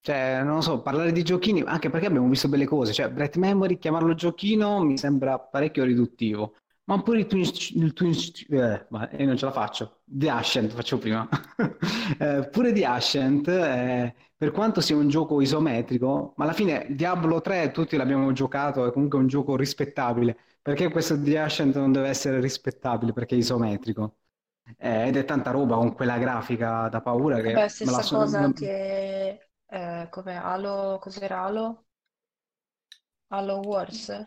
Cioè, 0.00 0.42
non 0.42 0.62
so, 0.62 0.80
parlare 0.80 1.12
di 1.12 1.22
giochini, 1.22 1.62
anche 1.62 1.90
perché 1.90 2.06
abbiamo 2.06 2.28
visto 2.28 2.48
belle 2.48 2.66
cose. 2.66 2.92
Cioè, 2.92 3.10
Bright 3.10 3.36
Memory, 3.36 3.78
chiamarlo 3.78 4.14
giochino 4.14 4.82
mi 4.82 4.96
sembra 4.96 5.38
parecchio 5.38 5.84
riduttivo. 5.84 6.54
Ma 6.84 7.02
pure 7.02 7.18
il 7.18 7.26
Twin... 7.26 7.42
Il 7.74 7.92
twin 7.92 8.14
eh, 8.48 8.86
ma 8.88 9.08
io 9.12 9.26
non 9.26 9.36
ce 9.36 9.44
la 9.44 9.52
faccio. 9.52 10.00
The 10.04 10.30
Ascent, 10.30 10.72
faccio 10.72 10.96
prima. 10.98 11.28
eh, 12.18 12.48
pure 12.50 12.72
The 12.72 12.84
Ascent, 12.86 13.46
eh, 13.48 14.14
per 14.36 14.52
quanto 14.52 14.80
sia 14.80 14.96
un 14.96 15.08
gioco 15.08 15.40
isometrico, 15.42 16.32
ma 16.36 16.44
alla 16.44 16.54
fine 16.54 16.86
Diablo 16.90 17.40
3 17.42 17.72
tutti 17.72 17.96
l'abbiamo 17.96 18.32
giocato, 18.32 18.86
è 18.86 18.92
comunque 18.92 19.18
un 19.18 19.26
gioco 19.26 19.54
rispettabile. 19.56 20.38
Perché 20.68 20.90
questo 20.90 21.18
The 21.20 21.38
Ascent 21.38 21.74
non 21.76 21.92
deve 21.92 22.08
essere 22.08 22.40
rispettabile? 22.40 23.14
Perché 23.14 23.34
è 23.34 23.38
isometrico. 23.38 24.16
Eh, 24.76 25.08
ed 25.08 25.16
è 25.16 25.24
tanta 25.24 25.50
roba 25.50 25.76
con 25.76 25.94
quella 25.94 26.18
grafica 26.18 26.88
da 26.90 27.00
paura 27.00 27.40
che... 27.40 27.52
Beh, 27.54 27.68
stessa 27.68 28.02
so- 28.02 28.16
cosa 28.18 28.40
non... 28.40 28.52
che... 28.52 29.48
Eh, 29.66 30.06
come 30.10 30.36
Halo... 30.36 30.98
Cos'era 31.00 31.42
Halo? 31.44 31.84
Halo 33.30 33.60
Wars? 33.62 34.08
Non 34.10 34.26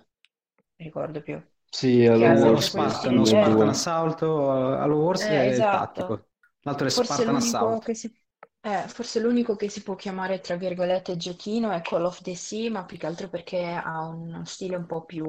ricordo 0.77 1.21
più. 1.21 1.39
Sì, 1.69 2.05
Halo 2.05 2.25
Halo 2.25 2.51
Wars, 2.51 2.65
Spartan, 2.69 3.13
Halo 3.13 3.25
Spartan 3.25 3.67
Assalto, 3.69 4.51
Halo 4.51 4.95
Wars 4.97 5.21
Eh, 5.23 5.29
è 5.29 5.43
il 5.43 5.51
esatto. 5.53 6.01
tattico. 6.01 6.29
L'altro 6.61 6.87
è 6.87 6.89
Forse 6.89 7.13
Spartan 7.13 7.33
l'unico 7.33 7.45
Assault. 7.65 7.85
che 7.85 7.93
si... 7.95 8.13
eh, 8.61 8.87
forse 8.87 9.19
l'unico 9.19 9.55
che 9.55 9.69
si 9.69 9.81
può 9.83 9.95
chiamare, 9.95 10.39
tra 10.41 10.55
virgolette, 10.55 11.17
giochino 11.17 11.71
è 11.71 11.81
Call 11.81 12.05
of 12.05 12.21
the 12.21 12.35
Sea, 12.35 12.69
ma 12.71 12.85
più 12.85 12.97
che 12.97 13.05
altro 13.07 13.29
perché 13.29 13.63
ha 13.65 14.05
un 14.07 14.45
stile 14.45 14.75
un 14.75 14.85
po' 14.85 15.03
più 15.05 15.25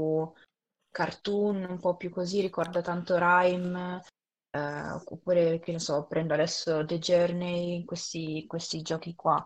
cartoon, 0.93 1.67
un 1.69 1.81
po' 1.81 1.97
più 1.97 2.11
così, 2.11 2.41
ricorda 2.41 2.81
tanto 2.83 3.17
Rime, 3.19 4.03
eh, 4.51 4.91
oppure 5.09 5.59
che 5.59 5.73
ne 5.73 5.79
so, 5.81 6.07
prendo 6.07 6.35
adesso 6.35 6.85
The 6.85 6.99
Journey, 6.99 7.85
questi, 7.85 8.45
questi 8.47 8.83
giochi 8.83 9.15
qua. 9.17 9.45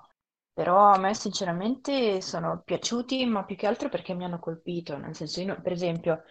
Però 0.52 0.90
a 0.90 0.98
me 0.98 1.14
sinceramente 1.14 2.20
sono 2.20 2.62
piaciuti, 2.64 3.24
ma 3.26 3.44
più 3.44 3.56
che 3.56 3.66
altro 3.66 3.88
perché 3.88 4.14
mi 4.14 4.24
hanno 4.24 4.38
colpito, 4.38 4.96
nel 4.98 5.14
senso 5.14 5.40
io, 5.40 5.60
per 5.60 5.72
esempio, 5.72 6.24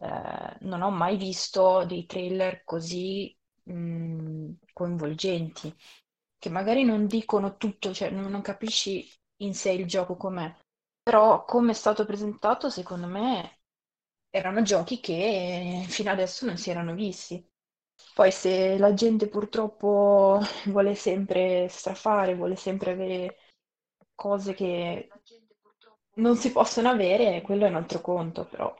eh, 0.00 0.56
non 0.60 0.82
ho 0.82 0.90
mai 0.90 1.16
visto 1.16 1.84
dei 1.84 2.06
trailer 2.06 2.64
così 2.64 3.36
mh, 3.64 4.50
coinvolgenti, 4.72 5.74
che 6.38 6.48
magari 6.50 6.84
non 6.84 7.06
dicono 7.06 7.56
tutto, 7.56 7.92
cioè 7.92 8.10
non, 8.10 8.30
non 8.30 8.42
capisci 8.42 9.10
in 9.42 9.54
sé 9.54 9.70
il 9.72 9.86
gioco 9.86 10.16
com'è, 10.16 10.54
però 11.02 11.44
come 11.44 11.72
è 11.72 11.74
stato 11.74 12.04
presentato, 12.06 12.70
secondo 12.70 13.06
me 13.06 13.55
erano 14.36 14.62
giochi 14.62 15.00
che 15.00 15.84
fino 15.88 16.10
adesso 16.10 16.46
non 16.46 16.56
si 16.56 16.70
erano 16.70 16.94
visti. 16.94 17.44
Poi 18.14 18.30
se 18.32 18.78
la 18.78 18.94
gente 18.94 19.28
purtroppo 19.28 20.40
vuole 20.66 20.94
sempre 20.94 21.68
strafare, 21.68 22.34
vuole 22.34 22.56
sempre 22.56 22.92
avere 22.92 23.36
cose 24.14 24.54
che 24.54 25.14
non 26.16 26.36
si 26.36 26.52
possono 26.52 26.88
avere, 26.88 27.42
quello 27.42 27.64
è 27.64 27.68
un 27.68 27.76
altro 27.76 28.00
conto, 28.00 28.44
però 28.46 28.74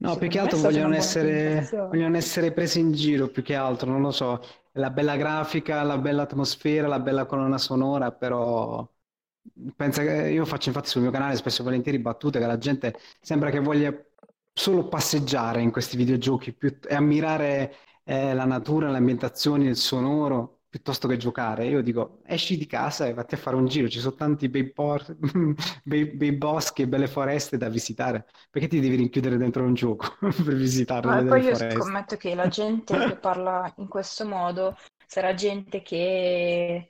No, 0.00 0.16
più 0.16 0.28
che 0.28 0.38
altro 0.38 0.58
vogliono 0.58 0.94
essere, 0.94 1.82
vogliono 1.88 2.16
essere 2.16 2.52
presi 2.52 2.78
in 2.78 2.92
giro, 2.92 3.30
più 3.30 3.42
che 3.42 3.56
altro, 3.56 3.90
non 3.90 4.00
lo 4.00 4.12
so. 4.12 4.40
La 4.72 4.90
bella 4.90 5.16
grafica, 5.16 5.82
la 5.82 5.98
bella 5.98 6.22
atmosfera, 6.22 6.86
la 6.86 7.00
bella 7.00 7.26
colonna 7.26 7.58
sonora, 7.58 8.12
però 8.12 8.88
pensa 9.74 10.02
che 10.04 10.30
io 10.30 10.44
faccio 10.44 10.68
infatti 10.68 10.88
sul 10.88 11.02
mio 11.02 11.10
canale 11.10 11.34
spesso 11.36 11.62
e 11.62 11.64
volentieri 11.64 11.98
battute 11.98 12.38
che 12.38 12.46
la 12.46 12.58
gente 12.58 12.96
sembra 13.20 13.50
che 13.50 13.58
voglia 13.58 13.92
solo 14.58 14.88
passeggiare 14.88 15.60
in 15.62 15.70
questi 15.70 15.96
videogiochi 15.96 16.52
più- 16.52 16.78
e 16.86 16.94
ammirare 16.94 17.74
eh, 18.04 18.34
la 18.34 18.44
natura, 18.44 18.90
le 18.90 18.96
ambientazioni, 18.98 19.66
il 19.66 19.76
sonoro. 19.76 20.54
piuttosto 20.68 21.08
che 21.08 21.16
giocare. 21.16 21.66
Io 21.66 21.80
dico, 21.82 22.20
esci 22.26 22.58
di 22.58 22.66
casa 22.66 23.06
e 23.06 23.14
vatti 23.14 23.34
a 23.34 23.38
fare 23.38 23.56
un 23.56 23.66
giro, 23.66 23.88
ci 23.88 24.00
sono 24.00 24.14
tanti 24.14 24.48
bei, 24.50 24.70
por- 24.70 25.16
bei, 25.82 26.04
bei 26.14 26.32
boschi 26.32 26.82
e 26.82 26.88
belle 26.88 27.06
foreste 27.08 27.56
da 27.56 27.68
visitare. 27.70 28.26
Perché 28.50 28.68
ti 28.68 28.78
devi 28.80 28.96
rinchiudere 28.96 29.38
dentro 29.38 29.64
un 29.64 29.72
gioco 29.74 30.16
per 30.20 30.54
visitare 30.54 31.06
Ma 31.06 31.22
poi 31.24 31.42
io 31.42 31.54
foreste? 31.54 31.80
scommetto 31.80 32.16
che 32.16 32.34
la 32.34 32.48
gente 32.48 33.00
che 33.02 33.16
parla 33.16 33.72
in 33.78 33.88
questo 33.88 34.26
modo 34.26 34.76
sarà 35.06 35.32
gente 35.34 35.80
che 35.82 36.88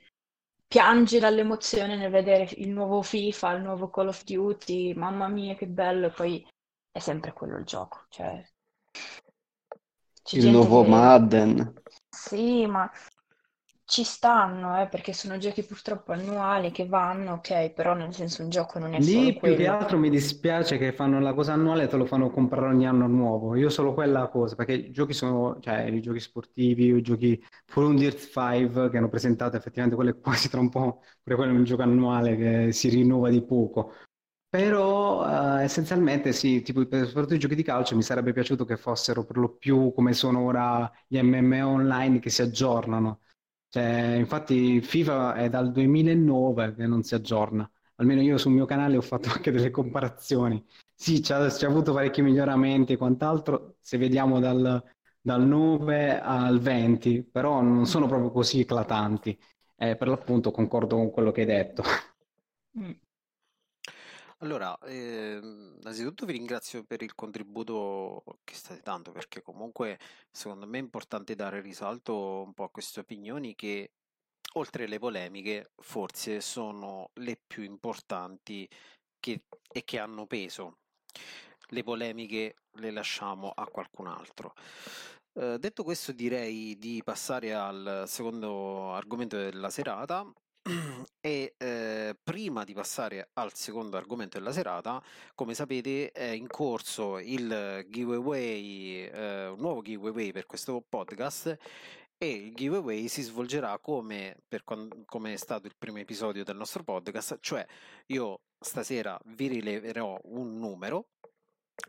piange 0.67 1.19
dall'emozione 1.19 1.95
nel 1.95 2.11
vedere 2.11 2.49
il 2.57 2.69
nuovo 2.69 3.01
FIFA, 3.01 3.53
il 3.53 3.63
nuovo 3.63 3.89
Call 3.89 4.07
of 4.09 4.23
Duty, 4.23 4.93
mamma 4.93 5.27
mia 5.27 5.55
che 5.55 5.67
bello, 5.67 6.11
poi 6.11 6.45
è 6.99 7.01
sempre 7.01 7.33
quello 7.33 7.57
il 7.57 7.65
gioco, 7.65 8.05
cioè 8.09 8.45
c'è 10.21 10.37
Il 10.37 10.49
nuovo 10.49 10.83
che... 10.83 10.89
Madden. 10.89 11.73
Sì, 12.09 12.65
ma 12.65 12.89
ci 13.85 14.03
stanno, 14.03 14.79
eh, 14.79 14.87
perché 14.87 15.13
sono 15.13 15.37
giochi 15.39 15.63
purtroppo 15.63 16.11
annuali 16.11 16.71
che 16.71 16.85
vanno, 16.85 17.33
ok, 17.33 17.71
però 17.71 17.93
nel 17.95 18.13
senso 18.13 18.43
un 18.43 18.49
gioco 18.49 18.77
non 18.77 18.93
è 18.93 19.01
solo 19.01 19.25
Lì 19.25 19.39
più 19.39 19.55
che 19.55 19.65
altro 19.65 19.97
mi 19.97 20.09
dispiace 20.11 20.77
che 20.77 20.91
fanno 20.93 21.19
la 21.19 21.33
cosa 21.33 21.53
annuale 21.53 21.83
e 21.83 21.87
te 21.87 21.97
lo 21.97 22.05
fanno 22.05 22.29
comprare 22.29 22.67
ogni 22.67 22.85
anno 22.85 23.07
nuovo. 23.07 23.55
Io 23.55 23.69
solo 23.69 23.93
quella 23.93 24.27
cosa, 24.27 24.55
perché 24.55 24.73
i 24.73 24.91
giochi 24.91 25.13
sono, 25.13 25.57
cioè 25.59 25.85
i 25.85 26.01
giochi 26.01 26.19
sportivi, 26.19 26.93
i 26.93 27.01
giochi 27.01 27.41
pure 27.65 27.87
un 27.87 27.95
Dirt 27.95 28.19
5 28.19 28.89
che 28.89 28.97
hanno 28.97 29.09
presentato, 29.09 29.55
effettivamente 29.57 29.95
quello 29.95 30.11
è 30.11 30.19
quasi 30.19 30.49
tra 30.49 30.59
un 30.59 30.69
po', 30.69 31.01
pure 31.23 31.35
quello 31.35 31.53
è 31.53 31.55
un 31.55 31.63
gioco 31.63 31.81
annuale 31.81 32.35
che 32.35 32.71
si 32.71 32.89
rinnova 32.89 33.29
di 33.29 33.41
poco. 33.41 33.93
Però 34.51 35.59
eh, 35.59 35.63
essenzialmente 35.63 36.33
sì, 36.33 36.61
tipo 36.63 36.81
soprattutto 36.81 37.35
i 37.35 37.39
giochi 37.39 37.53
di 37.55 37.61
calcio 37.63 37.95
mi 37.95 38.01
sarebbe 38.01 38.33
piaciuto 38.33 38.65
che 38.65 38.77
fossero 38.77 39.23
per 39.23 39.37
lo 39.37 39.49
più 39.55 39.91
come 39.93 40.13
sono 40.13 40.39
ora 40.41 40.91
gli 41.07 41.19
MMO 41.21 41.67
online 41.69 42.19
che 42.19 42.29
si 42.31 42.41
aggiornano. 42.41 43.21
Cioè, 43.69 44.15
infatti 44.17 44.81
FIFA 44.81 45.35
è 45.35 45.49
dal 45.49 45.71
2009 45.71 46.73
che 46.73 46.87
non 46.87 47.03
si 47.03 47.13
aggiorna. 47.13 47.69
Almeno 47.97 48.21
io 48.21 48.37
sul 48.39 48.53
mio 48.53 48.65
canale 48.65 48.97
ho 48.97 49.01
fatto 49.01 49.29
anche 49.33 49.51
delle 49.51 49.69
comparazioni. 49.69 50.63
Sì, 50.95 51.21
c'ha 51.21 51.47
c'ha 51.49 51.67
avuto 51.67 51.93
parecchi 51.93 52.21
miglioramenti 52.23 52.93
e 52.93 52.97
quant'altro, 52.97 53.75
se 53.81 53.97
vediamo 53.97 54.39
dal, 54.39 54.83
dal 55.21 55.45
9 55.45 56.19
al 56.19 56.59
20, 56.59 57.21
però 57.23 57.61
non 57.61 57.85
sono 57.85 58.07
proprio 58.07 58.31
così 58.31 58.61
eclatanti. 58.61 59.37
Eh, 59.77 59.95
per 59.95 60.07
l'appunto 60.07 60.49
concordo 60.51 60.95
con 60.95 61.11
quello 61.11 61.31
che 61.31 61.41
hai 61.41 61.45
detto. 61.47 61.83
Mm. 62.77 62.93
Allora, 64.41 64.77
ehm, 64.85 65.77
innanzitutto 65.81 66.25
vi 66.25 66.31
ringrazio 66.33 66.83
per 66.85 67.01
il 67.01 67.13
contributo 67.13 68.23
che 68.45 68.53
state 68.55 68.79
dando, 68.81 69.11
perché 69.11 69.41
comunque 69.41 69.99
secondo 70.31 70.65
me 70.65 70.77
è 70.77 70.81
importante 70.81 71.35
dare 71.35 71.59
risalto 71.61 72.43
un 72.43 72.53
po' 72.53 72.63
a 72.63 72.69
queste 72.69 73.01
opinioni 73.01 73.53
che, 73.55 73.91
oltre 74.53 74.85
alle 74.85 74.97
polemiche, 74.99 75.71
forse 75.81 76.39
sono 76.41 77.09
le 77.15 77.37
più 77.45 77.63
importanti 77.63 78.65
che- 79.19 79.43
e 79.73 79.83
che 79.83 79.99
hanno 79.99 80.25
peso. 80.25 80.77
Le 81.71 81.83
polemiche 81.83 82.55
le 82.77 82.91
lasciamo 82.91 83.51
a 83.51 83.67
qualcun 83.67 84.07
altro. 84.07 84.53
Eh, 85.33 85.57
detto 85.59 85.83
questo, 85.83 86.11
direi 86.13 86.77
di 86.77 87.01
passare 87.03 87.53
al 87.53 88.05
secondo 88.07 88.93
argomento 88.93 89.35
della 89.37 89.69
serata. 89.69 90.25
E 91.21 91.55
eh, 91.57 92.17
prima 92.23 92.63
di 92.63 92.73
passare 92.73 93.29
al 93.33 93.53
secondo 93.53 93.97
argomento 93.97 94.37
della 94.37 94.51
serata, 94.51 95.03
come 95.35 95.53
sapete, 95.53 96.11
è 96.11 96.29
in 96.29 96.47
corso 96.47 97.19
il 97.19 97.85
giveaway, 97.89 99.03
eh, 99.03 99.47
un 99.47 99.59
nuovo 99.59 99.81
giveaway 99.81 100.31
per 100.31 100.45
questo 100.45 100.83
podcast. 100.87 101.57
E 102.21 102.29
il 102.29 102.53
giveaway 102.53 103.07
si 103.07 103.21
svolgerà 103.21 103.79
come, 103.79 104.35
per 104.47 104.63
come 104.63 105.33
è 105.33 105.37
stato 105.37 105.67
il 105.67 105.75
primo 105.77 105.99
episodio 105.99 106.43
del 106.43 106.57
nostro 106.57 106.83
podcast, 106.83 107.37
cioè 107.39 107.65
io 108.07 108.41
stasera 108.59 109.17
vi 109.27 109.47
rileverò 109.47 110.19
un 110.23 110.57
numero, 110.57 111.05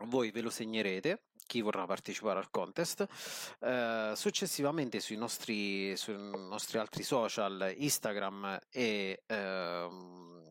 voi 0.05 0.31
ve 0.31 0.41
lo 0.41 0.49
segnerete, 0.49 1.23
chi 1.45 1.61
vorrà 1.61 1.85
partecipare 1.85 2.39
al 2.39 2.49
contest. 2.49 3.05
Eh, 3.59 4.13
successivamente 4.15 4.99
sui 4.99 5.17
nostri, 5.17 5.95
sui 5.97 6.15
nostri 6.17 6.77
altri 6.77 7.03
social, 7.03 7.73
Instagram 7.75 8.59
e 8.69 9.23
ehm, 9.25 10.43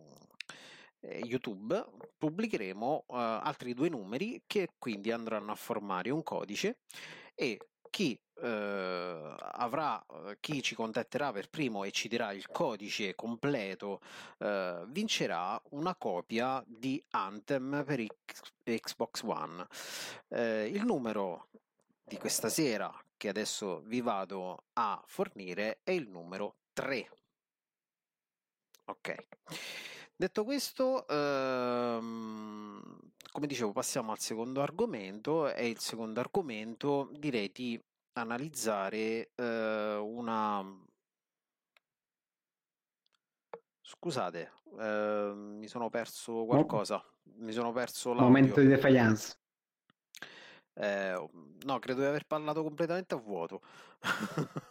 YouTube, 1.25 1.85
pubblicheremo 2.19 3.05
eh, 3.09 3.15
altri 3.17 3.75
due 3.75 3.89
numeri 3.89 4.43
che 4.47 4.71
quindi 4.79 5.11
andranno 5.11 5.53
a 5.53 5.57
formare 5.57 6.11
un 6.11 6.23
codice 6.23 6.79
e 7.35 7.59
chi 7.91 8.19
eh, 8.43 9.35
avrà, 9.39 10.05
eh, 10.07 10.39
chi 10.41 10.63
ci 10.63 10.75
contatterà 10.75 11.33
per 11.33 11.49
primo 11.51 11.85
e 11.85 11.91
ci 11.91 12.09
dirà 12.09 12.33
il 12.33 12.49
codice 12.51 13.15
completo 13.15 14.01
eh, 14.39 14.85
vincerà 14.87 15.61
una 15.71 15.95
copia 15.97 16.63
di 16.67 17.03
Anthem 17.11 17.83
per 17.85 18.05
X- 18.07 18.53
Xbox 18.65 19.23
One. 19.23 19.67
Eh, 20.29 20.67
il 20.67 20.85
numero 20.85 21.49
di 22.05 22.17
questa 22.17 22.49
sera 22.49 22.93
che 23.17 23.29
adesso 23.29 23.83
vi 23.85 24.01
vado 24.01 24.65
a 24.75 25.03
fornire 25.07 25.81
è 25.85 25.91
il 25.91 26.09
numero 26.09 26.57
3. 26.73 27.09
Ok. 28.87 29.27
Detto 30.21 30.45
questo, 30.45 31.09
ehm, 31.09 32.83
come 33.33 33.47
dicevo, 33.47 33.73
passiamo 33.73 34.13
al 34.13 34.19
secondo 34.19 34.61
argomento 34.61 35.51
e 35.51 35.67
il 35.67 35.79
secondo 35.79 36.21
argomento 36.21 37.09
direi 37.15 37.51
di 37.51 37.83
analizzare 38.19 39.31
eh, 39.35 39.95
una... 39.97 40.63
Scusate, 43.81 44.53
eh, 44.79 45.33
mi 45.35 45.67
sono 45.69 45.89
perso 45.89 46.45
qualcosa, 46.45 47.03
mi 47.39 47.53
sono 47.53 47.73
perso 47.73 48.13
Momento 48.13 48.57
l'audio. 48.57 48.63
di 48.63 48.69
defiance. 48.69 49.39
Eh, 50.75 51.29
no, 51.63 51.79
credo 51.79 52.01
di 52.01 52.07
aver 52.07 52.27
parlato 52.27 52.63
completamente 52.63 53.15
a 53.15 53.19
vuoto. 53.19 53.63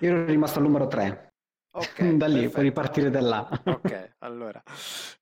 Io 0.00 0.10
ero 0.10 0.24
rimasto 0.24 0.58
al 0.58 0.64
numero 0.64 0.88
3. 0.88 1.29
Ok, 1.72 2.02
Da 2.16 2.26
lì 2.26 2.48
puoi 2.48 2.62
perfetto. 2.62 2.62
ripartire 2.62 3.10
da 3.10 3.20
là. 3.20 3.62
Ok, 3.64 4.14
allora, 4.20 4.62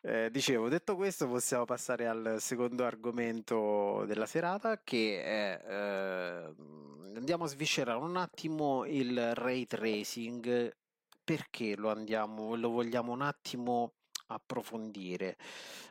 eh, 0.00 0.30
dicevo, 0.30 0.68
detto 0.68 0.96
questo, 0.96 1.28
possiamo 1.28 1.64
passare 1.64 2.06
al 2.06 2.36
secondo 2.40 2.84
argomento 2.84 4.04
della 4.06 4.26
serata, 4.26 4.80
che 4.82 5.22
è, 5.22 5.62
eh, 5.66 6.54
andiamo 7.16 7.44
a 7.44 7.48
sviscerare 7.48 7.98
un 7.98 8.16
attimo 8.16 8.84
il 8.86 9.34
ray 9.34 9.66
tracing, 9.66 10.74
perché 11.22 11.76
lo 11.76 11.90
andiamo, 11.90 12.54
lo 12.56 12.70
vogliamo 12.70 13.12
un 13.12 13.22
attimo 13.22 13.92
approfondire. 14.28 15.36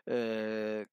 Eh, 0.05 0.87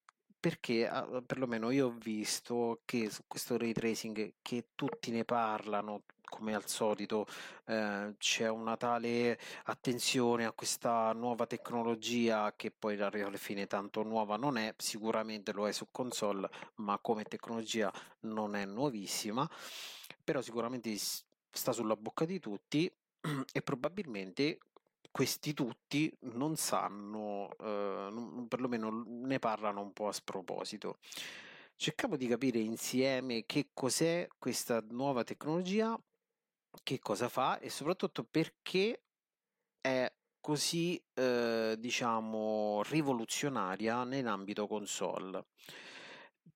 perché 0.44 0.86
ah, 0.86 1.22
perlomeno 1.24 1.70
io 1.70 1.86
ho 1.86 1.90
visto 1.90 2.82
che 2.84 3.08
su 3.08 3.22
questo 3.26 3.56
ray 3.56 3.72
tracing 3.72 4.34
che 4.42 4.66
tutti 4.74 5.10
ne 5.10 5.24
parlano, 5.24 6.02
come 6.22 6.54
al 6.54 6.68
solito, 6.68 7.26
eh, 7.64 8.14
c'è 8.18 8.50
una 8.50 8.76
tale 8.76 9.40
attenzione 9.64 10.44
a 10.44 10.52
questa 10.52 11.14
nuova 11.14 11.46
tecnologia 11.46 12.52
che 12.54 12.70
poi 12.70 13.00
alla 13.00 13.38
fine 13.38 13.66
tanto 13.66 14.02
nuova 14.02 14.36
non 14.36 14.58
è, 14.58 14.74
sicuramente 14.76 15.50
lo 15.54 15.66
è 15.66 15.72
su 15.72 15.86
console, 15.90 16.50
ma 16.74 16.98
come 16.98 17.24
tecnologia 17.24 17.90
non 18.20 18.54
è 18.54 18.66
nuovissima, 18.66 19.48
però 20.22 20.42
sicuramente 20.42 20.94
sta 20.98 21.72
sulla 21.72 21.96
bocca 21.96 22.26
di 22.26 22.38
tutti 22.38 22.92
e 23.50 23.62
probabilmente 23.62 24.58
questi 25.14 25.54
tutti 25.54 26.12
non 26.22 26.56
sanno, 26.56 27.48
eh, 27.60 28.08
non- 28.10 28.48
perlomeno 28.48 29.04
ne 29.06 29.38
parlano 29.38 29.80
un 29.80 29.92
po' 29.92 30.08
a 30.08 30.12
sproposito. 30.12 30.98
Cerchiamo 31.76 32.16
di 32.16 32.26
capire 32.26 32.58
insieme 32.58 33.44
che 33.46 33.68
cos'è 33.72 34.26
questa 34.36 34.84
nuova 34.90 35.22
tecnologia, 35.22 35.96
che 36.82 36.98
cosa 36.98 37.28
fa 37.28 37.60
e 37.60 37.70
soprattutto 37.70 38.24
perché 38.24 39.04
è 39.80 40.12
così, 40.40 41.00
eh, 41.14 41.76
diciamo, 41.78 42.82
rivoluzionaria 42.82 44.02
nell'ambito 44.02 44.66
console. 44.66 45.46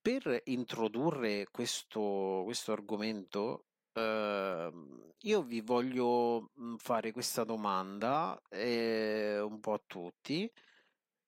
Per 0.03 0.43
introdurre 0.47 1.47
questo, 1.53 2.43
questo 2.45 2.73
argomento, 2.73 3.68
ehm, 3.99 5.13
io 5.23 5.43
vi 5.43 5.61
voglio 5.61 6.51
mm, 6.61 6.77
fare 6.77 7.13
questa 7.13 7.45
domanda 7.45 8.41
eh, 8.49 9.41
un 9.41 9.61
po' 9.61 9.73
a 9.75 9.83
tutti, 9.87 10.51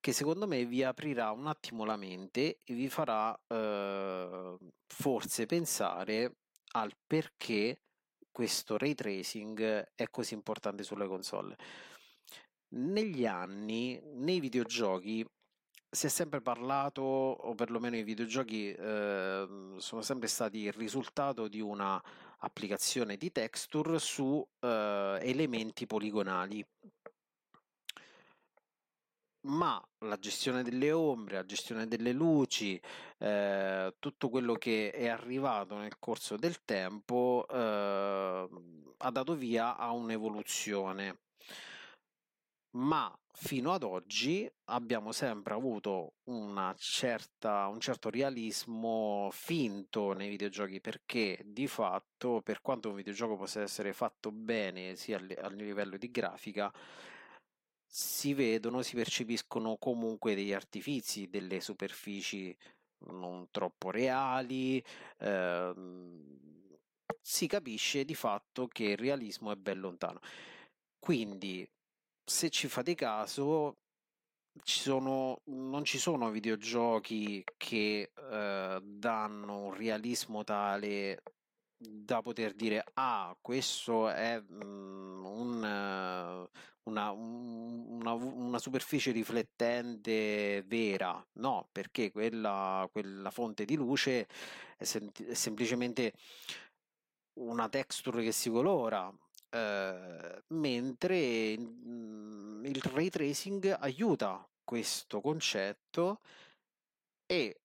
che 0.01 0.13
secondo 0.13 0.47
me 0.47 0.65
vi 0.65 0.83
aprirà 0.83 1.31
un 1.33 1.47
attimo 1.47 1.85
la 1.85 1.97
mente 1.97 2.61
e 2.65 2.75
vi 2.75 2.89
farà 2.89 3.39
eh, 3.49 4.57
forse 4.87 5.47
pensare 5.47 6.37
al 6.73 6.93
perché 7.07 7.83
questo 8.31 8.79
ray 8.79 8.95
tracing 8.95 9.91
è 9.95 10.09
così 10.11 10.35
importante 10.35 10.83
sulle 10.83 11.07
console. 11.07 11.57
Negli 12.73 13.27
anni, 13.27 14.01
nei 14.15 14.41
videogiochi, 14.41 15.27
si 15.91 16.07
è 16.07 16.09
sempre 16.09 16.41
parlato, 16.41 17.03
o 17.03 17.55
perlomeno 17.55 17.97
i 17.97 18.05
videogiochi 18.05 18.73
eh, 18.73 19.75
sono 19.77 20.03
sempre 20.03 20.29
stati 20.29 20.59
il 20.59 20.73
risultato 20.73 21.49
di 21.49 21.61
una 21.61 22.01
applicazione 22.41 23.17
di 23.17 23.33
texture 23.33 23.99
su 23.99 24.47
eh, 24.61 25.19
elementi 25.23 25.87
poligonali 25.87 26.65
ma 29.43 29.83
la 30.01 30.19
gestione 30.19 30.63
delle 30.63 30.93
ombre, 30.93 31.37
la 31.37 31.45
gestione 31.47 31.87
delle 31.87 32.13
luci, 32.13 32.81
eh, 33.19 33.95
tutto 33.99 34.29
quello 34.29 34.55
che 34.55 34.91
è 34.91 35.09
arrivato 35.09 35.77
nel 35.77 35.99
corso 35.99 36.37
del 36.37 36.63
tempo 36.65 37.47
eh, 37.51 38.49
ha 38.99 39.11
dato 39.11 39.35
via 39.35 39.77
a 39.77 39.93
un'evoluzione. 39.93 41.19
Ma 42.73 43.13
fino 43.33 43.73
ad 43.73 43.83
oggi 43.83 44.49
abbiamo 44.67 45.11
sempre 45.13 45.55
avuto 45.55 46.15
certa, 46.77 47.67
un 47.67 47.81
certo 47.81 48.11
realismo 48.11 49.29
finto 49.33 50.13
nei 50.13 50.29
videogiochi 50.29 50.81
perché 50.81 51.43
di 51.45 51.67
fatto, 51.67 52.41
per 52.43 52.61
quanto 52.61 52.89
un 52.91 52.95
videogioco 52.95 53.37
possa 53.37 53.61
essere 53.63 53.93
fatto 53.93 54.31
bene 54.31 54.95
sia 54.95 55.19
a 55.19 55.49
livello 55.49 55.97
di 55.97 56.11
grafica, 56.11 56.73
si 57.87 58.35
vedono, 58.35 58.83
si 58.83 58.95
percepiscono 58.95 59.77
comunque 59.77 60.35
degli 60.35 60.53
artifici, 60.53 61.29
delle 61.29 61.61
superfici 61.61 62.57
non 63.07 63.49
troppo 63.51 63.91
reali, 63.91 64.83
ehm, 65.19 66.39
si 67.21 67.47
capisce 67.47 68.05
di 68.05 68.15
fatto 68.15 68.69
che 68.69 68.85
il 68.85 68.97
realismo 68.97 69.51
è 69.53 69.57
ben 69.57 69.81
lontano. 69.81 70.21
Quindi, 70.99 71.69
se 72.25 72.51
ci 72.51 72.69
fate 72.69 72.95
caso, 72.95 73.77
ci 74.63 74.81
sono, 74.81 75.41
non 75.47 75.85
ci 75.85 75.99
sono 75.99 76.31
videogiochi 76.31 77.45
che 77.57 78.11
eh, 78.15 78.81
danno 78.83 79.59
un 79.59 79.75
realismo 79.75 80.45
tale 80.45 81.23
da 81.83 82.21
poter 82.21 82.53
dire 82.53 82.85
ah 82.95 83.35
questo 83.41 84.11
è 84.11 84.39
mm, 84.39 85.25
un, 85.25 86.49
una, 86.83 87.11
una, 87.11 88.13
una, 88.13 88.59
superficie 88.59 89.13
riflettente 89.13 90.63
vera 90.67 91.25
no 91.35 91.69
perché 91.73 92.11
quella, 92.11 92.87
quella 92.93 93.31
fonte 93.31 93.65
di 93.65 93.77
luce 93.77 94.29
è, 94.77 94.85
sem- 94.85 95.11
è, 95.27 95.35
semplicemente 95.35 96.13
una 97.41 97.69
texture 97.71 98.23
che 98.23 98.33
si 98.33 98.51
colora 98.51 99.11
eh, 99.51 100.43
mentre 100.49 101.59
mm, 101.59 102.65
il 102.65 102.81
ray 102.93 103.09
tracing 103.09 103.77
aiuta 103.81 104.47
questo 104.65 105.21
concetto 105.21 106.21
e 107.27 107.61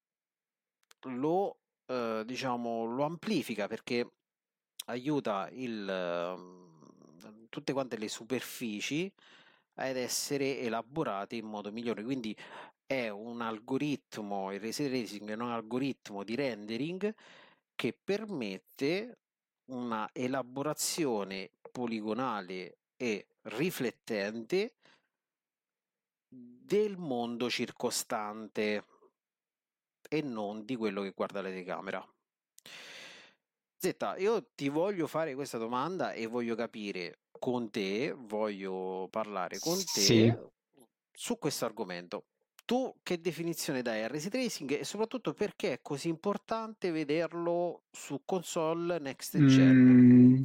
lo 1.01 1.57
eh, 1.87 2.23
diciamo, 2.25 2.85
lo 2.85 3.03
amplifica 3.03 3.67
perché 3.67 4.09
aiuta 4.85 5.49
il, 5.51 5.87
eh, 5.87 7.47
tutte 7.49 7.73
quante 7.73 7.97
le 7.97 8.07
superfici 8.07 9.11
ad 9.75 9.97
essere 9.97 10.59
elaborate 10.59 11.35
in 11.35 11.45
modo 11.45 11.71
migliore. 11.71 12.03
Quindi 12.03 12.35
è 12.85 13.09
un 13.09 13.41
algoritmo, 13.41 14.51
il 14.51 14.59
ray 14.59 14.71
tracing 14.71 15.29
è 15.29 15.33
un 15.33 15.51
algoritmo 15.51 16.23
di 16.23 16.35
rendering 16.35 17.13
che 17.75 17.97
permette 18.03 19.17
una 19.65 20.09
elaborazione 20.13 21.49
poligonale 21.71 22.77
e 22.97 23.27
riflettente 23.43 24.75
del 26.27 26.97
mondo 26.97 27.49
circostante 27.49 28.85
e 30.07 30.21
non 30.21 30.65
di 30.65 30.75
quello 30.75 31.01
che 31.01 31.11
guarda 31.11 31.41
la 31.41 31.49
telecamera. 31.49 32.07
Zetta, 33.77 34.17
io 34.17 34.51
ti 34.55 34.69
voglio 34.69 35.07
fare 35.07 35.35
questa 35.35 35.57
domanda 35.57 36.13
e 36.13 36.25
voglio 36.25 36.55
capire 36.55 37.19
con 37.31 37.69
te, 37.69 38.13
voglio 38.13 39.07
parlare 39.11 39.59
con 39.59 39.77
te 39.77 40.01
sì. 40.01 40.33
su 41.11 41.37
questo 41.37 41.65
argomento. 41.65 42.25
Tu 42.65 42.95
che 43.03 43.21
definizione 43.21 43.81
dai 43.81 44.03
al 44.03 44.09
Racing 44.09 44.31
Tracing 44.31 44.79
e 44.79 44.83
soprattutto 44.83 45.33
perché 45.33 45.73
è 45.73 45.79
così 45.81 46.09
importante 46.09 46.91
vederlo 46.91 47.83
su 47.91 48.21
console 48.25 48.99
next 48.99 49.37
gen? 49.45 49.75
Mm. 49.75 50.43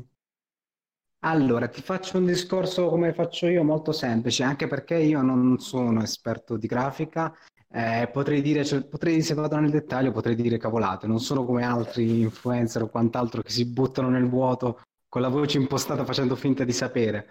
Allora, 1.23 1.69
ti 1.69 1.83
faccio 1.83 2.19
un 2.19 2.27
discorso 2.27 2.89
come 2.89 3.13
faccio 3.13 3.47
io, 3.47 3.63
molto 3.63 3.93
semplice, 3.93 4.43
anche 4.43 4.67
perché 4.67 4.97
io 4.97 5.21
non 5.21 5.59
sono 5.59 6.03
esperto 6.03 6.57
di 6.57 6.67
grafica 6.67 7.35
eh, 7.73 8.09
potrei 8.13 8.43
dire, 8.43 8.65
cioè, 8.65 8.83
potrei, 8.83 9.23
se 9.23 9.35
vado 9.35 9.57
nel 9.57 9.71
dettaglio, 9.71 10.11
potrei 10.11 10.35
dire 10.35 10.59
cavolate, 10.59 11.07
non 11.07 11.21
sono 11.21 11.45
come 11.45 11.65
altri 11.65 12.23
influencer 12.23 12.83
o 12.83 12.89
quant'altro 12.89 13.43
che 13.43 13.51
si 13.51 13.65
buttano 13.65 14.09
nel 14.09 14.29
vuoto 14.29 14.81
con 15.09 15.23
la 15.23 15.29
voce 15.29 15.59
impostata 15.59 16.05
facendo 16.05 16.35
finta 16.35 16.65
di 16.65 16.73
sapere. 16.73 17.31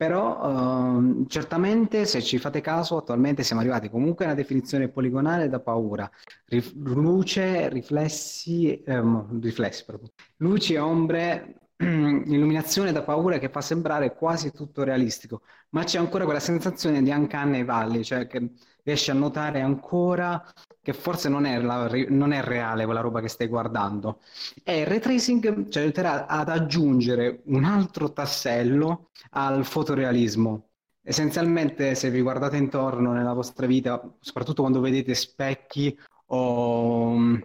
Però 0.00 0.96
ehm, 0.96 1.26
certamente 1.26 2.06
se 2.06 2.22
ci 2.22 2.38
fate 2.38 2.62
caso 2.62 2.96
attualmente 2.96 3.42
siamo 3.42 3.60
arrivati 3.60 3.90
comunque 3.90 4.24
a 4.24 4.28
una 4.28 4.36
definizione 4.36 4.88
poligonale 4.88 5.48
da 5.50 5.60
paura. 5.60 6.10
Rif- 6.46 6.72
luce, 6.74 7.68
riflessi, 7.68 8.82
ehm, 8.82 9.40
riflessi 9.42 9.84
proprio. 9.84 10.10
luci 10.38 10.72
e 10.74 10.78
ombre 10.78 11.54
illuminazione 11.76 12.92
da 12.92 13.02
paura 13.02 13.36
che 13.38 13.50
fa 13.50 13.60
sembrare 13.60 14.14
quasi 14.14 14.52
tutto 14.52 14.84
realistico, 14.84 15.42
ma 15.70 15.84
c'è 15.84 15.98
ancora 15.98 16.24
quella 16.24 16.40
sensazione 16.40 17.02
di 17.02 17.10
Uncanny 17.10 17.62
Valley, 17.64 18.02
cioè 18.02 18.26
che 18.26 18.52
riesci 18.82 19.10
a 19.10 19.14
notare 19.14 19.60
ancora 19.60 20.42
che 20.82 20.92
forse 20.92 21.28
non 21.28 21.44
è, 21.44 21.58
la, 21.60 21.90
non 22.08 22.32
è 22.32 22.42
reale 22.42 22.84
quella 22.84 23.00
roba 23.00 23.20
che 23.20 23.28
stai 23.28 23.46
guardando. 23.46 24.20
E 24.64 24.80
il 24.80 24.86
ray 24.86 24.98
tracing 24.98 25.68
ci 25.68 25.78
aiuterà 25.78 26.26
ad 26.26 26.48
aggiungere 26.48 27.42
un 27.46 27.64
altro 27.64 28.12
tassello 28.12 29.10
al 29.30 29.64
fotorealismo. 29.64 30.70
Essenzialmente, 31.02 31.94
se 31.94 32.10
vi 32.10 32.20
guardate 32.20 32.56
intorno 32.56 33.12
nella 33.12 33.32
vostra 33.32 33.66
vita, 33.66 34.00
soprattutto 34.20 34.62
quando 34.62 34.80
vedete 34.80 35.14
specchi 35.14 35.96
o, 36.26 37.38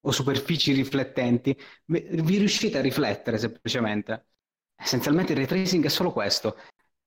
o 0.00 0.10
superfici 0.10 0.72
riflettenti, 0.72 1.56
vi 1.86 2.38
riuscite 2.38 2.78
a 2.78 2.82
riflettere 2.82 3.38
semplicemente. 3.38 4.26
Essenzialmente 4.76 5.32
il 5.32 5.38
ray 5.38 5.46
tracing 5.46 5.84
è 5.84 5.88
solo 5.88 6.12
questo, 6.12 6.56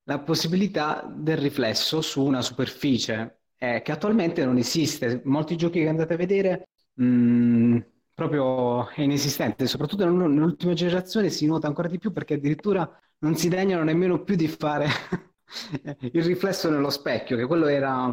la 0.04 0.20
possibilità 0.20 1.06
del 1.14 1.38
riflesso 1.38 2.02
su 2.02 2.24
una 2.24 2.42
superficie 2.42 3.37
eh, 3.58 3.82
che 3.82 3.92
attualmente 3.92 4.46
non 4.46 4.58
esiste. 4.58 5.22
Molti 5.26 5.56
giochi 5.56 5.80
che 5.80 5.88
andate 5.88 6.14
a 6.14 6.18
vedere 6.18 6.70
mh, 6.94 7.06
mm, 7.06 7.78
proprio 8.14 8.90
è 8.90 9.02
inesistente, 9.02 9.68
soprattutto 9.68 10.10
nell'ultima 10.10 10.74
generazione 10.74 11.30
si 11.30 11.46
nota 11.46 11.68
ancora 11.68 11.88
di 11.88 12.00
più 12.00 12.12
perché 12.12 12.36
addirittura 12.36 12.90
non 13.20 13.36
si 13.36 13.50
degnano 13.50 13.84
nemmeno 13.84 14.24
più 14.24 14.36
di 14.36 14.48
fare 14.48 14.88
il 16.12 16.24
riflesso 16.24 16.70
nello 16.70 16.90
specchio, 16.90 17.38
che 17.38 17.46
quello 17.46 17.68
era 17.68 18.06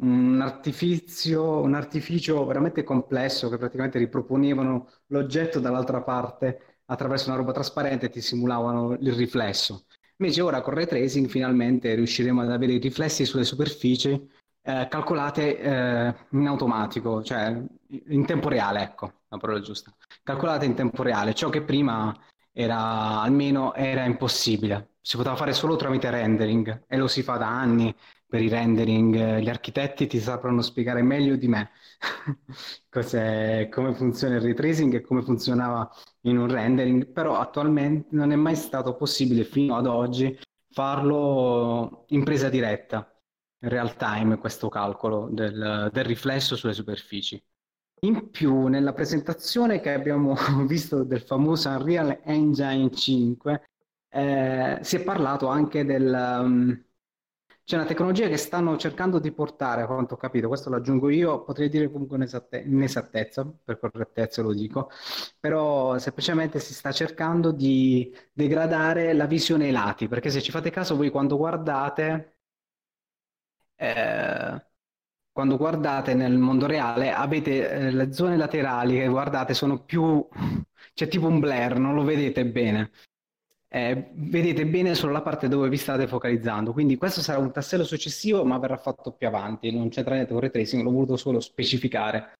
un 0.00 0.40
artificio, 0.40 1.60
un 1.60 1.74
artificio 1.74 2.44
veramente 2.46 2.84
complesso 2.84 3.48
che 3.48 3.58
praticamente 3.58 3.98
riproponevano 3.98 4.88
l'oggetto 5.06 5.60
dall'altra 5.60 6.02
parte 6.02 6.80
attraverso 6.86 7.28
una 7.28 7.38
roba 7.38 7.52
trasparente 7.52 8.06
e 8.06 8.10
ti 8.10 8.20
simulavano 8.20 8.94
il 9.00 9.12
riflesso. 9.12 9.86
Invece 10.18 10.40
ora 10.40 10.60
con 10.62 10.74
ray 10.74 10.86
tracing 10.86 11.28
finalmente 11.28 11.94
riusciremo 11.94 12.42
ad 12.42 12.50
avere 12.50 12.74
i 12.74 12.78
riflessi 12.78 13.24
sulle 13.24 13.44
superfici 13.44 14.28
eh, 14.68 14.86
calcolate 14.88 15.58
eh, 15.58 16.14
in 16.32 16.46
automatico, 16.46 17.22
cioè 17.22 17.58
in 18.08 18.26
tempo 18.26 18.50
reale, 18.50 18.82
ecco, 18.82 19.12
la 19.28 19.38
parola 19.38 19.60
giusta. 19.60 19.94
Calcolate 20.22 20.66
in 20.66 20.74
tempo 20.74 21.02
reale, 21.02 21.32
ciò 21.34 21.48
che 21.48 21.62
prima 21.62 22.14
era 22.52 23.20
almeno 23.22 23.72
era 23.72 24.04
impossibile. 24.04 24.96
Si 25.00 25.16
poteva 25.16 25.36
fare 25.36 25.54
solo 25.54 25.76
tramite 25.76 26.10
rendering 26.10 26.84
e 26.86 26.98
lo 26.98 27.06
si 27.06 27.22
fa 27.22 27.38
da 27.38 27.48
anni 27.48 27.94
per 28.26 28.42
i 28.42 28.48
rendering. 28.50 29.38
Gli 29.38 29.48
architetti 29.48 30.06
ti 30.06 30.20
sapranno 30.20 30.60
spiegare 30.60 31.00
meglio 31.00 31.36
di 31.36 31.48
me 31.48 31.70
come 33.70 33.94
funziona 33.94 34.34
il 34.34 34.42
ray 34.42 34.52
tracing 34.52 34.94
e 34.94 35.00
come 35.00 35.22
funzionava 35.22 35.90
in 36.22 36.36
un 36.36 36.46
rendering, 36.46 37.06
però 37.06 37.38
attualmente 37.38 38.08
non 38.10 38.32
è 38.32 38.36
mai 38.36 38.54
stato 38.54 38.96
possibile 38.96 39.44
fino 39.44 39.76
ad 39.76 39.86
oggi 39.86 40.38
farlo 40.70 42.04
in 42.08 42.22
presa 42.22 42.50
diretta 42.50 43.10
real 43.60 43.96
time 43.96 44.38
questo 44.38 44.68
calcolo 44.68 45.28
del, 45.30 45.90
del 45.92 46.04
riflesso 46.04 46.56
sulle 46.56 46.74
superfici. 46.74 47.42
In 48.00 48.30
più, 48.30 48.66
nella 48.66 48.92
presentazione 48.92 49.80
che 49.80 49.92
abbiamo 49.92 50.36
visto 50.66 51.02
del 51.02 51.20
famoso 51.20 51.68
Unreal 51.68 52.20
Engine 52.22 52.90
5, 52.90 53.70
eh, 54.10 54.78
si 54.82 54.96
è 54.96 55.02
parlato 55.02 55.48
anche 55.48 55.84
del... 55.84 56.38
Um, 56.40 56.82
c'è 57.64 57.76
una 57.76 57.84
tecnologia 57.84 58.28
che 58.28 58.38
stanno 58.38 58.78
cercando 58.78 59.18
di 59.18 59.30
portare, 59.30 59.82
a 59.82 59.86
quanto 59.86 60.14
ho 60.14 60.16
capito, 60.16 60.48
questo 60.48 60.70
lo 60.70 60.76
aggiungo 60.76 61.10
io, 61.10 61.44
potrei 61.44 61.68
dire 61.68 61.90
comunque 61.90 62.16
inesattezza, 62.16 63.44
per 63.62 63.78
correttezza 63.78 64.40
lo 64.40 64.54
dico, 64.54 64.90
però 65.38 65.98
semplicemente 65.98 66.60
si 66.60 66.72
sta 66.72 66.92
cercando 66.92 67.52
di 67.52 68.10
degradare 68.32 69.12
la 69.12 69.26
visione 69.26 69.66
ai 69.66 69.72
lati, 69.72 70.08
perché 70.08 70.30
se 70.30 70.40
ci 70.40 70.50
fate 70.50 70.70
caso 70.70 70.96
voi 70.96 71.10
quando 71.10 71.36
guardate 71.36 72.37
eh, 73.78 74.62
quando 75.32 75.56
guardate 75.56 76.14
nel 76.14 76.36
mondo 76.36 76.66
reale 76.66 77.12
avete 77.12 77.70
eh, 77.70 77.90
le 77.92 78.12
zone 78.12 78.36
laterali 78.36 78.96
che 78.98 79.06
guardate 79.06 79.54
sono 79.54 79.84
più... 79.84 80.26
c'è 80.94 81.06
tipo 81.06 81.28
un 81.28 81.38
blur, 81.38 81.78
non 81.78 81.94
lo 81.94 82.02
vedete 82.02 82.44
bene. 82.44 82.90
Eh, 83.70 84.10
vedete 84.14 84.66
bene 84.66 84.94
solo 84.94 85.12
la 85.12 85.22
parte 85.22 85.46
dove 85.46 85.68
vi 85.68 85.76
state 85.76 86.08
focalizzando, 86.08 86.72
quindi 86.72 86.96
questo 86.96 87.20
sarà 87.20 87.38
un 87.38 87.52
tassello 87.52 87.84
successivo 87.84 88.42
ma 88.44 88.58
verrà 88.58 88.78
fatto 88.78 89.12
più 89.12 89.26
avanti, 89.26 89.70
non 89.70 89.90
c'entra 89.90 90.14
niente 90.14 90.32
con 90.32 90.40
ray 90.40 90.50
tracing, 90.50 90.82
l'ho 90.82 90.90
voluto 90.90 91.16
solo 91.16 91.38
specificare. 91.38 92.32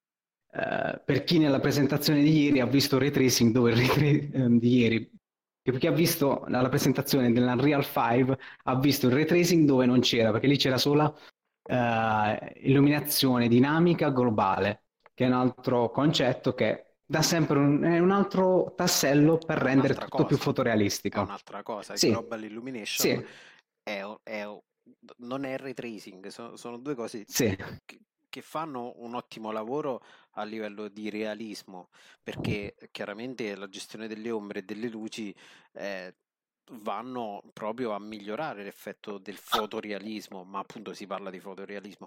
Eh, 0.50 1.00
per 1.04 1.24
chi 1.24 1.38
nella 1.38 1.60
presentazione 1.60 2.22
di 2.22 2.44
ieri 2.44 2.60
ha 2.60 2.66
visto 2.66 2.98
ray 2.98 3.10
tracing 3.10 3.52
dove 3.52 3.72
il 3.72 3.76
ray 3.76 3.86
tra- 3.86 4.44
eh, 4.44 4.58
di 4.58 4.76
ieri 4.76 5.17
per 5.70 5.80
chi 5.80 5.86
ha 5.86 5.92
visto 5.92 6.44
la 6.48 6.68
presentazione 6.68 7.32
dell'Unreal 7.32 7.84
5 7.84 8.38
ha 8.64 8.76
visto 8.78 9.06
il 9.06 9.12
ray 9.14 9.24
tracing 9.24 9.66
dove 9.66 9.86
non 9.86 10.00
c'era 10.00 10.30
perché 10.30 10.46
lì 10.46 10.56
c'era 10.56 10.78
solo 10.78 11.16
eh, 11.64 12.52
illuminazione 12.62 13.48
dinamica 13.48 14.10
globale, 14.10 14.84
che 15.14 15.24
è 15.24 15.26
un 15.28 15.34
altro 15.34 15.90
concetto 15.90 16.54
che 16.54 16.94
dà 17.04 17.22
sempre 17.22 17.58
un, 17.58 17.82
un 17.82 18.10
altro 18.10 18.72
tassello 18.76 19.38
per 19.38 19.58
rendere 19.58 19.94
tutto 19.94 20.08
cosa. 20.08 20.26
più 20.26 20.36
fotorealistico. 20.36 21.20
È 21.20 21.22
un'altra 21.22 21.62
cosa, 21.62 21.92
il 21.94 21.98
Sì. 21.98 22.08
Global 22.10 22.44
Illumination 22.44 23.06
Sì, 23.06 23.24
è, 23.82 24.04
è- 24.22 24.58
non 25.18 25.44
è 25.44 25.56
ray 25.58 25.74
tracing, 25.74 26.26
sono, 26.28 26.56
sono 26.56 26.78
due 26.78 26.94
cose 26.94 27.26
sì, 27.26 27.56
che, 27.84 28.00
che 28.28 28.42
fanno 28.42 28.92
un 28.96 29.14
ottimo 29.14 29.50
lavoro 29.50 30.02
a 30.40 30.44
livello 30.44 30.88
di 30.88 31.10
realismo, 31.10 31.88
perché 32.22 32.74
chiaramente 32.90 33.54
la 33.56 33.68
gestione 33.68 34.06
delle 34.08 34.30
ombre 34.30 34.60
e 34.60 34.62
delle 34.62 34.88
luci 34.88 35.34
eh, 35.72 36.14
vanno 36.72 37.42
proprio 37.52 37.92
a 37.92 37.98
migliorare 38.00 38.62
l'effetto 38.62 39.18
del 39.18 39.36
fotorealismo, 39.36 40.44
ma 40.44 40.58
appunto 40.60 40.92
si 40.92 41.06
parla 41.06 41.30
di 41.30 41.40
fotorealismo, 41.40 42.06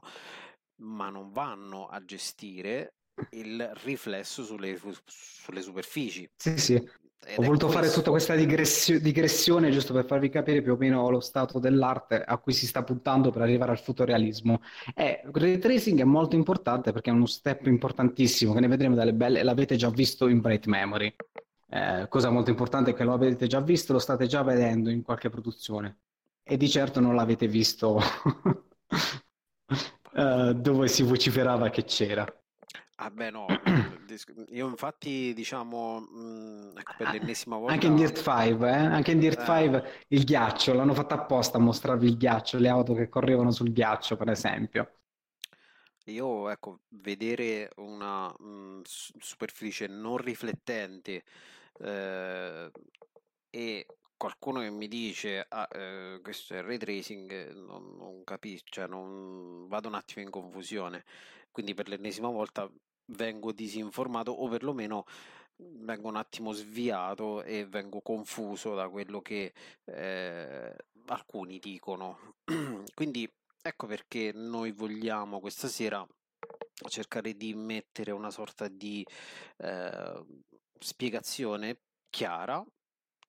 ma 0.82 1.10
non 1.10 1.32
vanno 1.32 1.88
a 1.88 2.04
gestire 2.04 2.96
il 3.30 3.72
riflesso 3.84 4.44
sulle, 4.44 4.80
sulle 5.06 5.62
superfici. 5.62 6.30
sì, 6.38 6.58
sì. 6.58 6.92
Ed 7.24 7.38
Ho 7.38 7.44
voluto 7.44 7.68
fare 7.70 7.82
questo. 7.82 7.92
tutta 7.92 8.10
questa 8.10 8.36
digressio- 8.36 9.00
digressione 9.00 9.70
giusto 9.72 9.94
per 9.94 10.06
farvi 10.06 10.30
capire 10.30 10.62
più 10.62 10.74
o 10.74 10.78
meno 10.78 11.10
lo 11.10 11.20
stato 11.20 11.60
dell'arte 11.60 12.22
a 12.24 12.38
cui 12.38 12.54
si 12.54 12.66
sta 12.68 12.84
puntando 12.84 13.30
per 13.32 13.42
arrivare 13.44 13.72
al 13.72 13.80
fotorealismo. 13.80 14.60
E 14.96 15.22
il 15.24 15.32
ray 15.34 15.58
tracing 15.60 16.00
è 16.00 16.04
molto 16.04 16.36
importante 16.36 16.92
perché 16.92 17.10
è 17.10 17.14
uno 17.14 17.26
step 17.28 17.68
importantissimo 17.68 18.54
che 18.54 18.60
ne 18.60 18.68
vedremo 18.68 18.96
dalle 18.96 19.14
belle, 19.14 19.44
l'avete 19.44 19.76
già 19.76 19.90
visto 19.90 20.28
in 20.28 20.42
Bright 20.42 20.66
Memory. 20.66 21.16
Eh, 21.70 22.08
cosa 22.10 22.30
molto 22.30 22.50
importante 22.50 22.92
è 22.92 22.94
che 22.94 23.04
lo 23.04 23.14
avete 23.14 23.48
già 23.48 23.62
visto, 23.62 23.94
lo 23.94 24.00
state 24.00 24.28
già 24.28 24.44
vedendo 24.44 24.90
in 24.90 25.02
qualche 25.04 25.30
produzione 25.30 26.00
e 26.44 26.58
di 26.58 26.70
certo 26.70 27.00
non 27.00 27.16
l'avete 27.16 27.48
visto 27.48 28.00
eh, 30.16 30.54
dove 30.56 30.88
si 30.88 31.04
vociferava 31.04 31.70
che 31.70 31.84
c'era. 31.86 32.26
Ah 33.04 33.10
beh 33.10 33.32
no, 33.32 33.60
il 33.66 34.06
dis- 34.06 34.26
io 34.50 34.68
infatti 34.68 35.34
diciamo, 35.34 36.00
mh, 36.02 36.78
ecco, 36.78 36.94
per 36.96 37.10
l'ennesima 37.10 37.58
volta... 37.58 37.74
Anche 37.74 37.88
in 37.88 37.96
Dirt 37.96 38.22
5, 38.22 38.70
eh? 38.70 38.74
Anche 38.76 39.12
in 39.12 39.20
Dirt 39.20 39.40
Eh. 39.40 39.44
5 39.44 40.06
il 40.10 40.24
ghiaccio, 40.26 40.74
l'hanno 40.74 40.94
fatto 40.94 41.14
apposta 41.16 41.58
a 41.58 41.62
mostrarvi 41.62 42.06
il 42.08 42.18
ghiaccio, 42.18 42.60
le 42.60 42.70
auto 42.70 42.94
che 42.94 43.10
correvano 43.10 43.50
sul 43.52 43.72
ghiaccio, 43.72 44.16
per 44.18 44.30
esempio. 44.30 44.92
Io, 46.06 46.50
ecco, 46.50 46.80
vedere 46.90 47.70
una 47.78 48.28
mh, 48.38 48.82
s- 48.84 49.14
superficie 49.20 49.88
non 49.88 50.18
riflettente 50.18 51.24
eh, 51.80 52.72
e 53.50 53.86
qualcuno 54.18 54.62
che 54.62 54.70
mi 54.72 54.88
dice 54.88 55.46
ah, 55.48 55.68
eh, 55.72 56.20
questo 56.24 56.56
è 56.56 56.62
ray 56.64 56.78
tracing, 56.78 57.32
eh, 57.32 57.54
non, 57.54 57.96
non 57.98 58.24
capisco, 58.24 58.66
cioè 58.70 58.88
non 58.88 59.68
vado 59.68 59.88
un 59.90 59.96
attimo 59.96 60.24
in 60.26 60.32
confusione. 60.32 61.06
Quindi 61.52 61.74
per 61.76 61.88
l'ennesima 61.88 62.30
volta 62.30 62.70
vengo 63.06 63.52
disinformato 63.52 64.32
o 64.32 64.48
perlomeno 64.48 65.06
vengo 65.58 66.08
un 66.08 66.16
attimo 66.16 66.52
sviato 66.54 67.44
e 67.44 67.66
vengo 67.66 68.02
confuso 68.02 68.74
da 68.74 68.90
quello 68.90 69.22
che 69.22 69.54
eh, 69.86 70.76
alcuni 71.08 71.60
dicono. 71.60 72.36
Quindi 72.94 73.32
ecco 73.62 73.88
perché 73.88 74.32
noi 74.34 74.72
vogliamo 74.72 75.40
questa 75.40 75.68
sera 75.68 76.06
cercare 76.90 77.36
di 77.36 77.54
mettere 77.54 78.12
una 78.12 78.32
sorta 78.32 78.68
di 78.68 79.06
eh, 79.58 80.26
spiegazione 80.80 81.82
chiara 82.10 82.66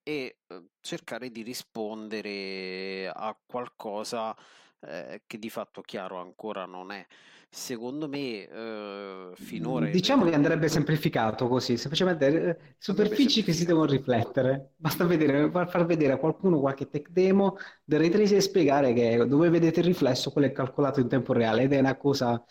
e 0.03 0.39
eh, 0.47 0.65
cercare 0.81 1.31
di 1.31 1.43
rispondere 1.43 3.09
a 3.09 3.39
qualcosa 3.47 4.35
eh, 4.81 5.23
che 5.27 5.39
di 5.39 5.51
fatto 5.51 5.83
chiaro 5.83 6.19
ancora 6.21 6.65
non 6.65 6.93
è. 6.93 7.07
Secondo 7.55 8.09
me, 8.09 8.49
eh, 8.49 9.33
finora 9.35 9.85
il 9.85 9.93
Diciamo 9.93 10.25
che 10.25 10.33
andrebbe 10.35 10.69
semplificato 10.69 11.49
così, 11.49 11.77
semplicemente 11.77 12.49
eh, 12.49 12.75
superfici 12.79 13.43
che 13.43 13.53
si 13.53 13.67
devono 13.67 13.91
riflettere. 13.91 14.73
Basta 14.77 15.05
vedere, 15.05 15.51
far 15.51 15.85
vedere 15.85 16.15
a 16.15 16.17
qualcuno 16.17 16.61
qualche 16.61 16.89
tech 16.89 17.11
demo 17.11 17.57
del 17.85 17.99
ray 18.01 18.09
tracing 18.09 18.39
e 18.39 18.41
spiegare 18.41 18.95
che 18.95 19.27
dove 19.27 19.51
vedete 19.51 19.81
il 19.81 19.87
riflesso, 19.87 20.31
quello 20.33 20.47
è 20.47 20.53
calcolato 20.53 21.01
in 21.01 21.09
tempo 21.09 21.35
reale 21.35 21.65
ed 21.65 21.75
è 21.75 21.79
una 21.79 21.95
cosa, 21.99 22.43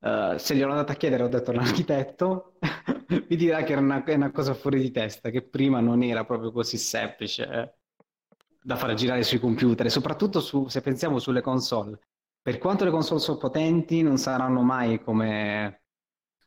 eh, 0.00 0.34
se 0.36 0.56
glielo 0.56 0.70
andate 0.72 0.92
a 0.92 0.96
chiedere, 0.96 1.22
ho 1.22 1.28
detto 1.28 1.52
all'architetto, 1.52 2.54
vi 3.28 3.36
dirà 3.38 3.62
che 3.62 3.70
era 3.70 3.80
una, 3.80 4.02
è 4.02 4.14
una 4.14 4.32
cosa 4.32 4.54
fuori 4.54 4.80
di 4.80 4.90
testa, 4.90 5.30
che 5.30 5.42
prima 5.42 5.78
non 5.78 6.02
era 6.02 6.24
proprio 6.24 6.50
così 6.50 6.76
semplice 6.76 7.48
eh, 7.48 7.72
da 8.60 8.74
far 8.74 8.94
girare 8.94 9.22
sui 9.22 9.38
computer, 9.38 9.88
soprattutto 9.88 10.40
su- 10.40 10.66
se 10.66 10.80
pensiamo 10.80 11.20
sulle 11.20 11.40
console. 11.40 12.00
Per 12.42 12.58
quanto 12.58 12.84
le 12.84 12.90
console 12.90 13.20
sono 13.20 13.36
potenti, 13.38 14.02
non 14.02 14.16
saranno 14.18 14.62
mai 14.62 15.02
come 15.02 15.82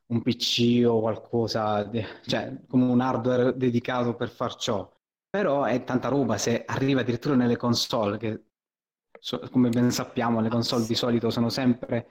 un 0.08 0.22
PC 0.22 0.84
o 0.86 1.00
qualcosa, 1.00 1.84
di- 1.84 2.04
cioè 2.26 2.54
come 2.68 2.86
un 2.86 3.00
hardware 3.00 3.56
dedicato 3.56 4.16
per 4.16 4.30
far 4.30 4.56
ciò. 4.56 4.90
Però 5.30 5.64
è 5.64 5.84
tanta 5.84 6.10
roba 6.10 6.38
se 6.38 6.64
arriva 6.66 7.02
addirittura 7.02 7.36
nelle 7.36 7.58
console, 7.58 8.18
che 8.18 8.44
so- 9.20 9.40
come 9.52 9.70
ben 9.70 9.92
sappiamo, 9.92 10.42
le 10.42 10.50
console 10.50 10.86
di 10.86 10.96
solito 10.96 11.30
sono 11.30 11.50
sempre 11.50 12.08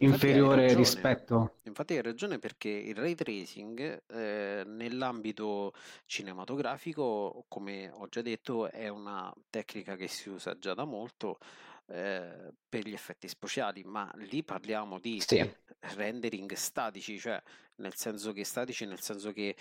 Infatti 0.00 0.32
ragione. 0.46 0.74
rispetto. 0.74 1.58
Infatti 1.66 1.94
hai 1.94 2.02
ragione 2.02 2.38
perché 2.38 2.68
il 2.68 2.94
ray 2.94 3.14
tracing 3.14 4.02
eh, 4.08 4.62
nell'ambito 4.66 5.72
cinematografico, 6.04 7.46
come 7.48 7.88
ho 7.90 8.06
già 8.08 8.20
detto, 8.20 8.68
è 8.70 8.88
una 8.88 9.32
tecnica 9.48 9.96
che 9.96 10.06
si 10.08 10.28
usa 10.28 10.58
già 10.58 10.74
da 10.74 10.84
molto 10.84 11.38
eh, 11.86 12.52
per 12.68 12.86
gli 12.88 12.92
effetti 12.92 13.28
speciali, 13.28 13.82
ma 13.84 14.10
lì 14.16 14.42
parliamo 14.44 14.98
di 14.98 15.26
Sì, 15.26 15.54
rendering 15.96 16.52
statici, 16.54 17.18
cioè 17.18 17.40
nel 17.76 17.94
senso 17.94 18.32
che 18.32 18.44
statici, 18.44 18.86
nel 18.86 19.00
senso 19.00 19.32
che 19.32 19.56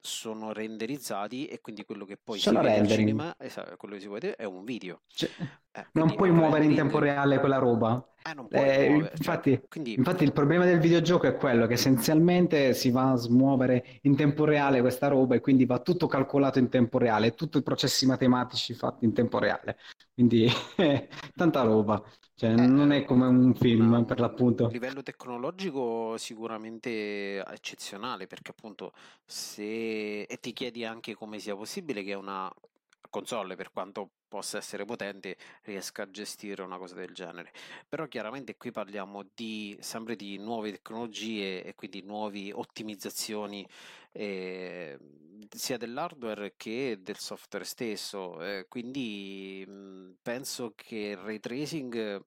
sono 0.00 0.52
renderizzati 0.52 1.46
e 1.46 1.60
quindi 1.60 1.84
quello 1.84 2.04
che 2.04 2.16
poi 2.16 2.40
si 2.40 2.42
sono 2.42 2.58
vede 2.58 2.78
al 2.78 2.86
rendering. 2.86 2.86
cinema, 2.86 3.34
esatto, 3.38 3.76
quello 3.76 3.94
che 3.94 4.00
si 4.00 4.08
vede 4.08 4.36
è 4.36 4.44
un 4.44 4.64
video. 4.64 5.02
Cioè, 5.06 5.30
Eh, 5.72 5.86
non 5.92 6.14
puoi 6.14 6.30
muovere 6.30 6.64
in 6.64 6.74
rendering. 6.74 6.74
tempo 6.74 6.98
reale 6.98 7.38
quella 7.40 7.58
roba. 7.58 8.04
Eh, 8.22 8.34
Eh, 8.48 8.86
muovere, 8.86 9.16
cioè, 9.16 9.16
infatti, 9.16 9.60
quindi 9.68 9.92
infatti 9.94 10.24
il 10.24 10.32
problema 10.32 10.64
del 10.64 10.78
videogioco 10.80 11.26
è 11.26 11.36
quello 11.36 11.66
che 11.66 11.74
essenzialmente 11.74 12.74
si 12.74 12.90
va 12.90 13.12
a 13.12 13.16
smuovere 13.16 14.00
in 14.02 14.16
tempo 14.16 14.44
reale 14.44 14.80
questa 14.80 15.08
roba 15.08 15.34
e 15.36 15.40
quindi 15.40 15.66
va 15.66 15.80
tutto 15.80 16.06
calcolato 16.06 16.58
in 16.58 16.68
tempo 16.68 16.98
reale, 16.98 17.34
tutti 17.34 17.58
i 17.58 17.62
processi 17.62 18.06
matematici 18.06 18.74
fatti 18.74 19.04
in 19.04 19.12
tempo 19.14 19.38
reale. 19.38 19.78
Quindi 20.14 20.46
tanta 21.34 21.62
roba, 21.62 22.02
cioè, 22.40 22.56
Eh, 22.56 22.66
non 22.66 22.92
eh, 22.92 22.92
è 22.92 23.04
come 23.04 23.26
un 23.26 23.54
film 23.54 23.86
ma 23.88 24.04
per 24.04 24.18
un 24.18 24.20
l'appunto. 24.20 24.72
livello 24.72 25.02
tecnologico 25.02 26.16
sicuramente 26.18 27.44
eccezionale 27.44 28.26
perché 28.26 28.50
appunto 28.52 28.92
se 29.24 30.22
e 30.22 30.40
ti 30.40 30.52
chiedi 30.52 30.84
anche 30.84 31.14
come 31.14 31.38
sia 31.38 31.56
possibile 31.56 32.02
che 32.02 32.14
una 32.14 32.52
console 33.10 33.56
per 33.56 33.70
quanto 33.72 34.12
possa 34.28 34.58
essere 34.58 34.84
potente 34.84 35.36
riesca 35.62 36.04
a 36.04 36.10
gestire 36.10 36.62
una 36.62 36.78
cosa 36.78 36.94
del 36.94 37.12
genere. 37.12 37.52
Però 37.88 38.06
chiaramente 38.06 38.56
qui 38.56 38.70
parliamo 38.70 39.28
di 39.34 39.76
sempre 39.80 40.16
di 40.16 40.38
nuove 40.38 40.70
tecnologie 40.70 41.62
e 41.64 41.74
quindi 41.74 42.02
nuove 42.02 42.52
ottimizzazioni 42.52 43.66
eh, 44.12 44.98
sia 45.50 45.76
dell'hardware 45.76 46.54
che 46.56 46.98
del 47.02 47.18
software 47.18 47.64
stesso. 47.64 48.42
Eh, 48.42 48.66
quindi 48.68 49.64
mh, 49.66 50.18
penso 50.22 50.72
che 50.74 50.96
il 50.96 51.16
ray 51.16 51.40
tracing 51.40 52.24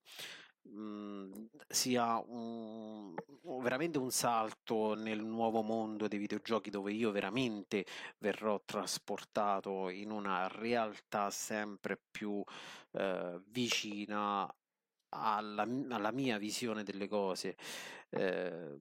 mh, 0.63 1.45
sia 1.67 2.17
un- 2.27 3.13
veramente 3.61 3.97
un 3.97 4.11
salto 4.11 4.93
nel 4.95 5.23
nuovo 5.23 5.61
mondo 5.61 6.07
dei 6.07 6.19
videogiochi 6.19 6.69
dove 6.69 6.91
io 6.93 7.11
veramente 7.11 7.85
verrò 8.19 8.61
trasportato 8.65 9.89
in 9.89 10.11
una 10.11 10.47
realtà 10.47 11.29
sempre 11.29 11.99
più 12.11 12.43
eh, 12.91 13.39
vicina 13.47 14.53
alla, 15.09 15.63
alla 15.89 16.11
mia 16.11 16.37
visione 16.37 16.83
delle 16.83 17.07
cose. 17.07 17.55
Eh, 18.09 18.79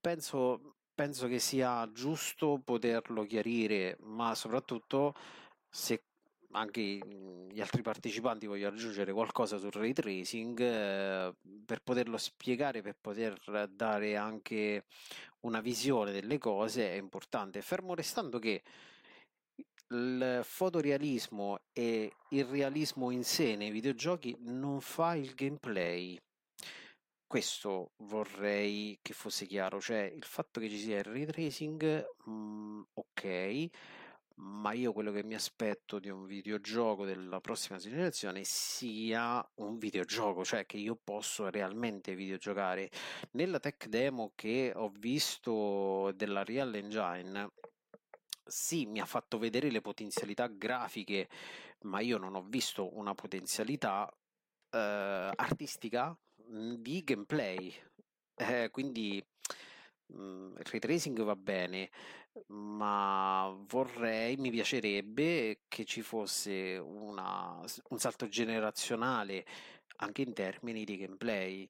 penso, 0.00 0.76
penso 0.94 1.26
che 1.28 1.38
sia 1.38 1.90
giusto 1.92 2.60
poterlo 2.64 3.24
chiarire, 3.24 3.96
ma 4.00 4.34
soprattutto 4.34 5.14
se 5.68 6.05
anche 6.56 6.80
gli 7.50 7.60
altri 7.60 7.82
partecipanti 7.82 8.46
voglio 8.46 8.68
aggiungere 8.68 9.12
qualcosa 9.12 9.58
sul 9.58 9.72
ray 9.72 9.92
tracing 9.92 10.60
eh, 10.60 11.34
per 11.64 11.82
poterlo 11.82 12.16
spiegare, 12.16 12.82
per 12.82 12.96
poter 13.00 13.68
dare 13.70 14.16
anche 14.16 14.84
una 15.40 15.60
visione 15.60 16.12
delle 16.12 16.38
cose 16.38 16.90
è 16.90 16.94
importante, 16.94 17.62
fermo 17.62 17.94
restando 17.94 18.38
che 18.38 18.62
il 19.88 20.40
fotorealismo 20.42 21.58
e 21.72 22.12
il 22.30 22.44
realismo 22.44 23.10
in 23.10 23.22
sé 23.22 23.54
nei 23.54 23.70
videogiochi 23.70 24.36
non 24.40 24.80
fa 24.80 25.14
il 25.14 25.34
gameplay. 25.34 26.18
Questo 27.28 27.90
vorrei 28.04 28.98
che 29.02 29.12
fosse 29.12 29.46
chiaro, 29.46 29.80
cioè 29.80 30.10
il 30.14 30.24
fatto 30.24 30.58
che 30.60 30.68
ci 30.68 30.78
sia 30.78 30.98
il 30.98 31.04
ray 31.04 31.26
tracing, 31.26 32.06
mh, 32.24 32.30
mm, 32.30 32.82
ok, 32.94 33.68
ma 34.36 34.72
io 34.72 34.92
quello 34.92 35.12
che 35.12 35.22
mi 35.24 35.34
aspetto 35.34 35.98
di 35.98 36.10
un 36.10 36.26
videogioco 36.26 37.04
della 37.04 37.40
prossima 37.40 37.78
generazione 37.78 38.42
sia 38.44 39.46
un 39.56 39.78
videogioco, 39.78 40.44
cioè 40.44 40.66
che 40.66 40.76
io 40.76 40.96
posso 40.96 41.48
realmente 41.50 42.14
videogiocare. 42.14 42.90
Nella 43.32 43.60
tech 43.60 43.86
demo 43.86 44.32
che 44.34 44.72
ho 44.74 44.90
visto 44.90 46.12
della 46.14 46.44
Real 46.44 46.74
Engine, 46.74 47.50
sì, 48.44 48.86
mi 48.86 49.00
ha 49.00 49.06
fatto 49.06 49.38
vedere 49.38 49.70
le 49.70 49.80
potenzialità 49.80 50.46
grafiche, 50.48 51.28
ma 51.82 52.00
io 52.00 52.18
non 52.18 52.34
ho 52.34 52.42
visto 52.42 52.96
una 52.96 53.14
potenzialità 53.14 54.08
eh, 54.70 54.78
artistica 55.34 56.16
mhmm, 56.48 56.74
di 56.74 57.02
gameplay. 57.02 57.74
Eh, 58.34 58.68
quindi 58.70 59.24
mhmm, 60.06 60.56
il 60.58 60.64
ray 60.64 60.78
tracing 60.80 61.22
va 61.22 61.36
bene, 61.36 61.90
ma 62.48 63.54
vorrei, 63.68 64.36
mi 64.36 64.50
piacerebbe 64.50 65.60
che 65.68 65.84
ci 65.84 66.02
fosse 66.02 66.76
una, 66.76 67.60
un 67.90 67.98
salto 67.98 68.28
generazionale 68.28 69.44
anche 69.96 70.22
in 70.22 70.32
termini 70.32 70.84
di 70.84 70.96
gameplay. 70.96 71.68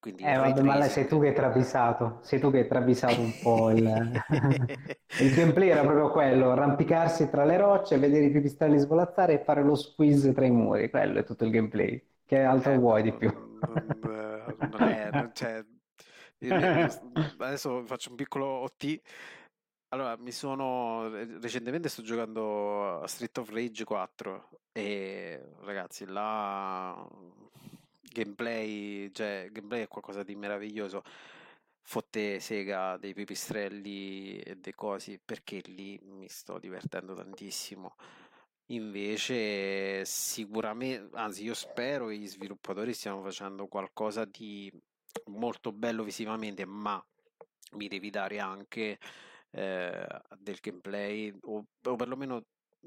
Quindi 0.00 0.22
eh 0.22 0.36
vabbè, 0.36 0.62
ma 0.62 0.80
sei 0.82 1.08
tu 1.08 1.20
che 1.20 1.28
hai 1.28 1.34
travisato, 1.34 2.20
sei 2.22 2.38
tu 2.38 2.52
che 2.52 2.58
hai 2.58 2.68
travisato 2.68 3.20
un 3.20 3.32
po' 3.42 3.70
il... 3.70 3.82
il 5.20 5.34
gameplay 5.34 5.70
era 5.70 5.82
proprio 5.82 6.10
quello, 6.10 6.52
arrampicarsi 6.52 7.28
tra 7.28 7.44
le 7.44 7.56
rocce, 7.56 7.98
vedere 7.98 8.26
i 8.26 8.30
pipistrelli 8.30 8.78
svolazzare 8.78 9.34
e 9.34 9.44
fare 9.44 9.64
lo 9.64 9.74
squeeze 9.74 10.32
tra 10.32 10.46
i 10.46 10.50
muri, 10.52 10.88
quello 10.88 11.18
è 11.18 11.24
tutto 11.24 11.44
il 11.44 11.50
gameplay. 11.50 12.00
Che 12.24 12.38
altro 12.38 12.72
eh, 12.72 12.78
vuoi 12.78 13.02
di 13.02 13.12
più? 13.12 13.28
Non, 13.30 14.56
non 14.70 14.82
è, 14.88 15.30
c'è... 15.32 15.64
Adesso 17.38 17.82
faccio 17.84 18.10
un 18.10 18.16
piccolo 18.16 18.46
OT. 18.46 19.00
Allora, 19.90 20.16
mi 20.18 20.32
sono 20.32 21.08
recentemente 21.40 21.88
sto 21.88 22.02
giocando 22.02 23.00
a 23.00 23.06
Street 23.06 23.38
of 23.38 23.48
Rage 23.48 23.84
4 23.84 24.60
e 24.70 25.42
ragazzi, 25.60 26.04
là 26.04 27.08
gameplay, 28.02 29.10
cioè, 29.12 29.48
gameplay 29.50 29.84
è 29.84 29.88
qualcosa 29.88 30.22
di 30.22 30.34
meraviglioso. 30.34 31.02
Fotte 31.80 32.38
sega 32.38 32.98
dei 32.98 33.14
pipistrelli 33.14 34.38
e 34.40 34.56
dei 34.56 34.74
cosi, 34.74 35.18
perché 35.24 35.62
lì 35.64 35.98
mi 36.02 36.28
sto 36.28 36.58
divertendo 36.58 37.14
tantissimo. 37.14 37.94
Invece, 38.66 40.04
sicuramente, 40.04 41.16
anzi, 41.16 41.44
io 41.44 41.54
spero 41.54 42.08
che 42.08 42.18
gli 42.18 42.28
sviluppatori 42.28 42.92
stiano 42.92 43.22
facendo 43.22 43.66
qualcosa 43.68 44.26
di 44.26 44.70
molto 45.28 45.72
bello 45.72 46.02
visivamente, 46.02 46.66
ma 46.66 47.02
mi 47.72 47.88
devi 47.88 48.10
dare 48.10 48.38
anche 48.38 48.98
eh, 49.50 50.06
del 50.38 50.58
gameplay 50.60 51.36
o, 51.42 51.64
o 51.82 51.96
perlomeno 51.96 52.44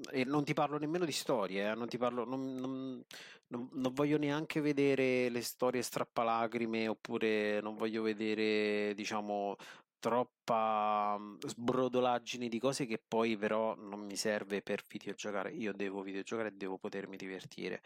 e 0.09 0.23
non 0.23 0.43
ti 0.43 0.53
parlo 0.53 0.77
nemmeno 0.77 1.05
di 1.05 1.11
storie, 1.11 1.69
eh, 1.69 1.75
non, 1.75 1.87
ti 1.87 1.97
parlo, 1.97 2.23
non, 2.23 2.55
non, 2.55 3.03
non, 3.47 3.93
voglio 3.93 4.17
neanche 4.17 4.61
vedere 4.61 5.29
le 5.29 5.41
storie 5.41 5.81
strappalacrime 5.81 6.87
oppure 6.87 7.59
non 7.61 7.75
voglio 7.75 8.01
vedere, 8.01 8.93
diciamo, 8.95 9.55
troppa 9.99 11.17
mm, 11.17 11.35
sbrodolaggine 11.45 12.47
di 12.47 12.59
cose 12.59 12.85
che 12.85 13.01
poi 13.05 13.37
però 13.37 13.75
non 13.75 13.99
mi 13.99 14.15
serve 14.15 14.61
per 14.61 14.81
videogiocare. 14.87 15.51
Io 15.51 15.73
devo 15.73 16.01
videogiocare 16.01 16.49
e 16.49 16.53
devo 16.55 16.77
potermi 16.77 17.17
divertire. 17.17 17.81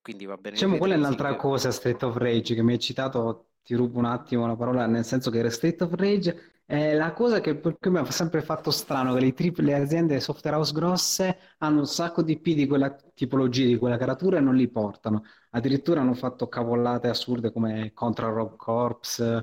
Quindi 0.00 0.26
va 0.26 0.36
bene. 0.36 0.56
Diciamo, 0.56 0.78
quella 0.78 0.94
è 0.94 0.98
un'altra 0.98 1.36
cosa, 1.36 1.70
Street 1.70 2.02
of 2.02 2.16
Rage, 2.16 2.54
che 2.54 2.62
mi 2.62 2.72
hai 2.72 2.80
citato, 2.80 3.51
ti 3.62 3.74
rubo 3.74 3.98
un 3.98 4.06
attimo 4.06 4.46
la 4.46 4.56
parola, 4.56 4.86
nel 4.86 5.04
senso 5.04 5.30
che 5.30 5.48
Street 5.50 5.82
of 5.82 5.94
Rage 5.94 6.52
è 6.64 6.94
la 6.94 7.12
cosa 7.12 7.40
che 7.40 7.56
per 7.56 7.76
cui 7.78 7.90
mi 7.90 7.98
ha 7.98 8.10
sempre 8.10 8.40
fatto 8.42 8.70
strano, 8.70 9.14
che 9.14 9.20
le, 9.20 9.32
triple, 9.34 9.64
le 9.64 9.74
aziende 9.74 10.20
software 10.20 10.56
house 10.56 10.72
grosse 10.72 11.38
hanno 11.58 11.80
un 11.80 11.86
sacco 11.86 12.22
di 12.22 12.38
P 12.38 12.54
di 12.54 12.66
quella 12.66 12.94
tipologia, 13.14 13.66
di 13.66 13.76
quella 13.76 13.98
caratura 13.98 14.38
e 14.38 14.40
non 14.40 14.54
li 14.56 14.68
portano. 14.68 15.22
Addirittura 15.50 16.00
hanno 16.00 16.14
fatto 16.14 16.48
cavollate 16.48 17.08
assurde 17.08 17.52
come 17.52 17.92
Contra 17.92 18.28
Rob 18.28 18.56
Corps 18.56 19.42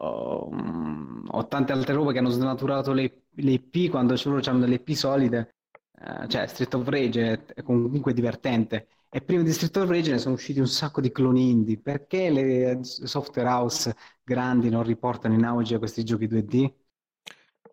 o, 0.00 0.48
um, 0.48 1.24
o, 1.30 1.46
tante 1.46 1.72
altre 1.72 1.94
robe 1.94 2.12
che 2.12 2.18
hanno 2.18 2.28
snaturato 2.30 2.92
le, 2.92 3.24
le 3.30 3.50
IP 3.52 3.90
quando 3.90 4.14
loro 4.24 4.40
hanno 4.44 4.60
delle 4.60 4.74
IP 4.76 4.90
solide. 4.92 5.56
Uh, 6.00 6.26
cioè, 6.26 6.46
Street 6.46 6.74
of 6.74 6.86
Rage 6.88 7.44
è 7.54 7.62
comunque 7.62 8.12
divertente. 8.12 8.88
E 9.10 9.22
prima 9.22 9.42
di 9.42 9.52
Street 9.52 9.74
of 9.78 9.88
Rage 9.88 10.10
ne 10.10 10.18
sono 10.18 10.34
usciti 10.34 10.60
un 10.60 10.68
sacco 10.68 11.00
di 11.00 11.10
cloni 11.10 11.50
indie. 11.50 11.78
Perché 11.78 12.28
le 12.28 12.80
software 12.82 13.48
house 13.48 13.96
grandi 14.22 14.68
non 14.68 14.82
riportano 14.82 15.34
in 15.34 15.44
auge 15.44 15.78
questi 15.78 16.04
giochi 16.04 16.26
2D? 16.26 16.72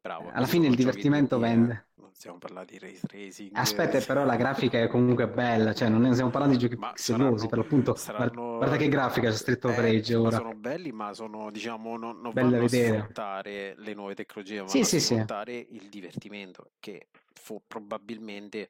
Bravo, 0.02 0.30
Alla 0.32 0.46
fine 0.46 0.68
il 0.68 0.76
divertimento 0.76 1.38
2D, 1.38 1.42
vende. 1.42 1.74
Eh. 1.74 2.02
Non 2.02 2.12
stiamo 2.14 2.38
parlando 2.38 2.72
di 2.72 2.80
ray 2.80 2.98
tracing. 3.06 3.50
Aspetta, 3.54 4.00
però 4.00 4.24
la 4.24 4.38
grafica 4.38 4.80
è 4.80 4.88
comunque 4.88 5.28
bella, 5.28 5.74
cioè 5.74 5.90
non 5.90 6.10
stiamo 6.14 6.32
parlando 6.32 6.56
di 6.56 6.62
giochi 6.62 6.78
pixelosi, 6.78 7.48
per 7.48 7.58
l'appunto. 7.58 7.96
Saranno... 7.96 8.56
Guarda 8.56 8.78
che 8.78 8.88
grafica 8.88 9.30
c'è 9.30 9.36
Street 9.36 9.66
of 9.66 9.78
Rage 9.78 10.14
eh, 10.14 10.16
ora. 10.16 10.38
Sono 10.38 10.54
belli, 10.56 10.94
ma 10.94 11.14
sono, 11.14 11.52
diciamo, 11.52 11.98
non, 11.98 12.22
non 12.22 12.32
vanno 12.34 12.64
a 12.64 12.68
sfruttare 12.70 13.76
le 13.78 13.94
nuove 13.94 14.16
tecnologie, 14.16 14.62
ma 14.62 14.68
sì, 14.70 14.86
sì, 14.86 15.02
sfruttare 15.02 15.66
sì. 15.68 15.76
il 15.76 15.90
divertimento, 15.90 16.72
che 16.80 17.08
fu 17.34 17.62
probabilmente... 17.68 18.70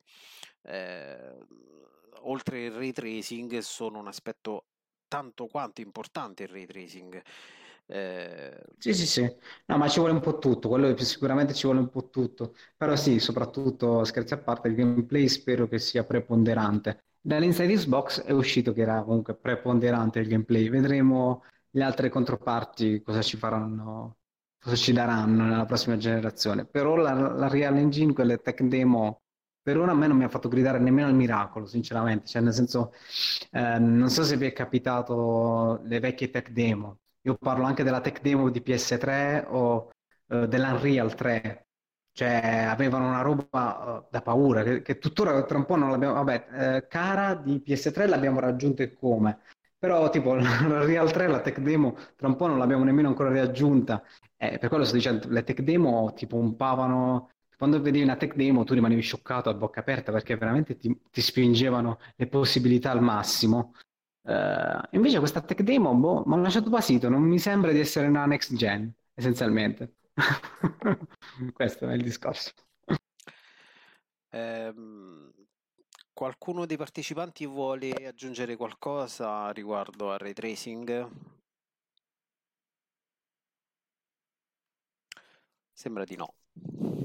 Eh, 0.63 1.73
oltre 2.29 2.65
il 2.65 2.71
ray 2.71 2.91
tracing 2.91 3.57
sono 3.59 3.99
un 3.99 4.07
aspetto 4.07 4.65
tanto 5.07 5.47
quanto 5.47 5.81
importante 5.81 6.43
il 6.43 6.49
ray 6.49 6.65
tracing. 6.65 7.21
Eh... 7.87 8.61
Sì, 8.77 8.93
sì, 8.93 9.07
sì, 9.07 9.35
no, 9.65 9.77
ma 9.77 9.87
ci 9.87 9.97
vuole 9.99 10.13
un 10.13 10.19
po' 10.19 10.37
tutto, 10.37 10.69
quello 10.69 10.95
sicuramente 10.97 11.53
ci 11.55 11.65
vuole 11.65 11.79
un 11.79 11.89
po' 11.89 12.09
tutto, 12.09 12.53
però 12.77 12.95
sì, 12.95 13.17
soprattutto 13.19 14.03
scherzi 14.03 14.33
a 14.35 14.37
parte, 14.37 14.67
il 14.67 14.75
gameplay 14.75 15.27
spero 15.27 15.67
che 15.67 15.79
sia 15.79 16.03
preponderante. 16.03 17.05
Dall'Inside 17.19 17.73
Xbox 17.73 18.21
è 18.21 18.31
uscito 18.31 18.73
che 18.73 18.81
era 18.81 19.01
comunque 19.03 19.35
preponderante 19.35 20.19
il 20.19 20.27
gameplay, 20.27 20.69
vedremo 20.69 21.43
le 21.71 21.83
altre 21.83 22.09
controparti 22.09 23.01
cosa 23.01 23.23
ci 23.23 23.37
faranno, 23.37 24.17
cosa 24.59 24.75
ci 24.75 24.93
daranno 24.93 25.45
nella 25.45 25.65
prossima 25.65 25.97
generazione. 25.97 26.65
però 26.67 26.95
la, 26.95 27.13
la 27.13 27.47
Real 27.47 27.75
Engine, 27.77 28.13
quelle 28.13 28.37
tech 28.37 28.61
demo 28.61 29.23
per 29.65 29.79
ora 29.79 29.93
a 29.93 29.95
me 29.95 30.05
non 30.05 30.17
mi 30.17 30.23
ha 30.25 30.29
fatto 30.29 30.47
gridare 30.47 30.77
nemmeno 30.77 31.07
al 31.07 31.15
miracolo, 31.15 31.65
sinceramente. 31.65 32.27
Cioè, 32.27 32.39
nel 32.43 32.53
senso, 32.53 32.93
eh, 33.51 33.79
non 33.79 34.09
so 34.11 34.23
se 34.23 34.37
vi 34.37 34.45
è 34.45 34.53
capitato 34.53 35.81
le 35.85 35.99
vecchie 35.99 36.29
tech 36.29 36.51
demo. 36.51 36.99
Io 37.21 37.35
parlo 37.35 37.63
anche 37.65 37.81
della 37.81 37.99
tech 37.99 38.21
demo 38.21 38.51
di 38.51 38.61
PS3 38.61 39.45
o 39.47 39.89
eh, 40.27 40.47
dell'Unreal 40.47 41.15
3. 41.15 41.67
Cioè, 42.11 42.67
avevano 42.69 43.07
una 43.07 43.21
roba 43.21 44.03
uh, 44.03 44.07
da 44.11 44.21
paura, 44.21 44.61
che, 44.61 44.83
che, 44.83 44.99
tuttora 44.99 45.43
tra 45.45 45.57
un 45.57 45.65
po' 45.65 45.75
non 45.77 45.89
l'abbiamo... 45.89 46.13
Vabbè, 46.13 46.75
eh, 46.77 46.87
cara 46.87 47.33
di 47.33 47.59
PS3 47.65 48.07
l'abbiamo 48.07 48.39
raggiunta 48.39 48.83
e 48.83 48.93
come. 48.93 49.39
Però, 49.79 50.09
tipo, 50.11 50.35
la 50.35 50.85
Real 50.85 51.11
3, 51.11 51.27
la 51.27 51.41
tech 51.41 51.57
demo, 51.59 51.97
tra 52.15 52.27
un 52.27 52.35
po' 52.35 52.45
non 52.45 52.59
l'abbiamo 52.59 52.83
nemmeno 52.83 53.07
ancora 53.07 53.33
raggiunta. 53.33 54.03
Eh, 54.37 54.59
per 54.59 54.69
quello 54.69 54.83
sto 54.83 54.95
dicendo, 54.95 55.27
le 55.29 55.43
tech 55.43 55.61
demo 55.61 56.13
ti 56.13 56.27
pompavano 56.27 57.31
quando 57.57 57.81
vedevi 57.81 58.03
una 58.03 58.15
tech 58.15 58.35
demo 58.35 58.63
tu 58.63 58.73
rimanevi 58.73 59.01
scioccato 59.01 59.49
a 59.49 59.53
bocca 59.53 59.79
aperta 59.79 60.11
perché 60.11 60.35
veramente 60.35 60.77
ti, 60.77 60.95
ti 61.11 61.21
spingevano 61.21 61.99
le 62.15 62.27
possibilità 62.27 62.91
al 62.91 63.01
massimo. 63.01 63.73
Uh, 64.21 64.81
invece 64.91 65.19
questa 65.19 65.41
tech 65.41 65.61
demo 65.61 65.93
boh, 65.93 66.23
mi 66.25 66.33
ha 66.33 66.37
lasciato 66.37 66.69
basito, 66.69 67.09
non 67.09 67.21
mi 67.21 67.37
sembra 67.37 67.71
di 67.71 67.79
essere 67.79 68.07
una 68.07 68.25
next 68.25 68.55
gen, 68.55 68.91
essenzialmente. 69.13 69.97
Questo 71.53 71.87
è 71.87 71.93
il 71.93 72.01
discorso. 72.01 72.51
Um, 74.31 75.31
qualcuno 76.11 76.65
dei 76.65 76.75
partecipanti 76.75 77.45
vuole 77.45 77.91
aggiungere 78.07 78.55
qualcosa 78.55 79.51
riguardo 79.51 80.11
al 80.11 80.17
ray 80.17 80.33
tracing? 80.33 81.09
Sembra 85.73 86.03
di 86.05 86.15
no. 86.15 86.33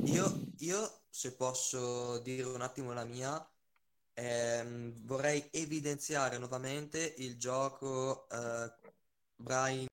Io, 0.04 0.46
io, 0.58 1.02
se 1.10 1.34
posso 1.34 2.18
dire 2.20 2.42
un 2.44 2.60
attimo 2.60 2.92
la 2.92 3.04
mia, 3.04 3.44
ehm, 4.14 5.04
vorrei 5.04 5.48
evidenziare 5.52 6.38
nuovamente 6.38 7.14
il 7.18 7.38
gioco 7.38 8.28
eh, 8.28 8.72
Brain... 9.36 9.86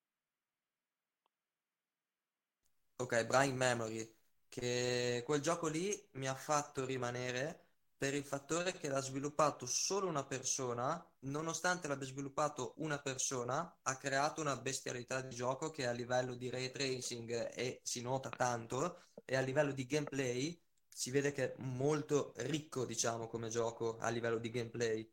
Ok, 3.00 3.26
Brain 3.26 3.56
Memory, 3.56 4.16
che 4.50 5.22
quel 5.26 5.42
gioco 5.42 5.68
lì 5.68 6.10
mi 6.14 6.28
ha 6.28 6.36
fatto 6.36 6.84
rimanere 6.86 7.67
per 7.98 8.14
il 8.14 8.24
fattore 8.26 8.74
che 8.74 8.90
l'ha 8.90 9.02
sviluppato 9.02 9.66
solo 9.66 10.08
una 10.08 10.24
persona, 10.26 11.04
nonostante 11.22 11.88
l'abbia 11.88 12.06
sviluppato 12.08 12.74
una 12.78 13.00
persona, 13.00 13.80
ha 13.82 13.98
creato 13.98 14.42
una 14.42 14.56
bestialità 14.58 15.22
di 15.22 15.36
gioco 15.36 15.72
che 15.72 15.88
a 15.88 15.92
livello 15.92 16.36
di 16.36 16.50
ray 16.50 16.72
tracing 16.72 17.52
e 17.54 17.80
si 17.84 18.02
nota 18.02 18.30
tanto 18.30 19.02
e 19.26 19.36
a 19.36 19.42
livello 19.42 19.72
di 19.72 19.86
gameplay 19.86 20.60
si 20.88 21.12
vede 21.12 21.32
che 21.32 21.54
è 21.54 21.56
molto 21.62 22.34
ricco, 22.38 22.86
diciamo, 22.86 23.28
come 23.28 23.50
gioco 23.50 23.98
a 24.00 24.10
livello 24.10 24.38
di 24.40 24.50
gameplay. 24.52 25.12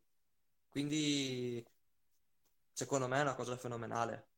Quindi 0.69 1.65
secondo 2.73 3.09
me 3.09 3.19
è 3.19 3.23
una 3.23 3.35
cosa 3.35 3.57
fenomenale. 3.57 4.29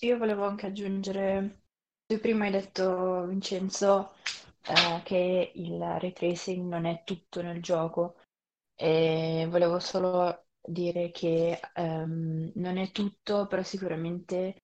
Io 0.00 0.16
volevo 0.18 0.44
anche 0.46 0.66
aggiungere, 0.66 1.62
tu 2.06 2.20
prima 2.20 2.44
hai 2.44 2.50
detto, 2.52 3.26
Vincenzo, 3.26 4.12
eh, 4.62 5.02
che 5.04 5.52
il 5.54 5.78
ray 5.78 6.12
tracing 6.12 6.66
non 6.68 6.84
è 6.86 7.02
tutto 7.04 7.42
nel 7.42 7.60
gioco 7.60 8.16
e 8.74 9.46
volevo 9.50 9.78
solo 9.80 10.46
dire 10.60 11.10
che 11.10 11.60
ehm, 11.74 12.52
non 12.54 12.78
è 12.78 12.92
tutto, 12.92 13.46
però 13.46 13.62
sicuramente 13.62 14.62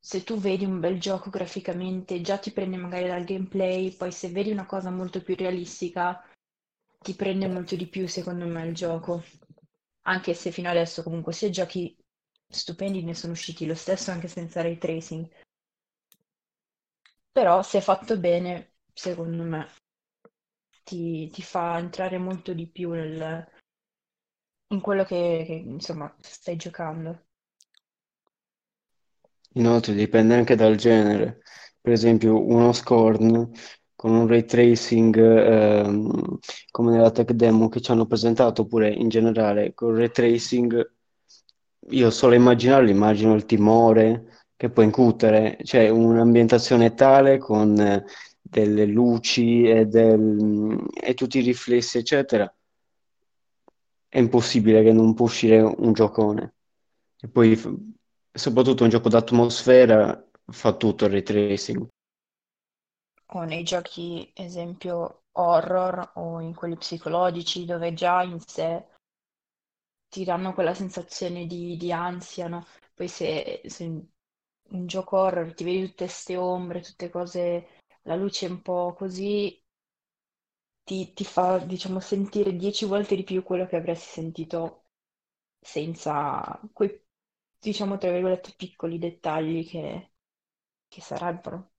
se 0.00 0.24
tu 0.24 0.38
vedi 0.38 0.64
un 0.64 0.80
bel 0.80 0.98
gioco 0.98 1.28
graficamente, 1.30 2.20
già 2.22 2.38
ti 2.38 2.50
prende 2.52 2.76
magari 2.76 3.06
dal 3.08 3.24
gameplay, 3.24 3.92
poi 3.92 4.10
se 4.12 4.28
vedi 4.30 4.50
una 4.50 4.66
cosa 4.66 4.90
molto 4.90 5.22
più 5.22 5.34
realistica, 5.36 6.22
ti 7.00 7.14
prende 7.14 7.46
molto 7.48 7.76
di 7.76 7.86
più 7.86 8.08
secondo 8.08 8.46
me 8.46 8.66
il 8.66 8.74
gioco. 8.74 9.22
Anche 10.02 10.32
se 10.34 10.50
fino 10.50 10.70
adesso 10.70 11.02
comunque 11.02 11.32
sia 11.32 11.50
giochi 11.50 11.94
stupendi 12.50 13.02
ne 13.02 13.14
sono 13.14 13.34
usciti 13.34 13.66
lo 13.66 13.74
stesso 13.74 14.10
anche 14.10 14.28
senza 14.28 14.62
ray 14.62 14.78
tracing. 14.78 15.28
Però 17.38 17.62
se 17.62 17.80
fatto 17.80 18.18
bene, 18.18 18.72
secondo 18.92 19.44
me, 19.44 19.68
ti, 20.82 21.30
ti 21.30 21.40
fa 21.40 21.78
entrare 21.78 22.18
molto 22.18 22.52
di 22.52 22.66
più 22.66 22.90
nel, 22.90 23.46
in 24.72 24.80
quello 24.80 25.04
che, 25.04 25.44
che, 25.46 25.52
insomma 25.52 26.12
stai 26.18 26.56
giocando. 26.56 27.26
Inoltre 29.52 29.94
dipende 29.94 30.34
anche 30.34 30.56
dal 30.56 30.74
genere. 30.74 31.42
Per 31.80 31.92
esempio, 31.92 32.44
uno 32.44 32.72
Scorn 32.72 33.52
con 33.94 34.10
un 34.10 34.26
ray 34.26 34.44
tracing 34.44 35.16
ehm, 35.16 36.38
come 36.72 36.90
nella 36.90 37.12
tech 37.12 37.30
demo 37.30 37.68
che 37.68 37.80
ci 37.80 37.92
hanno 37.92 38.06
presentato, 38.06 38.62
oppure 38.62 38.90
in 38.90 39.08
generale 39.08 39.74
con 39.74 39.94
ray 39.94 40.10
tracing 40.10 40.92
io 41.90 42.10
solo 42.10 42.34
immaginarlo, 42.34 42.90
immagino 42.90 43.34
il 43.34 43.44
timore 43.44 44.37
che 44.58 44.70
può 44.70 44.82
incutere, 44.82 45.56
cioè 45.62 45.88
un'ambientazione 45.88 46.94
tale 46.94 47.38
con 47.38 47.78
eh, 47.78 48.04
delle 48.42 48.86
luci 48.86 49.62
e, 49.62 49.86
del, 49.86 50.84
e 51.00 51.14
tutti 51.14 51.38
i 51.38 51.42
riflessi, 51.42 51.98
eccetera, 51.98 52.52
è 54.08 54.18
impossibile 54.18 54.82
che 54.82 54.92
non 54.92 55.14
può 55.14 55.26
uscire 55.26 55.60
un 55.60 55.92
giocone. 55.92 56.54
E 57.20 57.28
poi, 57.28 57.56
soprattutto 58.32 58.82
un 58.82 58.88
gioco 58.88 59.08
d'atmosfera, 59.08 60.28
fa 60.50 60.72
tutto 60.74 61.04
il 61.04 61.12
ray 61.12 61.22
tracing. 61.22 61.86
O 63.26 63.44
nei 63.44 63.62
giochi, 63.62 64.28
esempio, 64.34 65.26
horror 65.32 66.14
o 66.14 66.40
in 66.40 66.52
quelli 66.52 66.76
psicologici, 66.76 67.64
dove 67.64 67.94
già 67.94 68.24
in 68.24 68.40
sé 68.40 68.84
ti 70.08 70.24
danno 70.24 70.52
quella 70.52 70.74
sensazione 70.74 71.46
di, 71.46 71.76
di 71.76 71.92
ansia, 71.92 72.48
no? 72.48 72.66
Poi 72.92 73.06
se, 73.06 73.60
se 73.64 74.02
un 74.70 74.86
gioco 74.86 75.18
horror 75.18 75.54
ti 75.54 75.64
vedi 75.64 75.86
tutte 75.88 76.04
queste 76.04 76.36
ombre, 76.36 76.80
tutte 76.80 77.10
cose, 77.10 77.68
la 78.02 78.14
luce 78.16 78.46
un 78.46 78.62
po' 78.62 78.94
così, 78.96 79.60
ti, 80.84 81.12
ti 81.12 81.24
fa, 81.24 81.58
diciamo, 81.58 82.00
sentire 82.00 82.56
dieci 82.56 82.84
volte 82.84 83.14
di 83.16 83.22
più 83.24 83.42
quello 83.42 83.66
che 83.66 83.76
avresti 83.76 84.08
sentito 84.08 84.84
senza 85.60 86.60
quei, 86.72 87.00
diciamo, 87.58 87.98
tra 87.98 88.10
virgolette, 88.10 88.54
piccoli 88.56 88.98
dettagli 88.98 89.68
che, 89.68 90.12
che 90.88 91.00
sarebbero. 91.00 91.72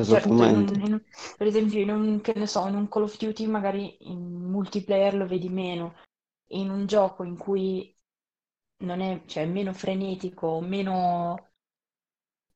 Certo, 0.00 0.44
in 0.44 0.56
Esattamente. 0.56 0.74
un- 0.74 0.80
in 0.80 0.92
un- 0.94 1.02
per 1.36 1.46
esempio, 1.46 1.80
in 1.80 1.90
un, 1.90 2.20
che 2.20 2.32
ne 2.34 2.46
so, 2.46 2.66
in 2.66 2.74
un 2.74 2.88
Call 2.88 3.04
of 3.04 3.16
Duty 3.16 3.46
magari 3.46 3.96
in 4.10 4.18
multiplayer 4.50 5.14
lo 5.14 5.26
vedi 5.26 5.48
meno, 5.48 5.94
in 6.52 6.70
un 6.70 6.86
gioco 6.86 7.22
in 7.24 7.36
cui 7.38 7.94
non 8.82 9.00
è, 9.00 9.22
cioè, 9.26 9.46
meno 9.46 9.72
frenetico, 9.72 10.60
meno 10.60 11.50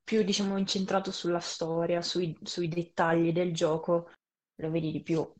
più 0.04 0.22
diciamo 0.22 0.56
incentrato 0.56 1.10
sulla 1.12 1.38
storia, 1.40 2.00
sui, 2.00 2.34
sui 2.42 2.66
dettagli 2.68 3.30
del 3.30 3.52
gioco, 3.52 4.10
lo 4.54 4.70
vedi 4.70 4.90
di 4.90 5.02
più. 5.02 5.30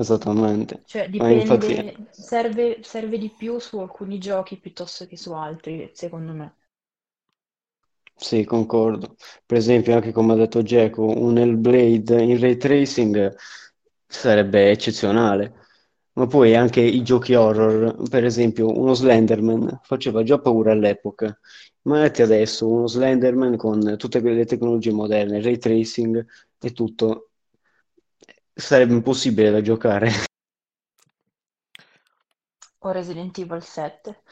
Esattamente. 0.00 0.84
Cioè 0.84 1.08
Ma 1.16 1.30
infatti, 1.30 1.74
dipende, 1.74 2.06
serve, 2.12 2.84
serve 2.84 3.18
di 3.18 3.30
più 3.34 3.58
su 3.58 3.78
alcuni 3.80 4.18
giochi 4.20 4.60
piuttosto 4.60 5.06
che 5.08 5.16
su 5.16 5.32
altri, 5.32 5.90
secondo 5.92 6.32
me. 6.34 6.56
sì, 8.14 8.44
concordo. 8.44 9.16
Per 9.44 9.56
esempio, 9.56 9.94
anche 9.94 10.12
come 10.12 10.32
ha 10.34 10.36
detto 10.36 10.62
Geco, 10.62 11.04
un 11.04 11.38
Hellblade 11.38 12.22
in 12.22 12.38
ray 12.40 12.56
tracing 12.56 13.34
sarebbe 14.06 14.70
eccezionale. 14.70 15.61
Ma 16.14 16.26
poi 16.26 16.54
anche 16.54 16.80
i 16.80 17.02
giochi 17.02 17.34
horror, 17.34 18.08
per 18.08 18.24
esempio, 18.24 18.68
uno 18.68 18.92
Slenderman 18.92 19.80
faceva 19.82 20.22
già 20.22 20.38
paura 20.38 20.72
all'epoca. 20.72 21.38
Immaginati 21.84 22.22
adesso 22.22 22.68
uno 22.68 22.86
Slenderman 22.86 23.56
con 23.56 23.96
tutte 23.96 24.20
quelle 24.20 24.44
tecnologie 24.44 24.92
moderne, 24.92 25.40
ray 25.40 25.56
tracing 25.56 26.24
e 26.58 26.72
tutto. 26.72 27.30
Sarebbe 28.52 28.92
impossibile 28.92 29.50
da 29.50 29.60
giocare. 29.60 30.10
O 32.84 32.90
Resident 32.90 33.38
Evil 33.38 33.62
7. 33.62 34.22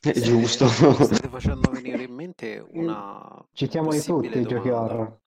È 0.00 0.08
State, 0.08 0.20
giusto. 0.20 0.66
state 0.68 1.28
facendo 1.28 1.70
venire 1.70 2.02
in 2.02 2.14
mente 2.14 2.64
una 2.70 3.46
Citiamoli 3.52 4.00
tutti 4.00 4.38
i 4.38 4.46
giochi 4.46 4.70
horror. 4.70 5.18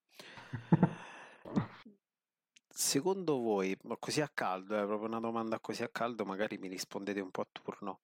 Secondo 2.80 3.39
voi, 3.39 3.75
ma 3.86 3.97
così 3.97 4.21
a 4.21 4.30
caldo, 4.32 4.75
è 4.75 4.86
proprio 4.86 5.07
una 5.07 5.19
domanda 5.19 5.59
così 5.59 5.82
a 5.82 5.89
caldo, 5.89 6.25
magari 6.25 6.59
mi 6.59 6.67
rispondete 6.67 7.19
un 7.19 7.32
po' 7.32 7.41
a 7.41 7.47
turno. 7.51 8.01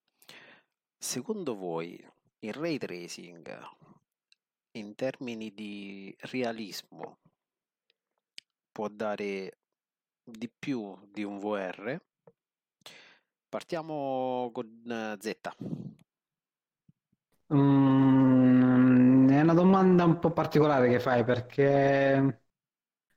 Secondo 0.98 1.56
voi 1.56 2.04
il 2.40 2.54
ray 2.54 2.80
tracing 2.80 3.70
in 4.72 4.96
termini 4.96 5.54
di 5.54 6.14
realismo 6.22 7.20
può 8.72 8.88
dare 8.88 9.60
di 10.24 10.50
più 10.50 10.98
di 11.08 11.22
un 11.22 11.38
VR? 11.38 12.02
Partiamo 13.48 14.50
con 14.52 14.66
eh, 14.90 15.18
Z. 15.22 15.56
Mm, 17.54 19.30
è 19.30 19.42
una 19.42 19.54
domanda 19.54 20.04
un 20.04 20.18
po' 20.18 20.32
particolare 20.32 20.90
che 20.90 21.00
fai 21.00 21.24
perché 21.24 22.43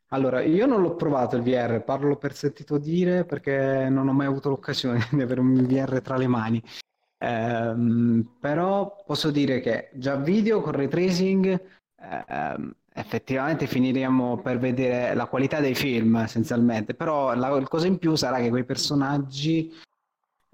allora 0.09 0.42
io 0.42 0.66
non 0.66 0.82
l'ho 0.82 0.94
provato 0.94 1.36
il 1.36 1.42
VR, 1.42 1.82
parlo 1.82 2.16
per 2.16 2.34
sentito 2.34 2.78
dire 2.78 3.24
perché 3.24 3.88
non 3.90 4.09
ho 4.09 4.12
mai 4.12 4.26
avuto 4.26 4.48
l'occasione 4.48 5.07
di 5.11 5.20
avere 5.22 5.40
un 5.40 5.54
VR 5.66 6.00
tra 6.00 6.16
le 6.16 6.26
mani. 6.26 6.62
Ehm, 7.18 8.36
però 8.40 9.02
posso 9.07 9.30
dire 9.30 9.61
che 9.61 9.90
già 9.94 10.16
video 10.16 10.61
con 10.61 10.72
ray 10.72 10.88
tracing 10.88 11.61
ehm, 12.28 12.74
effettivamente 12.92 13.66
finiremo 13.66 14.40
per 14.40 14.59
vedere 14.59 15.14
la 15.14 15.26
qualità 15.26 15.61
dei 15.61 15.74
film 15.74 16.16
essenzialmente, 16.16 16.94
però 16.94 17.34
la, 17.34 17.48
la 17.48 17.66
cosa 17.66 17.86
in 17.86 17.98
più 17.98 18.14
sarà 18.16 18.38
che 18.38 18.48
quei 18.48 18.64
personaggi 18.64 19.72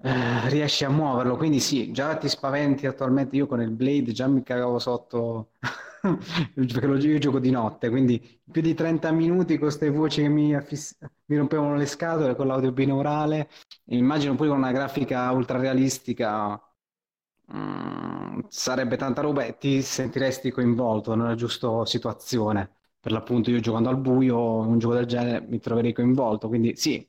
eh, 0.05 0.49
riesci 0.49 0.83
a 0.85 0.89
muoverlo, 0.89 1.37
quindi 1.37 1.59
sì, 1.59 1.91
già 1.91 2.15
ti 2.17 2.27
spaventi 2.29 2.85
attualmente. 2.87 3.35
Io 3.37 3.47
con 3.47 3.61
il 3.61 3.71
Blade 3.71 4.11
già 4.11 4.27
mi 4.27 4.43
cagavo 4.43 4.77
sotto 4.79 5.51
perché 6.53 6.85
lo- 6.87 6.97
io 6.97 7.17
gioco 7.19 7.39
di 7.39 7.49
notte, 7.51 7.89
quindi 7.89 8.41
più 8.51 8.61
di 8.61 8.73
30 8.73 9.11
minuti 9.11 9.53
con 9.57 9.67
queste 9.67 9.89
voci 9.89 10.21
che 10.21 10.27
mi, 10.27 10.53
affiss- 10.55 10.97
mi 11.25 11.37
rompevano 11.37 11.75
le 11.75 11.85
scatole 11.85 12.35
con 12.35 12.47
l'audio 12.47 12.71
binaurale. 12.71 13.49
Immagino 13.85 14.35
pure 14.35 14.49
con 14.49 14.57
una 14.57 14.71
grafica 14.71 15.31
ultra 15.31 15.57
realistica, 15.59 16.59
mm, 17.55 18.39
sarebbe 18.49 18.97
tanta 18.97 19.21
roba 19.21 19.43
e 19.45 19.57
ti 19.57 19.81
sentiresti 19.81 20.51
coinvolto 20.51 21.15
nella 21.15 21.35
giusta 21.35 21.85
situazione. 21.85 22.77
Per 22.99 23.11
l'appunto, 23.11 23.49
io 23.51 23.59
giocando 23.59 23.89
al 23.89 23.97
buio, 23.99 24.37
un 24.59 24.79
gioco 24.79 24.93
del 24.95 25.05
genere 25.05 25.41
mi 25.47 25.59
troverei 25.59 25.93
coinvolto, 25.93 26.47
quindi 26.47 26.75
sì. 26.75 27.05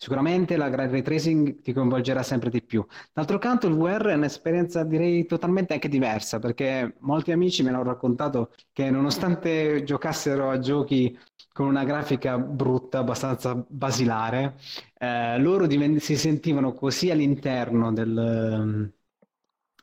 Sicuramente 0.00 0.56
la 0.56 0.68
ray 0.72 1.02
tracing 1.02 1.60
ti 1.60 1.72
coinvolgerà 1.72 2.22
sempre 2.22 2.50
di 2.50 2.62
più. 2.62 2.86
D'altro 3.12 3.38
canto, 3.38 3.66
il 3.66 3.74
VR 3.74 4.06
è 4.06 4.14
un'esperienza, 4.14 4.84
direi, 4.84 5.26
totalmente 5.26 5.72
anche 5.74 5.88
diversa, 5.88 6.38
perché 6.38 6.94
molti 7.00 7.32
amici 7.32 7.62
mi 7.64 7.70
hanno 7.70 7.82
raccontato 7.82 8.52
che 8.72 8.90
nonostante 8.90 9.82
giocassero 9.82 10.50
a 10.50 10.60
giochi 10.60 11.18
con 11.52 11.66
una 11.66 11.82
grafica 11.82 12.38
brutta, 12.38 12.98
abbastanza 12.98 13.54
basilare, 13.68 14.56
eh, 14.98 15.36
loro 15.40 15.66
diven- 15.66 15.98
si 15.98 16.16
sentivano 16.16 16.72
così 16.74 17.10
all'interno 17.10 17.92
del, 17.92 18.92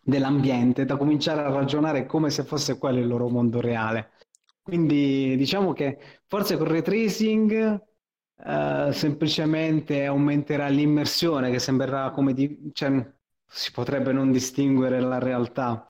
dell'ambiente 0.02 0.86
da 0.86 0.98
cominciare 0.98 1.42
a 1.42 1.50
ragionare 1.50 2.06
come 2.06 2.30
se 2.30 2.44
fosse 2.44 2.78
quello 2.78 3.00
il 3.00 3.08
loro 3.08 3.28
mondo 3.30 3.60
reale. 3.60 4.12
Quindi 4.62 5.36
diciamo 5.36 5.74
che 5.74 5.98
forse 6.28 6.58
con 6.58 6.68
ray 6.68 6.82
tracing 6.82 7.82
eh, 8.44 8.90
semplicemente 8.94 10.06
aumenterà 10.06 10.68
l'immersione 10.68 11.52
che 11.52 11.60
sembrerà 11.60 12.12
come 12.12 12.34
di... 12.34 12.70
cioè, 12.74 13.14
si 13.48 13.72
potrebbe 13.72 14.12
non 14.12 14.32
distinguere 14.32 15.00
la 15.00 15.20
realtà, 15.20 15.88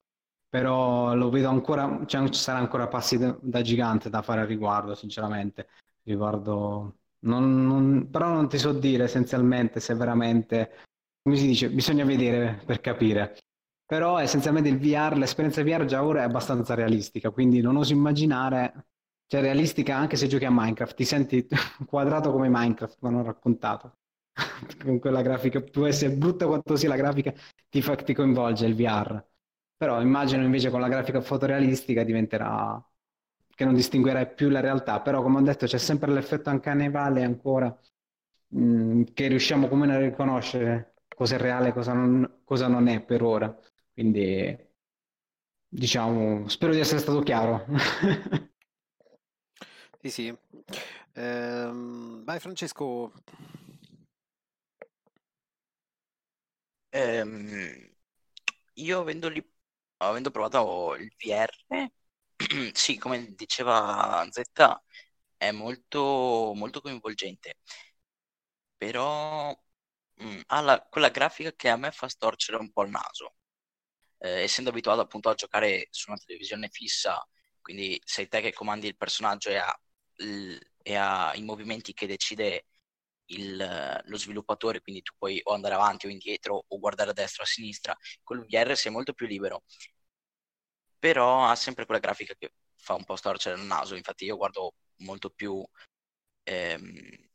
però 0.48 1.14
lo 1.14 1.30
vedo 1.30 1.48
ancora, 1.48 2.04
cioè, 2.06 2.28
ci 2.28 2.40
saranno 2.40 2.64
ancora 2.64 2.88
passi 2.88 3.18
da, 3.18 3.36
da 3.40 3.62
gigante 3.62 4.10
da 4.10 4.22
fare 4.22 4.42
a 4.42 4.44
riguardo, 4.44 4.94
sinceramente. 4.94 5.68
Riguardo... 6.02 6.98
Non, 7.26 7.66
non, 7.66 8.08
però 8.10 8.28
non 8.28 8.48
ti 8.48 8.58
so 8.58 8.72
dire 8.72 9.04
essenzialmente 9.04 9.80
se 9.80 9.94
veramente, 9.94 10.84
come 11.22 11.36
si 11.36 11.46
dice, 11.46 11.70
bisogna 11.70 12.04
vedere 12.04 12.62
per 12.64 12.80
capire. 12.80 13.36
Però 13.84 14.18
essenzialmente 14.18 14.68
il 14.68 14.78
VR, 14.78 15.16
l'esperienza 15.16 15.62
VR 15.62 15.84
già 15.86 16.04
ora 16.04 16.20
è 16.20 16.24
abbastanza 16.24 16.74
realistica, 16.74 17.30
quindi 17.30 17.60
non 17.60 17.76
oso 17.76 17.92
immaginare, 17.92 18.86
cioè 19.26 19.40
realistica 19.40 19.96
anche 19.96 20.16
se 20.16 20.26
giochi 20.26 20.44
a 20.44 20.50
Minecraft, 20.50 20.94
ti 20.94 21.04
senti 21.04 21.46
quadrato 21.86 22.30
come 22.32 22.48
Minecraft, 22.48 22.98
mi 23.00 23.08
hanno 23.08 23.22
raccontato. 23.22 23.98
Con 24.82 24.98
quella 24.98 25.22
grafica, 25.22 25.60
può 25.60 25.86
essere 25.86 26.14
brutta 26.14 26.46
quanto 26.46 26.76
sia 26.76 26.88
la 26.88 26.96
grafica, 26.96 27.32
ti, 27.68 27.82
fa, 27.82 27.96
ti 27.96 28.14
coinvolge 28.14 28.66
il 28.66 28.74
VR. 28.74 29.24
Però 29.76 30.00
immagino 30.00 30.42
invece 30.42 30.70
con 30.70 30.80
la 30.80 30.88
grafica 30.88 31.20
fotorealistica 31.20 32.02
diventerà 32.02 32.82
che 33.54 33.64
non 33.64 33.74
distinguerai 33.74 34.32
più 34.34 34.48
la 34.48 34.60
realtà, 34.60 35.00
però 35.00 35.22
come 35.22 35.38
ho 35.38 35.42
detto 35.42 35.66
c'è 35.66 35.78
sempre 35.78 36.12
l'effetto 36.12 36.50
ancanevale 36.50 37.24
ancora 37.24 37.74
mh, 38.48 38.60
mm, 38.60 39.02
che 39.14 39.28
riusciamo 39.28 39.68
come 39.68 39.92
a 39.94 39.98
riconoscere 39.98 40.94
cosa 41.16 41.36
è 41.36 41.38
reale 41.38 41.68
e 41.68 41.72
cosa 41.72 41.92
non, 41.92 42.40
cosa 42.44 42.68
non 42.68 42.88
è 42.88 43.02
per 43.02 43.22
ora. 43.22 43.54
Quindi, 43.92 44.56
diciamo, 45.68 46.48
spero 46.48 46.72
di 46.72 46.80
essere 46.80 47.00
stato 47.00 47.20
chiaro. 47.20 47.64
sì, 50.08 50.10
sì. 50.10 50.38
Ehm, 51.14 52.24
vai 52.24 52.38
Francesco. 52.40 53.12
Ehm, 56.90 57.90
io 58.74 59.00
avendo, 59.00 59.28
li... 59.28 59.42
avendo 59.98 60.30
provato 60.30 60.94
il 60.96 61.12
VR, 61.18 61.90
sì, 62.72 62.98
come 62.98 63.34
diceva 63.34 64.26
Zetta, 64.30 64.82
è 65.36 65.50
molto, 65.52 66.52
molto 66.54 66.80
coinvolgente, 66.80 67.56
però 68.76 69.50
mh, 70.14 70.24
mm, 70.26 70.40
ha 70.46 70.60
la- 70.60 70.82
quella 70.88 71.08
grafica 71.10 71.52
che 71.52 71.68
a 71.68 71.76
me 71.76 71.90
fa 71.92 72.08
storcere 72.08 72.58
un 72.58 72.70
po' 72.72 72.82
il 72.84 72.90
naso 72.90 73.36
eh, 74.18 74.42
essendo 74.42 74.70
abituato 74.70 75.00
appunto 75.02 75.30
a 75.30 75.34
giocare 75.34 75.88
su 75.90 76.10
una 76.10 76.18
televisione 76.24 76.68
fissa, 76.70 77.26
quindi 77.62 78.00
sei 78.04 78.28
te 78.28 78.40
che 78.42 78.52
comandi 78.54 78.86
il 78.88 78.96
personaggio 78.96 79.50
e 79.50 79.56
ha, 79.58 79.80
il, 80.18 80.58
e 80.82 80.94
ha 80.96 81.32
i 81.34 81.42
movimenti 81.42 81.92
che 81.92 82.06
decide 82.06 82.66
il, 83.26 84.02
lo 84.04 84.16
sviluppatore, 84.18 84.80
quindi 84.82 85.02
tu 85.02 85.12
puoi 85.18 85.40
o 85.44 85.52
andare 85.54 85.74
avanti 85.74 86.06
o 86.06 86.10
indietro 86.10 86.64
o 86.68 86.78
guardare 86.78 87.10
a 87.10 87.12
destra 87.12 87.42
o 87.42 87.46
a 87.46 87.48
sinistra, 87.48 87.96
con 88.22 88.40
VR 88.40 88.76
sei 88.76 88.92
molto 88.92 89.12
più 89.14 89.26
libero, 89.26 89.64
però 90.98 91.44
ha 91.46 91.54
sempre 91.54 91.84
quella 91.86 92.00
grafica 92.00 92.34
che 92.34 92.52
fa 92.76 92.94
un 92.94 93.04
po' 93.04 93.16
storcere 93.16 93.56
il 93.60 93.66
naso, 93.66 93.94
infatti 93.94 94.24
io 94.24 94.36
guardo 94.36 94.74
molto 94.98 95.30
più 95.30 95.64
ehm, 96.44 97.28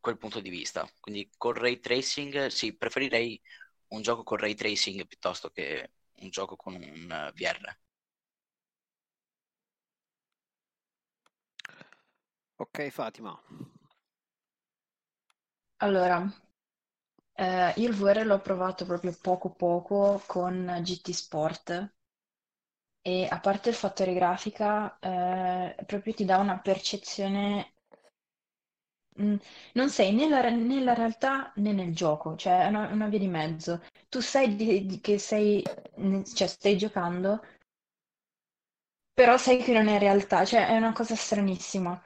quel 0.00 0.18
punto 0.18 0.40
di 0.40 0.50
vista, 0.50 0.88
quindi 1.00 1.30
col 1.36 1.54
ray 1.54 1.78
tracing 1.80 2.46
sì, 2.48 2.76
preferirei 2.76 3.40
un 3.88 4.02
gioco 4.02 4.22
con 4.22 4.38
ray 4.38 4.54
tracing 4.54 5.06
piuttosto 5.06 5.50
che 5.50 5.92
un 6.20 6.30
gioco 6.30 6.56
con 6.56 6.74
un 6.74 7.10
eh, 7.10 7.32
VR. 7.34 7.78
Ok, 12.58 12.90
Fatima. 12.90 13.40
Allora, 15.78 16.30
eh, 17.36 17.72
io 17.76 17.88
il 17.88 17.94
VR 17.94 18.24
l'ho 18.26 18.40
provato 18.40 18.84
proprio 18.84 19.16
poco 19.20 19.50
poco 19.54 20.22
con 20.26 20.78
GT 20.82 21.10
Sport 21.12 21.92
e 23.02 23.26
a 23.28 23.40
parte 23.40 23.70
il 23.70 23.74
fattore 23.74 24.14
grafica, 24.14 24.98
eh, 25.00 25.74
proprio 25.84 26.14
ti 26.14 26.24
dà 26.24 26.36
una 26.38 26.58
percezione 26.60 27.72
Mm, 29.20 29.36
non 29.74 29.90
sei 29.90 30.12
né 30.14 30.28
la, 30.28 30.48
né 30.48 30.80
la 30.80 30.94
realtà 30.94 31.52
né 31.56 31.72
nel 31.72 31.94
gioco, 31.94 32.36
cioè 32.36 32.64
è 32.64 32.68
una, 32.68 32.86
una 32.92 33.08
via 33.08 33.18
di 33.18 33.26
mezzo. 33.28 33.82
Tu 34.08 34.20
sai 34.20 34.54
di- 34.56 34.86
di- 34.86 35.00
che 35.00 35.18
sei, 35.18 35.62
cioè 36.34 36.46
stai 36.46 36.76
giocando, 36.78 37.40
però 39.12 39.36
sai 39.36 39.58
che 39.62 39.72
non 39.74 39.86
è 39.88 39.98
realtà, 39.98 40.46
cioè 40.46 40.66
è 40.66 40.76
una 40.78 40.92
cosa 40.94 41.14
stranissima. 41.14 42.00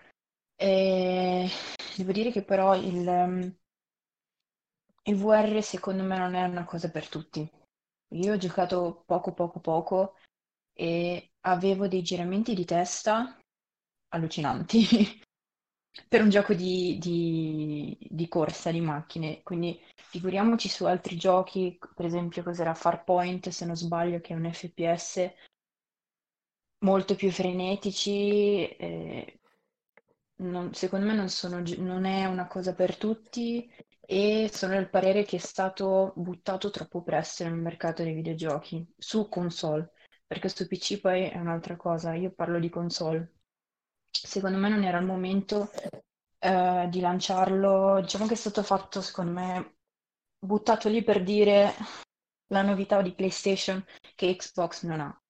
E 0.57 1.49
devo 1.97 2.13
dire 2.13 2.31
che 2.31 2.43
però 2.45 2.75
il, 2.77 3.07
um, 3.07 3.57
il 5.05 5.17
VR 5.17 5.63
secondo 5.63 6.03
me 6.03 6.17
non 6.19 6.35
è 6.35 6.45
una 6.45 6.65
cosa 6.65 6.91
per 6.91 7.09
tutti. 7.09 7.49
Io 8.15 8.33
ho 8.33 8.37
giocato 8.37 9.03
poco 9.07 9.33
poco 9.33 9.61
poco 9.61 10.17
e 10.73 11.33
avevo 11.41 11.89
dei 11.89 12.03
giramenti 12.03 12.55
di 12.55 12.65
testa 12.65 13.39
allucinanti. 14.09 14.81
per 16.09 16.23
un 16.23 16.31
gioco 16.31 16.55
di, 16.55 16.99
di, 16.99 17.97
di, 18.01 18.29
corsa 18.29 18.71
di 18.71 18.81
macchine. 18.81 19.43
Quindi 19.43 19.79
figuriamoci 19.95 20.69
su 20.69 20.85
altri 20.85 21.17
giochi, 21.17 21.79
per 21.95 22.07
esempio 22.07 22.43
cos'era 22.43 22.75
Farpoint, 22.75 23.49
se 23.49 23.65
non 23.65 23.77
sbaglio, 23.77 24.21
che 24.21 24.33
è 24.33 24.37
un 24.37 24.51
FPS 24.53 25.33
molto 26.79 27.15
più 27.15 27.31
frenetici. 27.31 28.67
Eh, 28.69 29.41
non, 30.43 30.75
secondo 30.75 31.07
me 31.07 31.15
non, 31.15 31.29
sono, 31.29 31.63
non 31.79 32.05
è 32.05 32.27
una 32.27 32.47
cosa 32.47 32.75
per 32.75 32.97
tutti 32.97 33.69
e 34.01 34.51
sono 34.53 34.75
del 34.75 34.91
parere 34.91 35.25
che 35.25 35.37
è 35.37 35.39
stato 35.39 36.13
buttato 36.17 36.71
troppo 36.71 37.03
presto 37.03 37.45
nel 37.45 37.55
mercato 37.55 38.03
dei 38.03 38.15
videogiochi 38.15 38.87
su 38.99 39.29
console, 39.29 39.93
perché 40.27 40.49
su 40.49 40.67
PC 40.67 41.01
poi 41.01 41.25
è 41.29 41.39
un'altra 41.39 41.77
cosa. 41.77 42.15
Io 42.15 42.33
parlo 42.33 42.59
di 42.59 42.69
console 42.69 43.33
secondo 44.11 44.59
me 44.59 44.69
non 44.69 44.85
era 44.85 44.99
il 44.99 45.07
momento 45.07 45.71
eh, 46.39 46.87
di 46.91 47.01
lanciarlo. 47.01 48.01
Diciamo 48.01 48.27
che 48.27 48.35
è 48.35 48.37
stato 48.37 48.63
fatto, 48.63 49.01
secondo 49.01 49.33
me, 49.33 49.77
buttato 50.39 50.89
lì 50.89 51.03
per 51.03 51.23
dire 51.23 51.73
la 52.49 52.63
novità 52.63 53.01
di 53.03 53.15
PlayStation 53.15 53.85
che 54.15 54.37
Xbox 54.37 54.85
non 54.85 55.01
ha. 55.01 55.22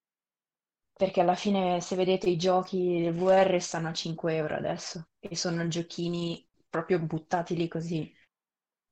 Perché 0.95 1.21
alla 1.21 1.35
fine, 1.35 1.81
se 1.81 1.95
vedete 1.95 2.29
i 2.29 2.37
giochi 2.37 3.01
del 3.01 3.13
VR 3.13 3.59
stanno 3.61 3.89
a 3.89 3.93
5 3.93 4.35
euro 4.35 4.55
adesso 4.55 5.07
e 5.19 5.35
sono 5.35 5.67
giochini 5.67 6.47
proprio 6.69 6.99
buttati 6.99 7.55
lì 7.55 7.67
così. 7.67 8.11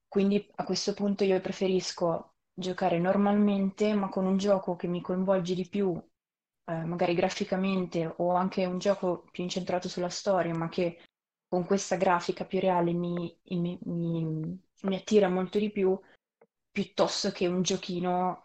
Quindi 0.08 0.46
a 0.56 0.64
questo 0.64 0.94
punto 0.94 1.24
io 1.24 1.40
preferisco 1.40 2.34
giocare 2.54 3.00
normalmente, 3.00 3.94
ma 3.94 4.10
con 4.10 4.26
un 4.26 4.38
gioco 4.38 4.76
che 4.76 4.88
mi 4.88 5.02
coinvolge 5.02 5.56
di 5.56 5.68
più 5.70 5.94
eh, 6.66 6.84
magari 6.86 7.14
graficamente 7.14 8.14
o 8.18 8.32
anche 8.34 8.66
un 8.66 8.78
gioco 8.80 9.24
più 9.32 9.44
incentrato 9.44 9.88
sulla 9.90 10.10
storia, 10.10 10.54
ma 10.54 10.70
che 10.70 11.00
con 11.48 11.66
questa 11.66 11.96
grafica 11.98 12.46
più 12.46 12.60
reale 12.60 12.94
mi, 12.94 13.36
mi, 13.50 13.78
mi, 13.84 14.60
mi 14.84 14.96
attira 14.96 15.30
molto 15.30 15.60
di 15.60 15.72
più, 15.72 15.98
piuttosto 16.72 17.32
che 17.32 17.48
un 17.48 17.62
giochino, 17.62 18.42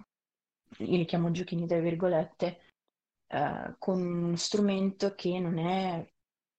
io 0.78 0.96
li 0.96 1.04
chiamo 1.04 1.30
giochini 1.30 1.66
tra 1.66 1.78
virgolette, 1.80 2.60
eh, 3.28 3.76
con 3.78 4.00
uno 4.02 4.36
strumento 4.36 5.14
che 5.14 5.38
non 5.40 5.58
è 5.58 6.08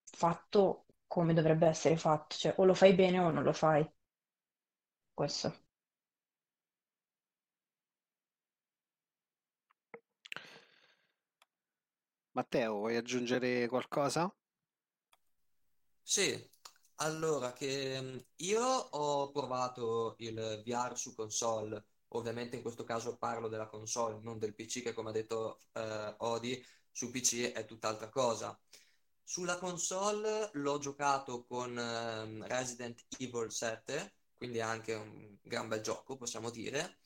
fatto 0.04 0.86
come 1.06 1.34
dovrebbe 1.34 1.66
essere 1.66 1.96
fatto, 1.96 2.36
cioè 2.36 2.54
o 2.58 2.64
lo 2.64 2.74
fai 2.74 2.94
bene 2.94 3.18
o 3.20 3.30
non 3.30 3.42
lo 3.42 3.52
fai. 3.52 3.88
Questo. 5.14 5.52
Matteo, 12.32 12.72
vuoi 12.78 12.96
aggiungere 12.96 13.68
qualcosa? 13.68 14.34
Sì, 16.02 16.50
allora 16.96 17.52
che 17.52 18.26
io 18.36 18.62
ho 18.64 19.30
provato 19.30 20.14
il 20.18 20.62
VR 20.64 20.96
su 20.96 21.14
console, 21.14 21.84
ovviamente 22.08 22.56
in 22.56 22.62
questo 22.62 22.84
caso 22.84 23.16
parlo 23.16 23.48
della 23.48 23.66
console, 23.66 24.18
non 24.22 24.38
del 24.38 24.54
PC 24.54 24.82
che 24.82 24.92
come 24.92 25.10
ha 25.10 25.12
detto 25.12 25.60
eh, 25.72 26.14
Odi, 26.18 26.64
su 26.90 27.10
PC 27.10 27.52
è 27.52 27.64
tutt'altra 27.64 28.08
cosa. 28.08 28.58
Sulla 29.22 29.58
console 29.58 30.50
l'ho 30.54 30.78
giocato 30.78 31.44
con 31.44 31.78
eh, 31.78 32.46
Resident 32.48 33.04
Evil 33.18 33.50
7, 33.52 34.14
quindi 34.36 34.60
anche 34.60 34.94
un 34.94 35.36
gran 35.42 35.68
bel 35.68 35.80
gioco, 35.82 36.16
possiamo 36.16 36.50
dire. 36.50 36.98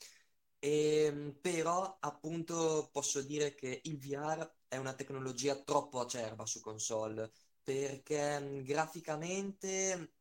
E, 0.59 1.05
ehm, 1.05 1.37
però 1.41 1.97
appunto 1.99 2.89
posso 2.91 3.21
dire 3.21 3.53
che 3.53 3.81
il 3.83 3.97
VR 3.99 4.49
è 4.67 4.77
una 4.77 4.93
tecnologia 4.93 5.55
troppo 5.61 5.99
acerba 5.99 6.45
su 6.45 6.61
console 6.61 7.31
perché 7.61 8.61
graficamente 8.63 10.13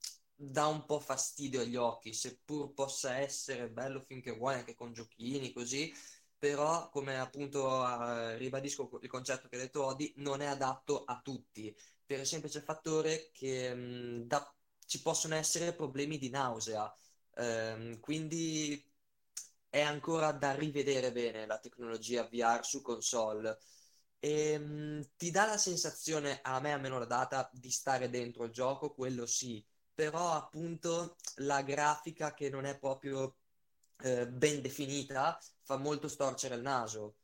dà 0.51 0.67
un 0.67 0.85
po' 0.87 1.01
fastidio 1.01 1.61
agli 1.61 1.77
occhi, 1.77 2.13
seppur 2.13 2.73
possa 2.75 3.17
essere 3.17 3.69
bello 3.71 4.01
finché 4.01 4.33
vuoi 4.33 4.55
anche 4.55 4.75
con 4.75 4.93
giochini 4.93 5.53
così, 5.53 5.93
però 6.39 6.89
come 6.91 7.19
appunto 7.19 7.65
uh, 7.67 8.37
ribadisco 8.37 8.89
il 9.03 9.09
concetto 9.09 9.49
che 9.49 9.57
ha 9.57 9.59
detto 9.61 9.85
Odi, 9.85 10.13
non 10.17 10.41
è 10.41 10.47
adatto 10.47 11.05
a 11.05 11.21
tutti 11.23 11.75
per 12.05 12.21
il 12.21 12.27
semplice 12.27 12.61
fattore 12.63 13.31
che 13.33 13.73
mh, 13.75 14.27
da- 14.27 14.53
ci 14.87 15.01
possono 15.03 15.35
essere 15.37 15.73
problemi 15.75 16.19
di 16.19 16.29
nausea. 16.31 16.93
Ehm, 17.37 18.01
quindi 18.01 18.85
è 19.69 19.81
ancora 19.81 20.33
da 20.33 20.55
rivedere 20.55 21.13
bene 21.13 21.47
la 21.47 21.59
tecnologia 21.59 22.25
VR 22.25 22.65
su 22.65 22.83
console. 22.83 23.59
E, 24.19 24.59
mh, 24.59 25.11
ti 25.17 25.31
dà 25.31 25.47
la 25.47 25.57
sensazione, 25.59 26.41
a 26.43 26.61
me 26.61 26.73
almeno 26.73 26.99
la 26.99 27.07
data, 27.07 27.49
di 27.53 27.71
stare 27.71 28.11
dentro 28.11 28.45
il 28.45 28.53
gioco, 28.53 28.93
quello 28.95 29.27
sì, 29.27 29.65
però 29.95 30.33
appunto 30.33 31.17
la 31.37 31.63
grafica 31.63 32.35
che 32.35 32.49
non 32.51 32.65
è 32.65 32.79
proprio 32.79 33.37
eh, 34.03 34.27
ben 34.29 34.61
definita 34.63 35.39
fa 35.63 35.77
molto 35.77 36.09
storcere 36.09 36.55
il 36.57 36.63
naso, 36.63 37.17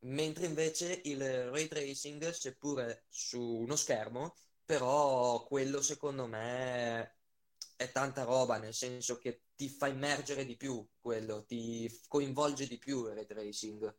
mentre 0.00 0.46
invece 0.46 1.00
il 1.04 1.50
ray 1.50 1.68
tracing, 1.68 2.30
seppure 2.30 3.04
su 3.08 3.40
uno 3.40 3.76
schermo, 3.76 4.34
però 4.64 5.44
quello 5.44 5.82
secondo 5.82 6.26
me 6.26 7.16
è 7.76 7.90
tanta 7.92 8.24
roba, 8.24 8.58
nel 8.58 8.74
senso 8.74 9.18
che 9.18 9.42
ti 9.56 9.68
fa 9.68 9.88
immergere 9.88 10.44
di 10.44 10.56
più 10.56 10.86
quello, 11.00 11.44
ti 11.44 11.90
coinvolge 12.08 12.66
di 12.66 12.78
più 12.78 13.06
il 13.06 13.14
ray 13.14 13.26
tracing. 13.26 13.94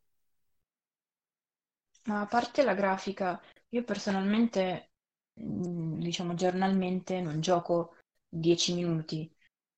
Ma 2.06 2.22
a 2.22 2.26
parte 2.26 2.64
la 2.64 2.74
grafica, 2.74 3.40
io 3.70 3.84
personalmente, 3.84 4.92
mm, 5.40 6.00
diciamo 6.00 6.34
giornalmente, 6.34 7.22
non 7.22 7.42
gioco 7.42 7.96
10 8.32 8.74
minuti. 8.74 9.32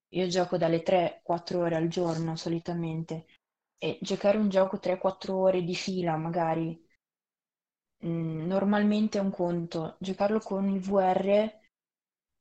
Io 0.10 0.28
gioco 0.28 0.58
dalle 0.58 0.84
3-4 0.84 1.62
ore 1.62 1.76
al 1.76 1.88
giorno 1.88 2.36
solitamente 2.36 3.26
e 3.78 3.98
giocare 4.02 4.38
un 4.38 4.50
gioco 4.50 4.80
3-4 4.80 5.36
ore 5.38 5.64
di 5.64 5.76
fila 5.76 6.16
magari 6.18 6.80
mm, 8.06 8.46
normalmente 8.48 9.18
è 9.18 9.22
un 9.22 9.32
conto. 9.32 9.98
Giocarlo 10.00 10.40
con 10.40 10.68
il 10.70 10.80
VR 10.80 11.60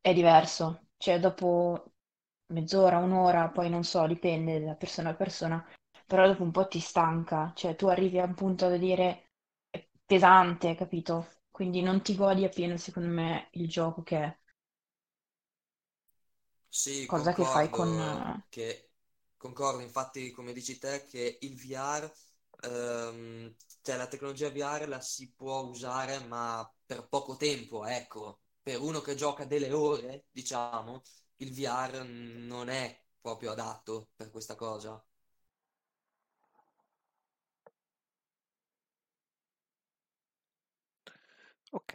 è 0.01 0.13
diverso. 0.15 0.89
Cioè 0.97 1.19
dopo 1.21 1.93
mezz'ora, 2.49 2.99
un'ora, 2.99 3.49
poi 3.49 3.69
non 3.71 3.85
so, 3.85 4.07
dipende 4.07 4.61
da 4.63 4.75
persona 4.75 5.11
a 5.11 5.15
persona, 5.15 5.65
però 6.07 6.27
dopo 6.27 6.43
un 6.43 6.51
po' 6.53 6.69
ti 6.69 6.81
stanca. 6.81 7.53
Cioè 7.55 7.77
tu 7.77 7.87
arrivi 7.89 8.19
a 8.19 8.25
un 8.25 8.35
punto 8.35 8.69
da 8.69 8.77
dire 8.77 9.31
è 9.71 9.85
pesante, 10.05 10.75
capito? 10.75 11.29
Quindi 11.51 11.83
non 11.83 12.03
ti 12.03 12.15
godi 12.17 12.45
appieno, 12.45 12.77
secondo 12.77 13.09
me, 13.09 13.49
il 13.53 13.69
gioco 13.69 14.03
che 14.03 14.19
è. 14.23 14.39
Sì, 16.75 17.07
Cosa 17.07 17.33
che 17.35 17.45
fai 17.45 17.71
con... 17.71 17.97
concordo 17.99 18.45
che 18.49 18.91
concordo, 19.37 19.81
infatti, 19.83 20.31
come 20.31 20.53
dici 20.53 20.79
te, 20.79 21.05
che 21.07 21.39
il 21.43 21.55
VR, 21.57 22.13
ehm, 22.63 23.55
cioè 23.83 23.97
la 23.97 24.07
tecnologia 24.07 24.51
VR 24.51 24.89
la 24.89 25.01
si 25.01 25.31
può 25.33 25.61
usare, 25.63 26.19
ma 26.27 26.71
per 26.87 27.07
poco 27.09 27.37
tempo, 27.37 27.85
ecco. 27.87 28.41
Per 28.63 28.81
uno 28.81 29.01
che 29.01 29.15
gioca 29.17 29.45
delle 29.45 29.73
ore, 29.73 30.27
diciamo, 30.31 31.03
il 31.37 31.53
VR 31.53 32.05
non 32.05 32.69
è 32.69 33.03
proprio 33.21 33.51
adatto 33.53 34.11
per 34.17 34.31
questa 34.31 34.55
cosa. 34.55 35.03
Ok. 41.73 41.95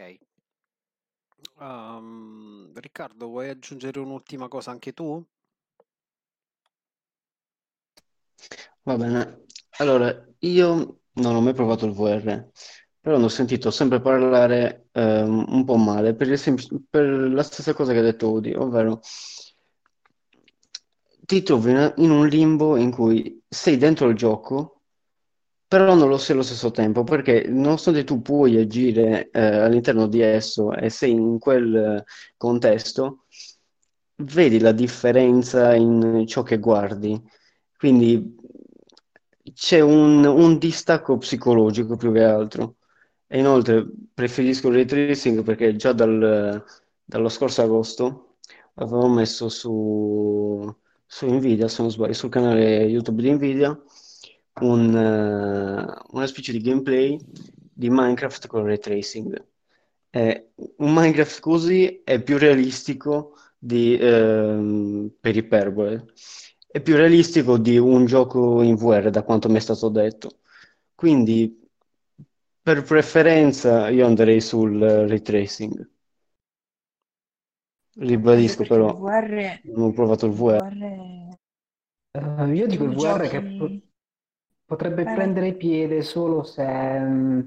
Um, 1.59 2.72
Riccardo, 2.73 3.27
vuoi 3.27 3.49
aggiungere 3.49 3.99
un'ultima 3.99 4.47
cosa 4.47 4.72
anche 4.72 4.93
tu? 4.93 5.26
Va 8.84 8.95
bene. 8.97 9.45
Allora, 9.80 10.26
io 10.39 10.99
non 11.14 11.35
ho 11.35 11.41
mai 11.41 11.53
provato 11.53 11.85
il 11.85 11.91
VR, 11.93 12.49
però 12.99 13.18
ne 13.18 13.26
ho 13.26 13.30
sentito 13.30 13.72
sempre 13.72 14.01
parlare 14.01 14.88
ehm, 14.91 15.45
un 15.49 15.65
po' 15.65 15.76
male 15.77 16.14
per, 16.15 16.38
semplice- 16.38 16.81
per 16.89 17.05
la 17.05 17.43
stessa 17.43 17.73
cosa 17.73 17.91
che 17.93 17.99
ha 17.99 18.01
detto 18.01 18.31
Udi, 18.31 18.53
ovvero 18.53 19.01
ti 21.26 21.43
trovi 21.43 21.72
in 21.97 22.09
un 22.09 22.27
limbo 22.27 22.77
in 22.77 22.91
cui 22.91 23.43
sei 23.47 23.77
dentro 23.77 24.07
il 24.09 24.15
gioco, 24.15 24.77
però 25.68 25.95
non 25.95 26.10
lo 26.10 26.18
sei 26.18 26.35
allo 26.35 26.44
stesso 26.44 26.72
tempo, 26.72 27.03
perché 27.03 27.45
nonostante 27.48 28.03
tu 28.03 28.22
puoi 28.22 28.57
agire 28.57 29.30
eh, 29.31 29.39
all'interno 29.41 30.07
di 30.07 30.22
esso 30.22 30.73
e 30.73 30.89
sei 30.89 31.11
in 31.11 31.39
quel 31.39 31.76
eh, 31.76 32.03
contesto, 32.38 33.26
vedi 34.23 34.60
la 34.60 34.72
differenza 34.72 35.73
in 35.76 36.26
ciò 36.27 36.44
che 36.44 36.57
guardi. 36.60 37.22
Quindi 37.77 38.35
c'è 39.53 39.80
un, 39.80 40.26
un 40.26 40.57
distacco 40.57 41.18
psicologico 41.18 41.95
più 41.95 42.11
che 42.11 42.23
altro. 42.23 42.76
E 43.27 43.39
inoltre 43.39 43.85
preferisco 44.14 44.69
il 44.69 44.76
ray 44.76 44.85
tracing 44.85 45.44
perché 45.44 45.76
già 45.76 45.91
dal- 45.94 46.64
dallo 47.03 47.30
scorso 47.30 47.61
agosto 47.61 48.38
avevo 48.76 49.07
messo 49.10 49.49
su, 49.49 50.73
su 51.06 51.26
Nvidia, 51.27 51.68
se 51.68 51.81
non 51.81 51.91
sbaglio, 51.91 52.14
sul 52.14 52.30
canale 52.30 52.84
YouTube 52.84 53.22
di 53.22 53.31
Nvidia, 53.34 53.77
un, 54.62 54.96
eh, 54.96 56.02
una 56.12 56.28
specie 56.28 56.52
di 56.52 56.62
gameplay 56.62 57.18
di 57.74 57.90
Minecraft 57.90 58.48
con 58.48 58.66
ray 58.66 58.80
tracing. 58.80 59.46
Eh, 60.10 60.52
un 60.78 60.94
Minecraft 60.94 61.40
così 61.40 62.02
è 62.04 62.22
più 62.22 62.38
realistico 62.38 63.36
di, 63.58 63.98
ehm, 63.98 65.12
per 65.20 65.36
iperbole. 65.36 66.06
È 66.68 66.82
più 66.82 66.96
realistico 66.96 67.58
di 67.58 67.78
un 67.78 68.06
gioco 68.06 68.62
in 68.62 68.76
VR, 68.76 69.10
da 69.10 69.24
quanto 69.24 69.50
mi 69.50 69.58
è 69.58 69.60
stato 69.60 69.90
detto. 69.90 70.40
Quindi, 70.96 71.60
per 72.62 72.84
preferenza, 72.84 73.90
io 73.90 74.06
andrei 74.06 74.42
sul 74.42 74.82
eh, 74.82 75.08
ray 75.08 75.22
tracing. 75.22 75.90
Ribadisco, 78.00 78.64
però, 78.64 78.96
VR, 78.96 79.60
non 79.64 79.90
ho 79.90 79.92
provato 79.92 80.28
il 80.28 80.32
VR. 80.34 80.58
VR, 80.58 81.36
Eh, 82.12 82.54
io 82.54 82.68
dico 82.68 82.84
il 82.84 82.96
VR 82.96 83.28
che 83.28 83.58
giochi... 83.58 83.86
potrebbe 84.68 85.03
vai. 85.03 85.15
prendere 85.15 85.53
piede 85.53 86.02
solo 86.02 86.44
se 86.44 86.99
mm, 86.99 87.39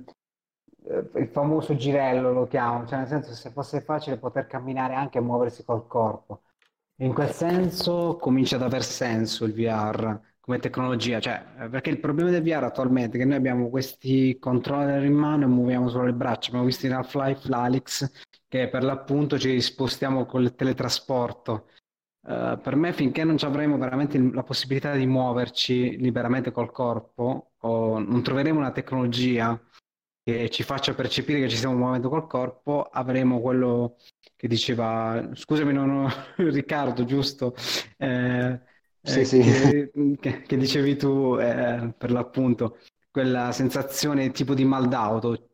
eh, 0.87 1.21
il 1.21 1.29
famoso 1.29 1.77
girello 1.77 2.33
lo 2.33 2.47
chiamo, 2.47 2.87
cioè 2.87 2.99
nel 2.99 3.09
senso 3.09 3.35
se 3.35 3.51
fosse 3.51 3.83
facile 3.83 4.17
poter 4.17 4.47
camminare 4.47 4.95
anche 4.95 5.19
e 5.19 5.21
muoversi 5.21 5.63
col 5.63 5.87
corpo. 5.87 6.41
In 6.97 7.15
quel 7.15 7.31
senso 7.31 8.17
comincia 8.17 8.57
ad 8.57 8.63
aver 8.63 8.83
senso 8.83 9.45
il 9.45 9.55
VR 9.55 10.19
come 10.41 10.59
tecnologia, 10.59 11.21
cioè, 11.21 11.43
eh, 11.61 11.69
perché 11.69 11.91
il 11.91 12.01
problema 12.01 12.31
del 12.31 12.43
VR 12.43 12.65
attualmente 12.65 13.17
è 13.17 13.21
che 13.21 13.27
noi 13.27 13.37
abbiamo 13.37 13.69
questi 13.69 14.39
controller 14.39 15.05
in 15.05 15.13
mano 15.13 15.45
e 15.45 15.49
muoviamo 15.49 15.89
solo 15.89 16.07
le 16.07 16.15
braccia. 16.15 16.49
Abbiamo 16.49 16.67
visto 16.67 16.87
in 16.87 16.93
Half-Life 16.93 17.49
l'Alyx 17.49 18.11
che 18.49 18.69
per 18.69 18.83
l'appunto 18.83 19.39
ci 19.39 19.61
spostiamo 19.61 20.27
con 20.27 20.43
il 20.43 20.55
teletrasporto. 20.55 21.67
Eh, 22.31 22.59
per 22.63 22.77
me, 22.77 22.93
finché 22.93 23.25
non 23.25 23.37
ci 23.39 23.45
avremo 23.45 23.77
veramente 23.79 24.19
la 24.19 24.43
possibilità 24.43 24.95
di 24.95 25.07
muoverci 25.07 25.97
liberamente 25.99 26.51
col 26.53 26.71
corpo, 26.71 27.53
o 27.59 27.99
non 27.99 28.23
troveremo 28.23 28.59
una 28.59 28.73
tecnologia 28.73 29.59
che 30.23 30.49
ci 30.51 30.63
faccia 30.63 30.95
percepire 30.95 31.41
che 31.41 31.49
ci 31.49 31.57
stiamo 31.57 31.77
muovendo 31.77 32.09
col 32.09 32.27
corpo, 32.27 32.83
avremo 32.85 33.41
quello 33.41 33.97
che 34.37 34.49
diceva, 34.49 35.31
scusami, 35.33 35.73
non 35.73 35.91
ho- 35.91 36.09
Riccardo, 36.37 37.05
giusto? 37.05 37.55
Eh, 37.97 38.61
Sì, 39.05 39.25
eh, 39.25 39.27
sì. 39.27 39.41
che, 39.41 39.91
che- 40.21 40.43
che 40.43 40.57
dicevi 40.57 40.97
tu 40.97 41.37
eh, 41.41 41.93
per 41.97 42.11
l'appunto, 42.13 42.79
quella 43.11 43.51
sensazione 43.53 44.31
tipo 44.31 44.55
di 44.55 44.65
mal 44.65 44.89
d'auto, 44.89 45.49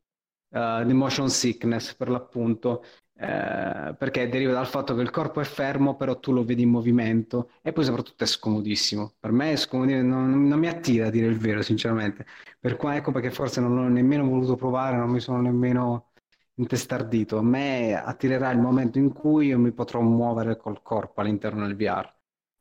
eh, 0.51 0.83
di 0.87 0.93
motion 0.93 1.29
sickness 1.31 1.95
per 1.95 2.09
l'appunto, 2.11 2.85
eh, 3.19 3.95
perché 3.97 4.29
deriva 4.29 4.53
dal 4.53 4.67
fatto 4.67 4.95
che 4.95 5.01
il 5.01 5.11
corpo 5.11 5.41
è 5.41 5.45
fermo, 5.45 5.97
però 5.97 6.19
tu 6.19 6.33
lo 6.33 6.45
vedi 6.45 6.63
in 6.63 6.69
movimento 6.71 7.51
e 7.63 7.73
poi 7.73 7.85
soprattutto 7.85 8.25
è 8.25 8.27
scomodissimo. 8.27 9.15
Per 9.19 9.33
me 9.33 9.53
è 9.53 9.57
scomodissimo, 9.57 10.03
non, 10.07 10.47
non 10.47 10.59
mi 10.59 10.69
attira 10.69 11.07
a 11.07 11.11
dire 11.11 11.27
il 11.27 11.39
vero, 11.39 11.63
sinceramente. 11.63 12.27
Per 12.61 12.77
qua 12.77 12.95
ecco 12.97 13.13
perché 13.13 13.31
forse 13.31 13.61
non 13.61 13.75
l'ho 13.75 13.89
nemmeno 13.89 14.29
voluto 14.29 14.55
provare, 14.57 14.97
non 14.97 15.09
mi 15.11 15.21
sono 15.21 15.41
nemmeno 15.41 16.13
intestardito. 16.55 17.39
A 17.39 17.43
me 17.43 17.95
attirerà 17.95 18.51
il 18.51 18.59
momento 18.59 18.99
in 18.99 19.13
cui 19.13 19.47
io 19.47 19.59
mi 19.59 19.73
potrò 19.73 20.01
muovere 20.01 20.57
col 20.57 20.83
corpo 20.83 21.21
all'interno 21.21 21.67
del 21.67 21.77
VR. 21.77 22.15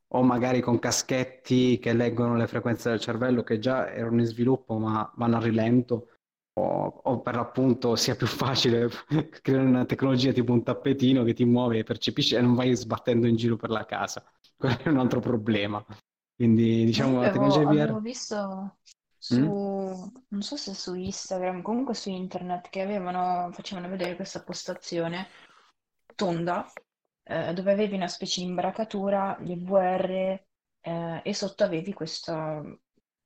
O 0.10 0.23
magari 0.23 0.61
con 0.61 0.80
caschetti 0.80 1.77
che 1.80 1.94
leggono 1.94 2.36
le 2.38 2.48
frequenze 2.48 2.90
del 2.90 2.99
cervello 2.99 3.44
che 3.44 3.60
già 3.60 3.91
erano 3.91 4.22
in 4.22 4.26
sviluppo 4.26 4.77
ma 4.77 5.11
vanno 5.15 5.38
a 5.38 5.40
rilento 5.41 6.15
o, 6.57 6.86
o 7.03 7.22
per 7.22 7.36
l'appunto 7.36 7.95
sia 7.95 8.15
più 8.15 8.27
facile 8.27 8.90
creare 9.41 9.65
una 9.68 9.86
tecnologia 9.86 10.32
tipo 10.32 10.53
un 10.53 10.64
tappetino 10.64 11.23
che 11.23 11.34
ti 11.34 11.45
muove 11.45 11.80
e 11.80 11.84
percepisci 11.84 12.36
e 12.36 12.41
non 12.41 12.56
vai 12.56 12.76
sbattendo 12.76 13.27
in 13.27 13.36
giro 13.36 13.56
per 13.57 13.69
la 13.69 13.86
casa. 13.86 14.23
Quello 14.57 14.77
è 14.84 14.90
un 14.90 14.99
altro 14.99 15.19
problema. 15.19 15.84
Quindi 16.36 16.86
diciamo 16.86 17.22
la 17.22 17.30
avevo, 17.30 17.32
tecnologia 17.32 17.68
avevo 17.69 17.99
VR. 17.99 18.02
visto 18.02 18.77
su, 19.18 19.41
Mm? 19.41 19.52
non 20.30 20.41
so 20.41 20.56
se 20.57 20.73
su 20.73 20.94
Instagram, 20.95 21.61
comunque 21.61 21.94
su 21.95 22.10
internet, 22.10 22.69
che 22.69 22.82
avevano, 22.82 23.52
facevano 23.52 23.90
vedere 23.90 24.15
questa 24.15 24.44
postazione 24.44 25.27
tonda, 26.15 26.72
eh, 27.23 27.53
dove 27.53 27.72
avevi 27.72 27.95
una 27.95 28.07
specie 28.07 28.41
di 28.41 28.48
imbracatura, 28.48 29.38
gli 29.41 29.56
VR, 29.57 30.11
eh, 30.82 31.22
e 31.23 31.34
sotto 31.34 31.64
avevi 31.64 31.94
questa 31.94 32.61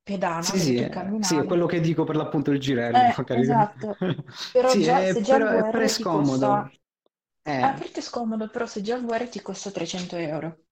pedana 0.10 0.52
Sì, 0.52 0.60
sì, 0.60 0.78
eh, 0.78 1.16
sì, 1.20 1.44
quello 1.44 1.66
che 1.66 1.80
dico 1.82 2.04
per 2.06 2.16
l'appunto 2.16 2.52
il 2.52 2.60
girello, 2.60 3.04
Eh, 3.04 3.14
esatto. 3.32 3.98
Però 4.50 4.76
Sì, 4.76 4.80
già, 4.80 5.06
è, 5.10 5.16
se 5.16 5.22
già 5.22 5.38
però 5.38 5.50
è 5.50 5.66
VR 5.68 5.68
prescomodo. 5.68 6.08
costa 6.08 6.74
Eh, 7.44 7.52
A 7.62 7.74
parte 7.74 8.00
è 8.00 8.04
scomodo, 8.04 8.50
però 8.50 8.66
se 8.68 8.82
già 8.82 8.96
il 8.98 9.06
VR 9.06 9.30
ti 9.30 9.42
costa 9.42 9.72
300 9.72 10.16
euro, 10.18 10.66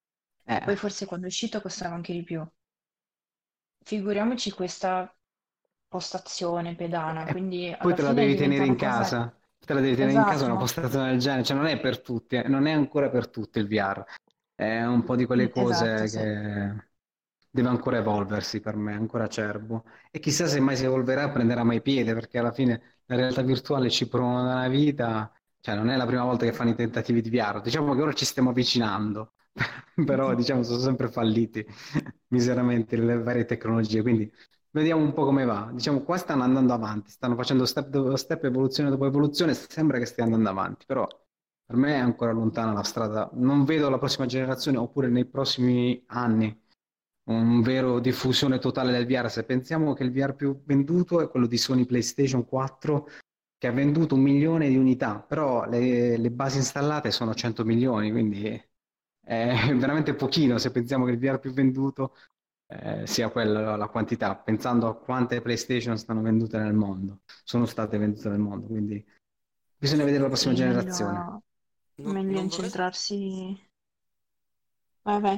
eh. 0.48 0.62
poi 0.64 0.76
forse 0.78 1.06
quando 1.06 1.26
è 1.28 1.30
uscito 1.30 1.62
costava 1.62 1.96
anche 1.96 2.14
di 2.14 2.24
più. 2.24 2.46
Figuriamoci 3.84 4.52
questa 4.52 5.12
postazione 5.88 6.76
pedana, 6.76 7.26
E 7.26 7.32
quindi 7.32 7.76
poi 7.80 7.94
te 7.94 8.02
la 8.02 8.14
devi 8.14 8.36
tenere 8.36 8.66
in 8.66 8.76
cosa... 8.76 8.76
casa, 8.76 9.36
te 9.60 9.74
la 9.74 9.82
devi 9.82 9.96
tenere 9.96 10.16
in 10.18 10.24
casa 10.24 10.46
una 10.46 10.56
Esatto, 10.56 10.58
postazione 10.58 11.10
del 11.12 11.20
genere, 11.20 11.44
cioè 11.44 11.58
non 11.58 11.66
è 11.68 11.80
per 11.80 12.00
tutti, 12.02 12.36
eh, 12.36 12.48
non 12.48 12.66
è 12.68 12.72
ancora 12.72 13.10
per 13.10 13.30
tutti 13.30 13.60
il 13.60 13.68
VR, 13.68 14.04
è 14.56 14.84
un 14.86 15.04
po' 15.04 15.16
di 15.16 15.26
quelle 15.26 15.50
esatto, 15.54 16.06
cose 16.06 16.08
sì. 16.08 16.20
che 16.20 16.87
deve 17.50 17.68
ancora 17.70 17.98
evolversi 17.98 18.60
per 18.60 18.76
me, 18.76 18.94
ancora 18.94 19.26
acerbo. 19.26 19.86
E 20.12 20.20
chissà 20.20 20.48
se 20.48 20.60
mai 20.60 20.76
si 20.76 20.86
evolverà, 20.86 21.30
prenderà 21.30 21.64
mai 21.64 21.82
piede, 21.82 22.14
perché 22.14 22.38
alla 22.40 22.52
fine 22.52 22.82
la 23.06 23.16
realtà 23.16 23.42
virtuale 23.42 23.90
ci 23.90 24.08
prolunga 24.08 24.42
una 24.54 24.68
vita, 24.68 25.32
cioè 25.60 25.76
non 25.76 25.90
è 25.90 25.96
la 25.98 26.06
prima 26.06 26.24
volta 26.24 26.46
che 26.46 26.54
fanno 26.54 26.72
i 26.72 26.76
tentativi 26.76 27.22
di 27.22 27.30
VR, 27.30 27.62
diciamo 27.62 27.94
che 27.96 28.02
ora 28.02 28.14
ci 28.14 28.26
stiamo 28.26 28.50
avvicinando, 28.52 29.34
però 30.06 30.34
diciamo 30.36 30.64
sono 30.64 30.80
sempre 30.80 31.10
falliti 31.10 31.66
miseramente 32.30 32.96
le 32.98 33.18
varie 33.22 33.46
tecnologie, 33.46 34.02
quindi 34.02 34.32
vediamo 34.72 35.02
un 35.04 35.14
po' 35.14 35.26
come 35.26 35.46
va. 35.46 35.70
Diciamo 35.74 36.02
qua 36.04 36.18
stanno 36.18 36.44
andando 36.44 36.74
avanti, 36.74 37.10
stanno 37.12 37.36
facendo 37.36 37.66
step 37.66 37.88
dopo 37.90 38.16
step, 38.16 38.44
evoluzione 38.46 38.90
dopo 38.90 39.06
evoluzione, 39.06 39.54
sembra 39.54 39.98
che 40.00 40.06
stia 40.06 40.24
andando 40.24 40.50
avanti, 40.50 40.86
però 40.86 41.08
per 41.66 41.76
me 41.76 41.94
è 41.96 41.98
ancora 41.98 42.32
lontana 42.32 42.72
la 42.74 42.84
strada. 42.84 43.30
Non 43.34 43.64
vedo 43.66 43.90
la 43.90 43.98
prossima 43.98 44.26
generazione 44.26 44.78
oppure 44.78 45.10
nei 45.10 45.26
prossimi 45.26 46.02
anni 46.08 46.58
un 47.28 47.62
vero 47.62 48.00
diffusione 48.00 48.60
totale 48.60 48.92
del 48.92 49.06
VR. 49.06 49.30
Se 49.30 49.44
pensiamo 49.44 49.94
che 49.94 50.04
il 50.04 50.12
VR 50.12 50.36
più 50.36 50.62
venduto 50.66 51.22
è 51.22 51.30
quello 51.30 51.48
di 51.48 51.58
Sony 51.58 51.86
PlayStation 51.86 52.46
4, 52.46 53.08
che 53.58 53.68
ha 53.68 53.72
venduto 53.72 54.16
un 54.16 54.22
milione 54.22 54.70
di 54.70 54.78
unità, 54.78 55.20
però 55.20 55.66
le, 55.68 56.18
le 56.18 56.32
basi 56.32 56.58
installate 56.58 57.12
sono 57.12 57.34
100 57.34 57.66
milioni, 57.66 58.12
quindi 58.12 58.46
è 59.24 59.54
veramente 59.76 60.14
pochino 60.16 60.58
se 60.58 60.72
pensiamo 60.72 61.06
che 61.06 61.12
il 61.12 61.18
VR 61.20 61.40
più 61.40 61.52
venduto 61.52 62.16
eh, 62.68 63.06
sia 63.08 63.30
quella 63.30 63.76
la 63.76 63.88
quantità, 63.88 64.36
pensando 64.36 64.88
a 64.88 64.96
quante 64.98 65.42
PlayStation 65.42 65.98
stanno 65.98 66.22
vendute 66.22 66.58
nel 66.60 66.74
mondo, 66.74 67.22
sono 67.44 67.66
state 67.66 67.98
vendute 67.98 68.30
nel 68.30 68.40
mondo, 68.40 68.68
quindi 68.68 69.04
bisogna 69.78 70.04
vedere 70.04 70.24
la 70.24 70.30
prossima 70.30 70.54
Sì, 70.54 70.56
generazione. 70.56 71.30
meglio, 71.36 71.44
Non, 72.02 72.16
meglio 72.16 72.40
non 72.40 72.48
vorrei... 72.48 72.72
incentrarsi... 72.72 73.60
Vai, 75.06 75.20
vai. 75.22 75.38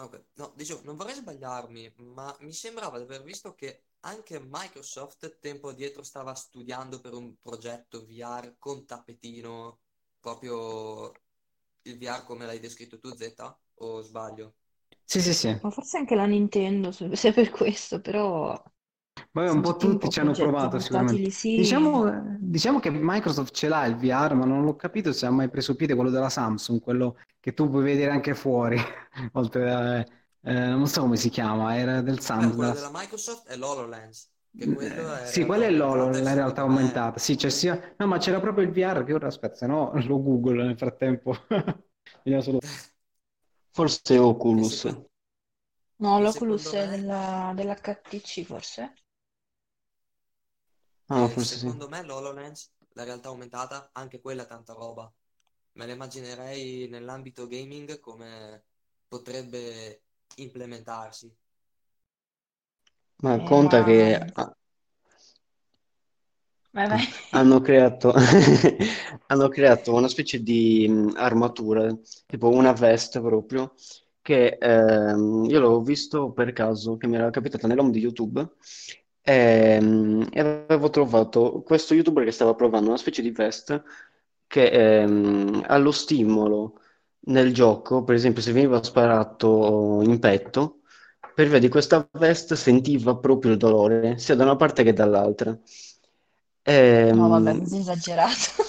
Vabbè, 0.00 0.24
no, 0.34 0.52
dicevo, 0.56 0.82
non 0.84 0.96
vorrei 0.96 1.14
sbagliarmi, 1.14 1.94
ma 1.98 2.34
mi 2.40 2.52
sembrava 2.52 2.98
di 2.98 3.04
aver 3.04 3.22
visto 3.22 3.54
che 3.54 3.84
anche 4.00 4.40
Microsoft 4.40 5.38
tempo 5.40 5.68
addietro 5.68 6.02
stava 6.02 6.34
studiando 6.34 7.00
per 7.00 7.12
un 7.14 7.38
progetto 7.40 8.04
VR 8.06 8.56
con 8.58 8.86
tappetino, 8.86 9.80
proprio 10.18 11.12
il 11.82 11.98
VR 11.98 12.24
come 12.24 12.46
l'hai 12.46 12.60
descritto 12.60 12.98
tu, 12.98 13.14
Z? 13.14 13.34
O 13.74 14.00
sbaglio? 14.02 14.54
Sì, 15.04 15.20
sì, 15.20 15.34
sì. 15.34 15.60
Ma 15.60 15.70
forse 15.70 15.98
anche 15.98 16.14
la 16.14 16.26
Nintendo, 16.26 16.92
se 16.92 17.14
se 17.16 17.28
è 17.30 17.32
per 17.34 17.50
questo, 17.50 18.00
però 18.00 18.60
Vabbè, 19.32 19.50
un 19.50 19.60
po' 19.60 19.76
tutti 19.76 20.08
ci 20.10 20.20
hanno 20.20 20.32
provato 20.32 20.78
sicuramente. 20.78 21.30
sì. 21.30 21.54
Diciamo, 21.56 22.36
diciamo 22.40 22.80
che 22.80 22.90
Microsoft 22.90 23.54
ce 23.54 23.68
l'ha 23.68 23.86
il 23.86 23.96
VR, 23.96 24.34
ma 24.34 24.44
non 24.44 24.66
ho 24.66 24.74
capito 24.76 25.12
se 25.12 25.26
ha 25.26 25.30
mai 25.30 25.48
preso 25.48 25.76
piede 25.76 25.94
quello 25.94 26.10
della 26.10 26.28
Samsung, 26.28 26.80
quello 26.80 27.16
che 27.38 27.54
tu 27.54 27.68
puoi 27.68 27.84
vedere 27.84 28.10
anche 28.10 28.34
fuori, 28.34 28.76
oltre 29.32 29.70
a, 29.72 29.98
eh, 29.98 30.06
non 30.42 30.86
so 30.86 31.02
come 31.02 31.16
si 31.16 31.28
chiama, 31.28 31.76
era 31.76 32.00
del 32.00 32.16
Beh, 32.16 32.20
Samsung. 32.22 32.54
quello 32.54 32.72
della- 32.72 32.88
della 32.88 32.98
Microsoft 33.00 33.46
è 33.48 33.56
l'HoloLens, 33.56 34.30
Eh, 34.58 34.74
è 34.74 35.26
Sì, 35.26 35.44
quello 35.44 35.62
è 35.64 35.68
e 35.68 36.22
la 36.22 36.34
realtà 36.34 36.62
aumentata. 36.62 37.18
Sì, 37.20 37.36
c'è 37.36 37.50
sia... 37.50 37.94
No, 37.98 38.06
ma 38.06 38.18
c'era 38.18 38.40
proprio 38.40 38.64
il 38.64 38.72
VR 38.72 39.04
che 39.04 39.12
ora 39.12 39.28
aspetta, 39.28 39.54
se 39.54 39.66
no 39.66 39.92
lo 40.06 40.22
Google 40.22 40.64
nel 40.64 40.76
frattempo. 40.76 41.34
Solo... 42.40 42.58
Forse 43.72 44.18
Oculus. 44.18 44.84
No, 45.98 46.18
l'Oculus 46.18 46.72
secondo 46.72 46.84
è 46.84 46.86
me... 46.86 46.96
della, 46.96 47.52
dell'HTC, 47.54 48.42
forse? 48.44 48.92
Ah, 51.10 51.28
forse 51.28 51.56
sì. 51.56 51.56
secondo 51.56 51.88
me 51.88 52.02
l'HoloLens, 52.02 52.72
la 52.94 53.04
realtà 53.04 53.28
aumentata, 53.28 53.90
anche 53.92 54.20
quella 54.20 54.44
è 54.44 54.46
tanta 54.46 54.72
roba. 54.72 55.12
Me 55.72 55.86
la 55.86 55.92
immaginerei 55.92 56.88
nell'ambito 56.88 57.46
gaming 57.46 58.00
come 58.00 58.64
potrebbe 59.08 60.02
implementarsi. 60.36 61.34
Ma 63.22 63.40
Eh, 63.40 63.40
conta 63.42 63.82
ma 63.82 63.84
che 63.84 64.18
ah, 64.34 64.54
vai, 66.72 66.86
vai. 66.88 67.00
hanno 67.30 67.60
creato, 67.60 68.12
hanno 69.26 69.48
creato 69.48 69.94
una 69.94 70.08
specie 70.08 70.42
di 70.42 70.86
mh, 70.88 71.12
armatura, 71.16 71.94
tipo 72.26 72.48
una 72.48 72.72
veste 72.72 73.20
proprio, 73.20 73.74
che 74.22 74.58
ehm, 74.60 75.44
io 75.48 75.60
l'avevo 75.60 75.82
visto 75.82 76.32
per 76.32 76.52
caso, 76.52 76.96
che 76.96 77.06
mi 77.06 77.16
era 77.16 77.30
capitata 77.30 77.66
nell'home 77.66 77.90
di 77.90 78.00
YouTube, 78.00 78.48
ehm, 79.22 80.28
e 80.32 80.40
avevo 80.40 80.90
trovato 80.90 81.62
questo 81.62 81.94
YouTuber 81.94 82.24
che 82.24 82.30
stava 82.32 82.54
provando 82.54 82.88
una 82.88 82.98
specie 82.98 83.22
di 83.22 83.30
veste 83.30 83.82
che 84.46 84.66
ehm, 85.02 85.64
allo 85.66 85.90
stimolo 85.92 86.80
nel 87.26 87.52
gioco, 87.52 88.02
per 88.02 88.14
esempio 88.14 88.42
se 88.42 88.52
veniva 88.52 88.82
sparato 88.82 90.00
in 90.02 90.18
petto, 90.18 90.80
per 91.34 91.48
via 91.48 91.58
di 91.58 91.68
questa 91.68 92.08
veste 92.12 92.56
sentiva 92.56 93.16
proprio 93.16 93.52
il 93.52 93.58
dolore, 93.58 94.18
sia 94.18 94.34
da 94.34 94.44
una 94.44 94.56
parte 94.56 94.82
che 94.82 94.92
dall'altra. 94.92 95.50
No, 95.50 97.28
vabbè, 97.28 97.50
Ehm, 97.50 97.58
così 97.60 97.78
esagerato. 97.78 98.64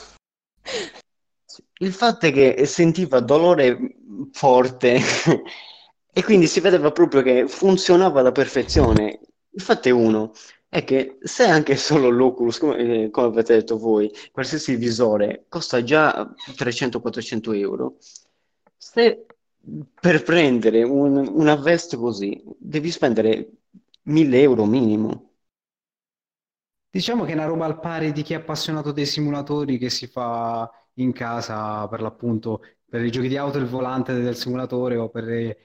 il 1.79 1.93
fatto 1.93 2.25
è 2.27 2.31
che 2.31 2.65
sentiva 2.65 3.19
dolore 3.19 3.95
forte 4.31 4.99
e 6.13 6.23
quindi 6.23 6.47
si 6.47 6.59
vedeva 6.59 6.91
proprio 6.91 7.21
che 7.21 7.47
funzionava 7.47 8.19
alla 8.19 8.31
perfezione. 8.31 9.19
Il 9.53 9.61
fatto 9.61 9.87
è 9.87 9.91
uno, 9.91 10.31
è 10.69 10.83
che 10.83 11.17
se 11.21 11.43
anche 11.45 11.75
solo 11.77 12.09
l'Oculus, 12.09 12.57
come, 12.59 13.03
eh, 13.05 13.09
come 13.09 13.27
avete 13.27 13.55
detto 13.55 13.77
voi, 13.77 14.11
qualsiasi 14.31 14.75
visore 14.75 15.45
costa 15.49 15.83
già 15.83 16.33
300-400 16.55 17.51
euro, 17.51 17.97
se 18.77 19.25
per 19.99 20.23
prendere 20.23 20.83
un- 20.83 21.27
una 21.33 21.55
veste 21.55 21.95
così 21.97 22.41
devi 22.57 22.89
spendere 22.91 23.49
1000 24.03 24.41
euro 24.41 24.65
minimo. 24.65 25.33
Diciamo 26.93 27.23
che 27.23 27.31
è 27.31 27.33
una 27.35 27.45
roba 27.45 27.65
al 27.65 27.79
pari 27.79 28.11
di 28.11 28.21
chi 28.21 28.33
è 28.33 28.35
appassionato 28.37 28.91
dei 28.91 29.05
simulatori 29.05 29.77
che 29.77 29.89
si 29.89 30.07
fa 30.07 30.69
in 30.95 31.13
casa 31.13 31.87
per 31.87 32.01
l'appunto 32.01 32.61
per 32.85 33.03
i 33.05 33.09
giochi 33.11 33.29
di 33.29 33.37
auto 33.37 33.57
il 33.57 33.65
volante 33.65 34.13
del 34.13 34.35
simulatore 34.35 34.97
o 34.97 35.09
per 35.09 35.29
i, 35.29 35.55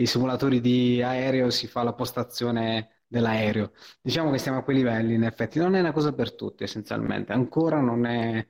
i 0.00 0.06
simulatori 0.06 0.60
di 0.60 1.00
aereo 1.02 1.48
si 1.50 1.66
fa 1.66 1.82
la 1.82 1.94
postazione 1.94 2.97
dell'aereo. 3.08 3.72
Diciamo 4.00 4.30
che 4.30 4.38
stiamo 4.38 4.58
a 4.58 4.62
quei 4.62 4.76
livelli, 4.76 5.14
in 5.14 5.24
effetti. 5.24 5.58
Non 5.58 5.74
è 5.74 5.80
una 5.80 5.92
cosa 5.92 6.12
per 6.12 6.34
tutti, 6.34 6.62
essenzialmente. 6.64 7.32
Ancora 7.32 7.80
non 7.80 8.06
è 8.06 8.46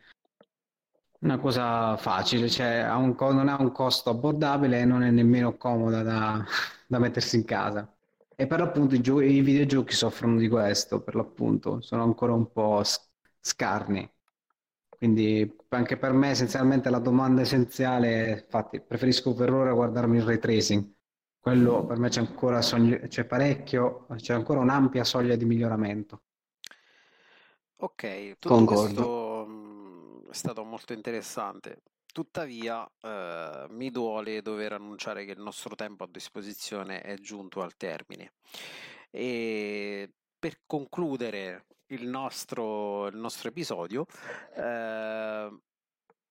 una 1.20 1.38
cosa 1.38 1.96
facile, 1.96 2.48
cioè 2.48 2.76
ha 2.78 2.96
un 2.96 3.14
non 3.18 3.48
ha 3.48 3.60
un 3.60 3.72
costo 3.72 4.10
abbordabile 4.10 4.80
e 4.80 4.84
non 4.84 5.02
è 5.02 5.10
nemmeno 5.10 5.56
comoda 5.56 6.02
da, 6.02 6.44
da 6.86 6.98
mettersi 6.98 7.36
in 7.36 7.44
casa. 7.44 7.92
E 8.36 8.46
per 8.46 8.60
l'appunto 8.60 8.94
i, 8.94 9.00
gio- 9.00 9.20
i 9.20 9.40
videogiochi 9.40 9.94
soffrono 9.94 10.36
di 10.38 10.48
questo, 10.48 11.02
per 11.02 11.14
l'appunto, 11.16 11.80
sono 11.80 12.04
ancora 12.04 12.32
un 12.34 12.50
po' 12.52 12.82
scarni. 13.40 14.08
Quindi 14.88 15.56
anche 15.70 15.96
per 15.96 16.12
me 16.12 16.30
essenzialmente 16.30 16.88
la 16.90 16.98
domanda 17.00 17.40
essenziale, 17.42 18.30
infatti 18.44 18.80
preferisco 18.80 19.34
per 19.34 19.52
ora 19.52 19.72
guardarmi 19.72 20.18
il 20.18 20.22
ray 20.24 20.38
tracing. 20.38 20.92
Quello 21.40 21.84
per 21.84 21.98
me 21.98 22.10
c'è 22.10 22.20
ancora 22.20 22.62
soglia- 22.62 22.98
c'è 23.08 23.24
parecchio, 23.24 24.06
c'è 24.16 24.34
ancora 24.34 24.60
un'ampia 24.60 25.02
soglia 25.04 25.34
di 25.36 25.44
miglioramento. 25.46 26.22
Ok, 27.80 28.38
tutto 28.38 28.48
Concordo. 28.54 28.94
questo 28.94 29.46
mh, 29.46 30.30
è 30.30 30.34
stato 30.34 30.64
molto 30.64 30.92
interessante. 30.92 31.82
Tuttavia, 32.12 32.84
eh, 33.00 33.66
mi 33.70 33.90
duole 33.90 34.42
dover 34.42 34.72
annunciare 34.72 35.24
che 35.24 35.32
il 35.32 35.40
nostro 35.40 35.74
tempo 35.76 36.04
a 36.04 36.08
disposizione 36.10 37.00
è 37.02 37.14
giunto 37.18 37.62
al 37.62 37.76
termine. 37.76 38.32
E 39.10 40.10
per 40.38 40.60
concludere 40.66 41.66
il 41.88 42.06
nostro, 42.08 43.06
il 43.06 43.16
nostro 43.16 43.48
episodio, 43.48 44.06
eh, 44.56 45.58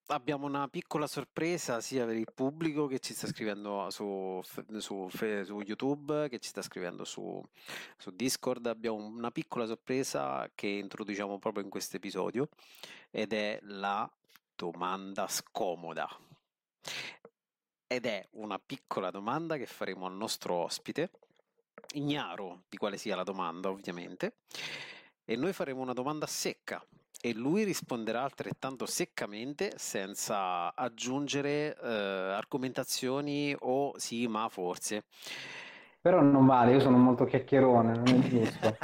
abbiamo 0.07 0.45
una 0.45 0.67
piccola 0.67 1.07
sorpresa 1.07 1.81
sia 1.81 2.05
per 2.05 2.15
il 2.15 2.31
pubblico 2.33 2.87
che 2.87 2.99
ci 2.99 3.13
sta 3.13 3.27
scrivendo 3.27 3.89
su, 3.89 4.41
su, 4.77 5.09
su 5.09 5.61
YouTube, 5.65 6.29
che 6.29 6.39
ci 6.39 6.49
sta 6.49 6.61
scrivendo 6.61 7.03
su, 7.03 7.43
su 7.97 8.11
Discord. 8.11 8.67
Abbiamo 8.67 8.97
una 8.97 9.31
piccola 9.31 9.65
sorpresa 9.65 10.49
che 10.55 10.67
introduciamo 10.67 11.39
proprio 11.39 11.63
in 11.63 11.69
questo 11.69 11.97
episodio 11.97 12.49
ed 13.09 13.33
è 13.33 13.59
la 13.63 14.09
domanda 14.55 15.27
scomoda. 15.27 16.07
Ed 17.89 18.05
è 18.05 18.27
una 18.31 18.59
piccola 18.59 19.11
domanda 19.11 19.57
che 19.57 19.65
faremo 19.65 20.05
al 20.05 20.13
nostro 20.13 20.55
ospite, 20.55 21.11
ignaro 21.93 22.63
di 22.69 22.77
quale 22.77 22.97
sia 22.97 23.15
la 23.15 23.23
domanda 23.23 23.69
ovviamente, 23.69 24.37
e 25.23 25.35
noi 25.35 25.53
faremo 25.53 25.81
una 25.81 25.93
domanda 25.93 26.25
secca 26.27 26.85
e 27.21 27.33
lui 27.33 27.63
risponderà 27.63 28.23
altrettanto 28.23 28.85
seccamente 28.85 29.73
senza 29.77 30.73
aggiungere 30.75 31.75
eh, 31.81 31.87
argomentazioni 31.87 33.55
o 33.59 33.97
sì 33.97 34.27
ma 34.27 34.47
forse. 34.49 35.05
Però 35.99 36.21
non 36.21 36.45
vale, 36.45 36.71
io 36.71 36.79
sono 36.79 36.97
molto 36.97 37.25
chiacchierone, 37.25 37.97
non 37.97 38.07
è 38.07 38.19
giusto. 38.29 38.77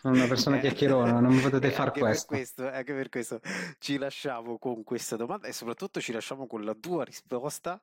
Sono 0.00 0.14
una 0.14 0.26
persona 0.26 0.58
chiacchierona, 0.58 1.20
non 1.20 1.32
mi 1.32 1.40
potete 1.40 1.70
far 1.70 1.86
anche 1.86 2.00
questo. 2.00 2.26
Per 2.26 2.36
questo. 2.36 2.68
Anche 2.68 2.92
per 2.92 3.08
questo 3.08 3.40
ci 3.78 3.96
lasciamo 3.96 4.58
con 4.58 4.82
questa 4.82 5.16
domanda 5.16 5.46
e 5.46 5.52
soprattutto 5.52 6.00
ci 6.00 6.12
lasciamo 6.12 6.46
con 6.46 6.64
la 6.64 6.74
tua 6.74 7.04
risposta. 7.04 7.80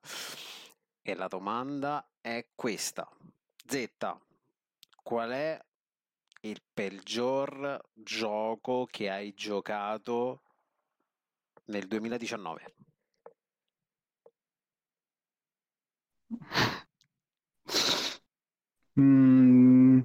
E 1.02 1.16
la 1.16 1.28
domanda 1.28 2.08
è 2.22 2.46
questa. 2.54 3.10
Z, 3.66 3.88
qual 5.02 5.32
è 5.32 5.60
il 6.46 6.62
peggior 6.74 7.82
gioco 7.94 8.86
che 8.86 9.10
hai 9.10 9.34
giocato 9.34 10.42
nel 11.66 11.88
2019? 11.88 12.76
Mm, 18.96 20.02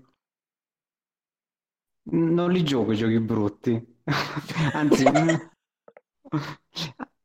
non 2.11 2.51
li 2.53 2.65
gioco 2.65 2.93
i 2.93 2.97
giochi 2.97 3.21
brutti. 3.21 3.97
Anzi, 4.73 5.05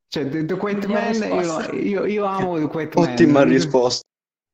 cioè, 0.08 0.30
The, 0.30 0.46
The 0.46 0.58
Quiet 0.58 0.86
Man, 0.88 1.16
io, 1.16 1.72
io- 1.74 2.06
io 2.06 2.26
amo 2.26 2.60
The 2.60 2.68
Quiet 2.68 2.96
Man. 2.96 3.08
Ottima 3.10 3.44
risposta. 3.44 4.08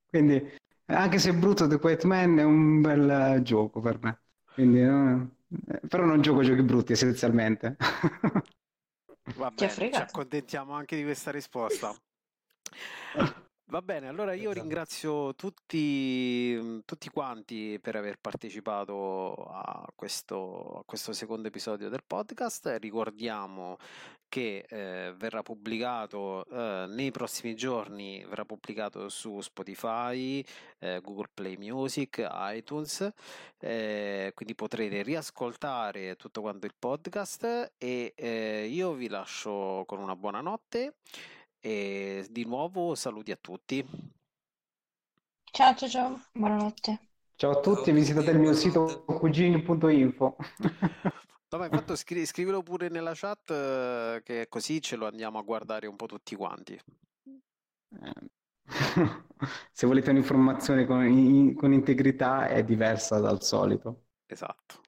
Quindi, 0.10 0.42
anche 0.86 1.20
se 1.20 1.30
è 1.32 1.34
brutto, 1.34 1.68
The 1.68 1.80
Quiet 1.80 2.04
Man 2.06 2.38
è 2.40 2.44
un 2.44 2.82
bel 2.82 3.42
gioco 3.44 3.80
per 3.82 4.00
me. 4.02 4.20
Quindi, 4.60 4.82
no, 4.82 5.38
eh, 5.70 5.80
però 5.88 6.04
non 6.04 6.20
gioco 6.20 6.44
giochi 6.44 6.64
brutti 6.64 6.92
essenzialmente. 6.92 7.78
Va 9.38 9.50
bene, 9.52 9.70
ci 9.72 10.02
accontentiamo 10.02 10.74
anche 10.74 10.98
di 10.98 11.04
questa 11.04 11.32
risposta. 11.32 11.96
Va 13.72 13.84
bene, 13.84 14.08
allora 14.08 14.34
io 14.34 14.50
Esatto. 14.50 14.60
ringrazio 14.60 15.36
tutti, 15.36 16.82
tutti 16.86 17.08
quanti 17.10 17.78
per 17.80 17.96
aver 17.96 18.18
partecipato 18.20 19.34
a 19.46 19.88
questo, 19.96 20.80
a 20.80 20.84
questo 20.84 21.14
secondo 21.14 21.50
episodio 21.50 21.88
del 21.88 22.02
podcast. 22.04 22.78
Ricordiamo 22.80 23.78
che 24.28 24.66
eh, 24.68 25.14
verrà 25.16 25.44
pubblicato 25.44 26.46
eh, 26.46 26.86
nei 26.90 27.12
prossimi 27.12 27.54
giorni, 27.54 28.26
verrà 28.28 28.44
pubblicato 28.44 29.08
su 29.08 29.40
Spotify, 29.40 30.44
eh, 30.80 31.00
Google 31.02 31.30
Play 31.32 31.56
Music, 31.58 32.28
iTunes, 32.28 33.08
eh, 33.60 34.32
quindi 34.34 34.56
potrete 34.56 35.04
riascoltare 35.04 36.16
tutto 36.16 36.42
quanto 36.42 36.66
il 36.66 36.74
podcast 36.78 37.74
e 37.78 38.14
eh, 38.16 38.66
io 38.68 38.94
vi 38.94 39.10
lascio 39.10 39.84
con 39.86 40.00
una 40.00 40.16
buona 40.16 40.42
notte 40.42 40.96
e 41.60 42.26
di 42.30 42.46
nuovo 42.46 42.96
saluti 42.96 43.32
a 43.32 43.38
tutti. 43.40 43.86
Ciao 45.54 45.76
ciao 45.76 45.90
ciao, 45.90 46.20
buonanotte. 46.34 47.00
Ciao 47.36 47.52
a 47.52 47.60
tutti, 47.62 47.92
visitate 47.92 48.32
il 48.32 48.38
mio 48.40 48.54
sito 48.54 49.04
cugini.info. 49.06 50.36
Vabbè, 51.50 51.66
infatti 51.66 51.96
scri- 51.98 52.26
scrivilo 52.26 52.62
pure 52.62 52.90
nella 52.90 53.14
chat 53.16 53.50
eh, 53.52 54.22
che 54.24 54.48
così 54.50 54.82
ce 54.82 54.96
lo 54.96 55.08
andiamo 55.08 55.40
a 55.40 55.42
guardare 55.44 55.88
un 55.88 55.96
po' 55.96 56.06
tutti 56.06 56.36
quanti. 56.36 56.74
Eh, 56.74 58.30
Se 59.72 59.88
volete 59.88 60.10
un'informazione 60.12 60.86
con, 60.86 61.04
in- 61.06 61.56
con 61.56 61.74
integrità 61.74 62.48
è 62.48 62.64
diversa 62.64 63.20
dal 63.20 63.42
solito. 63.42 64.04
Esatto. 64.28 64.82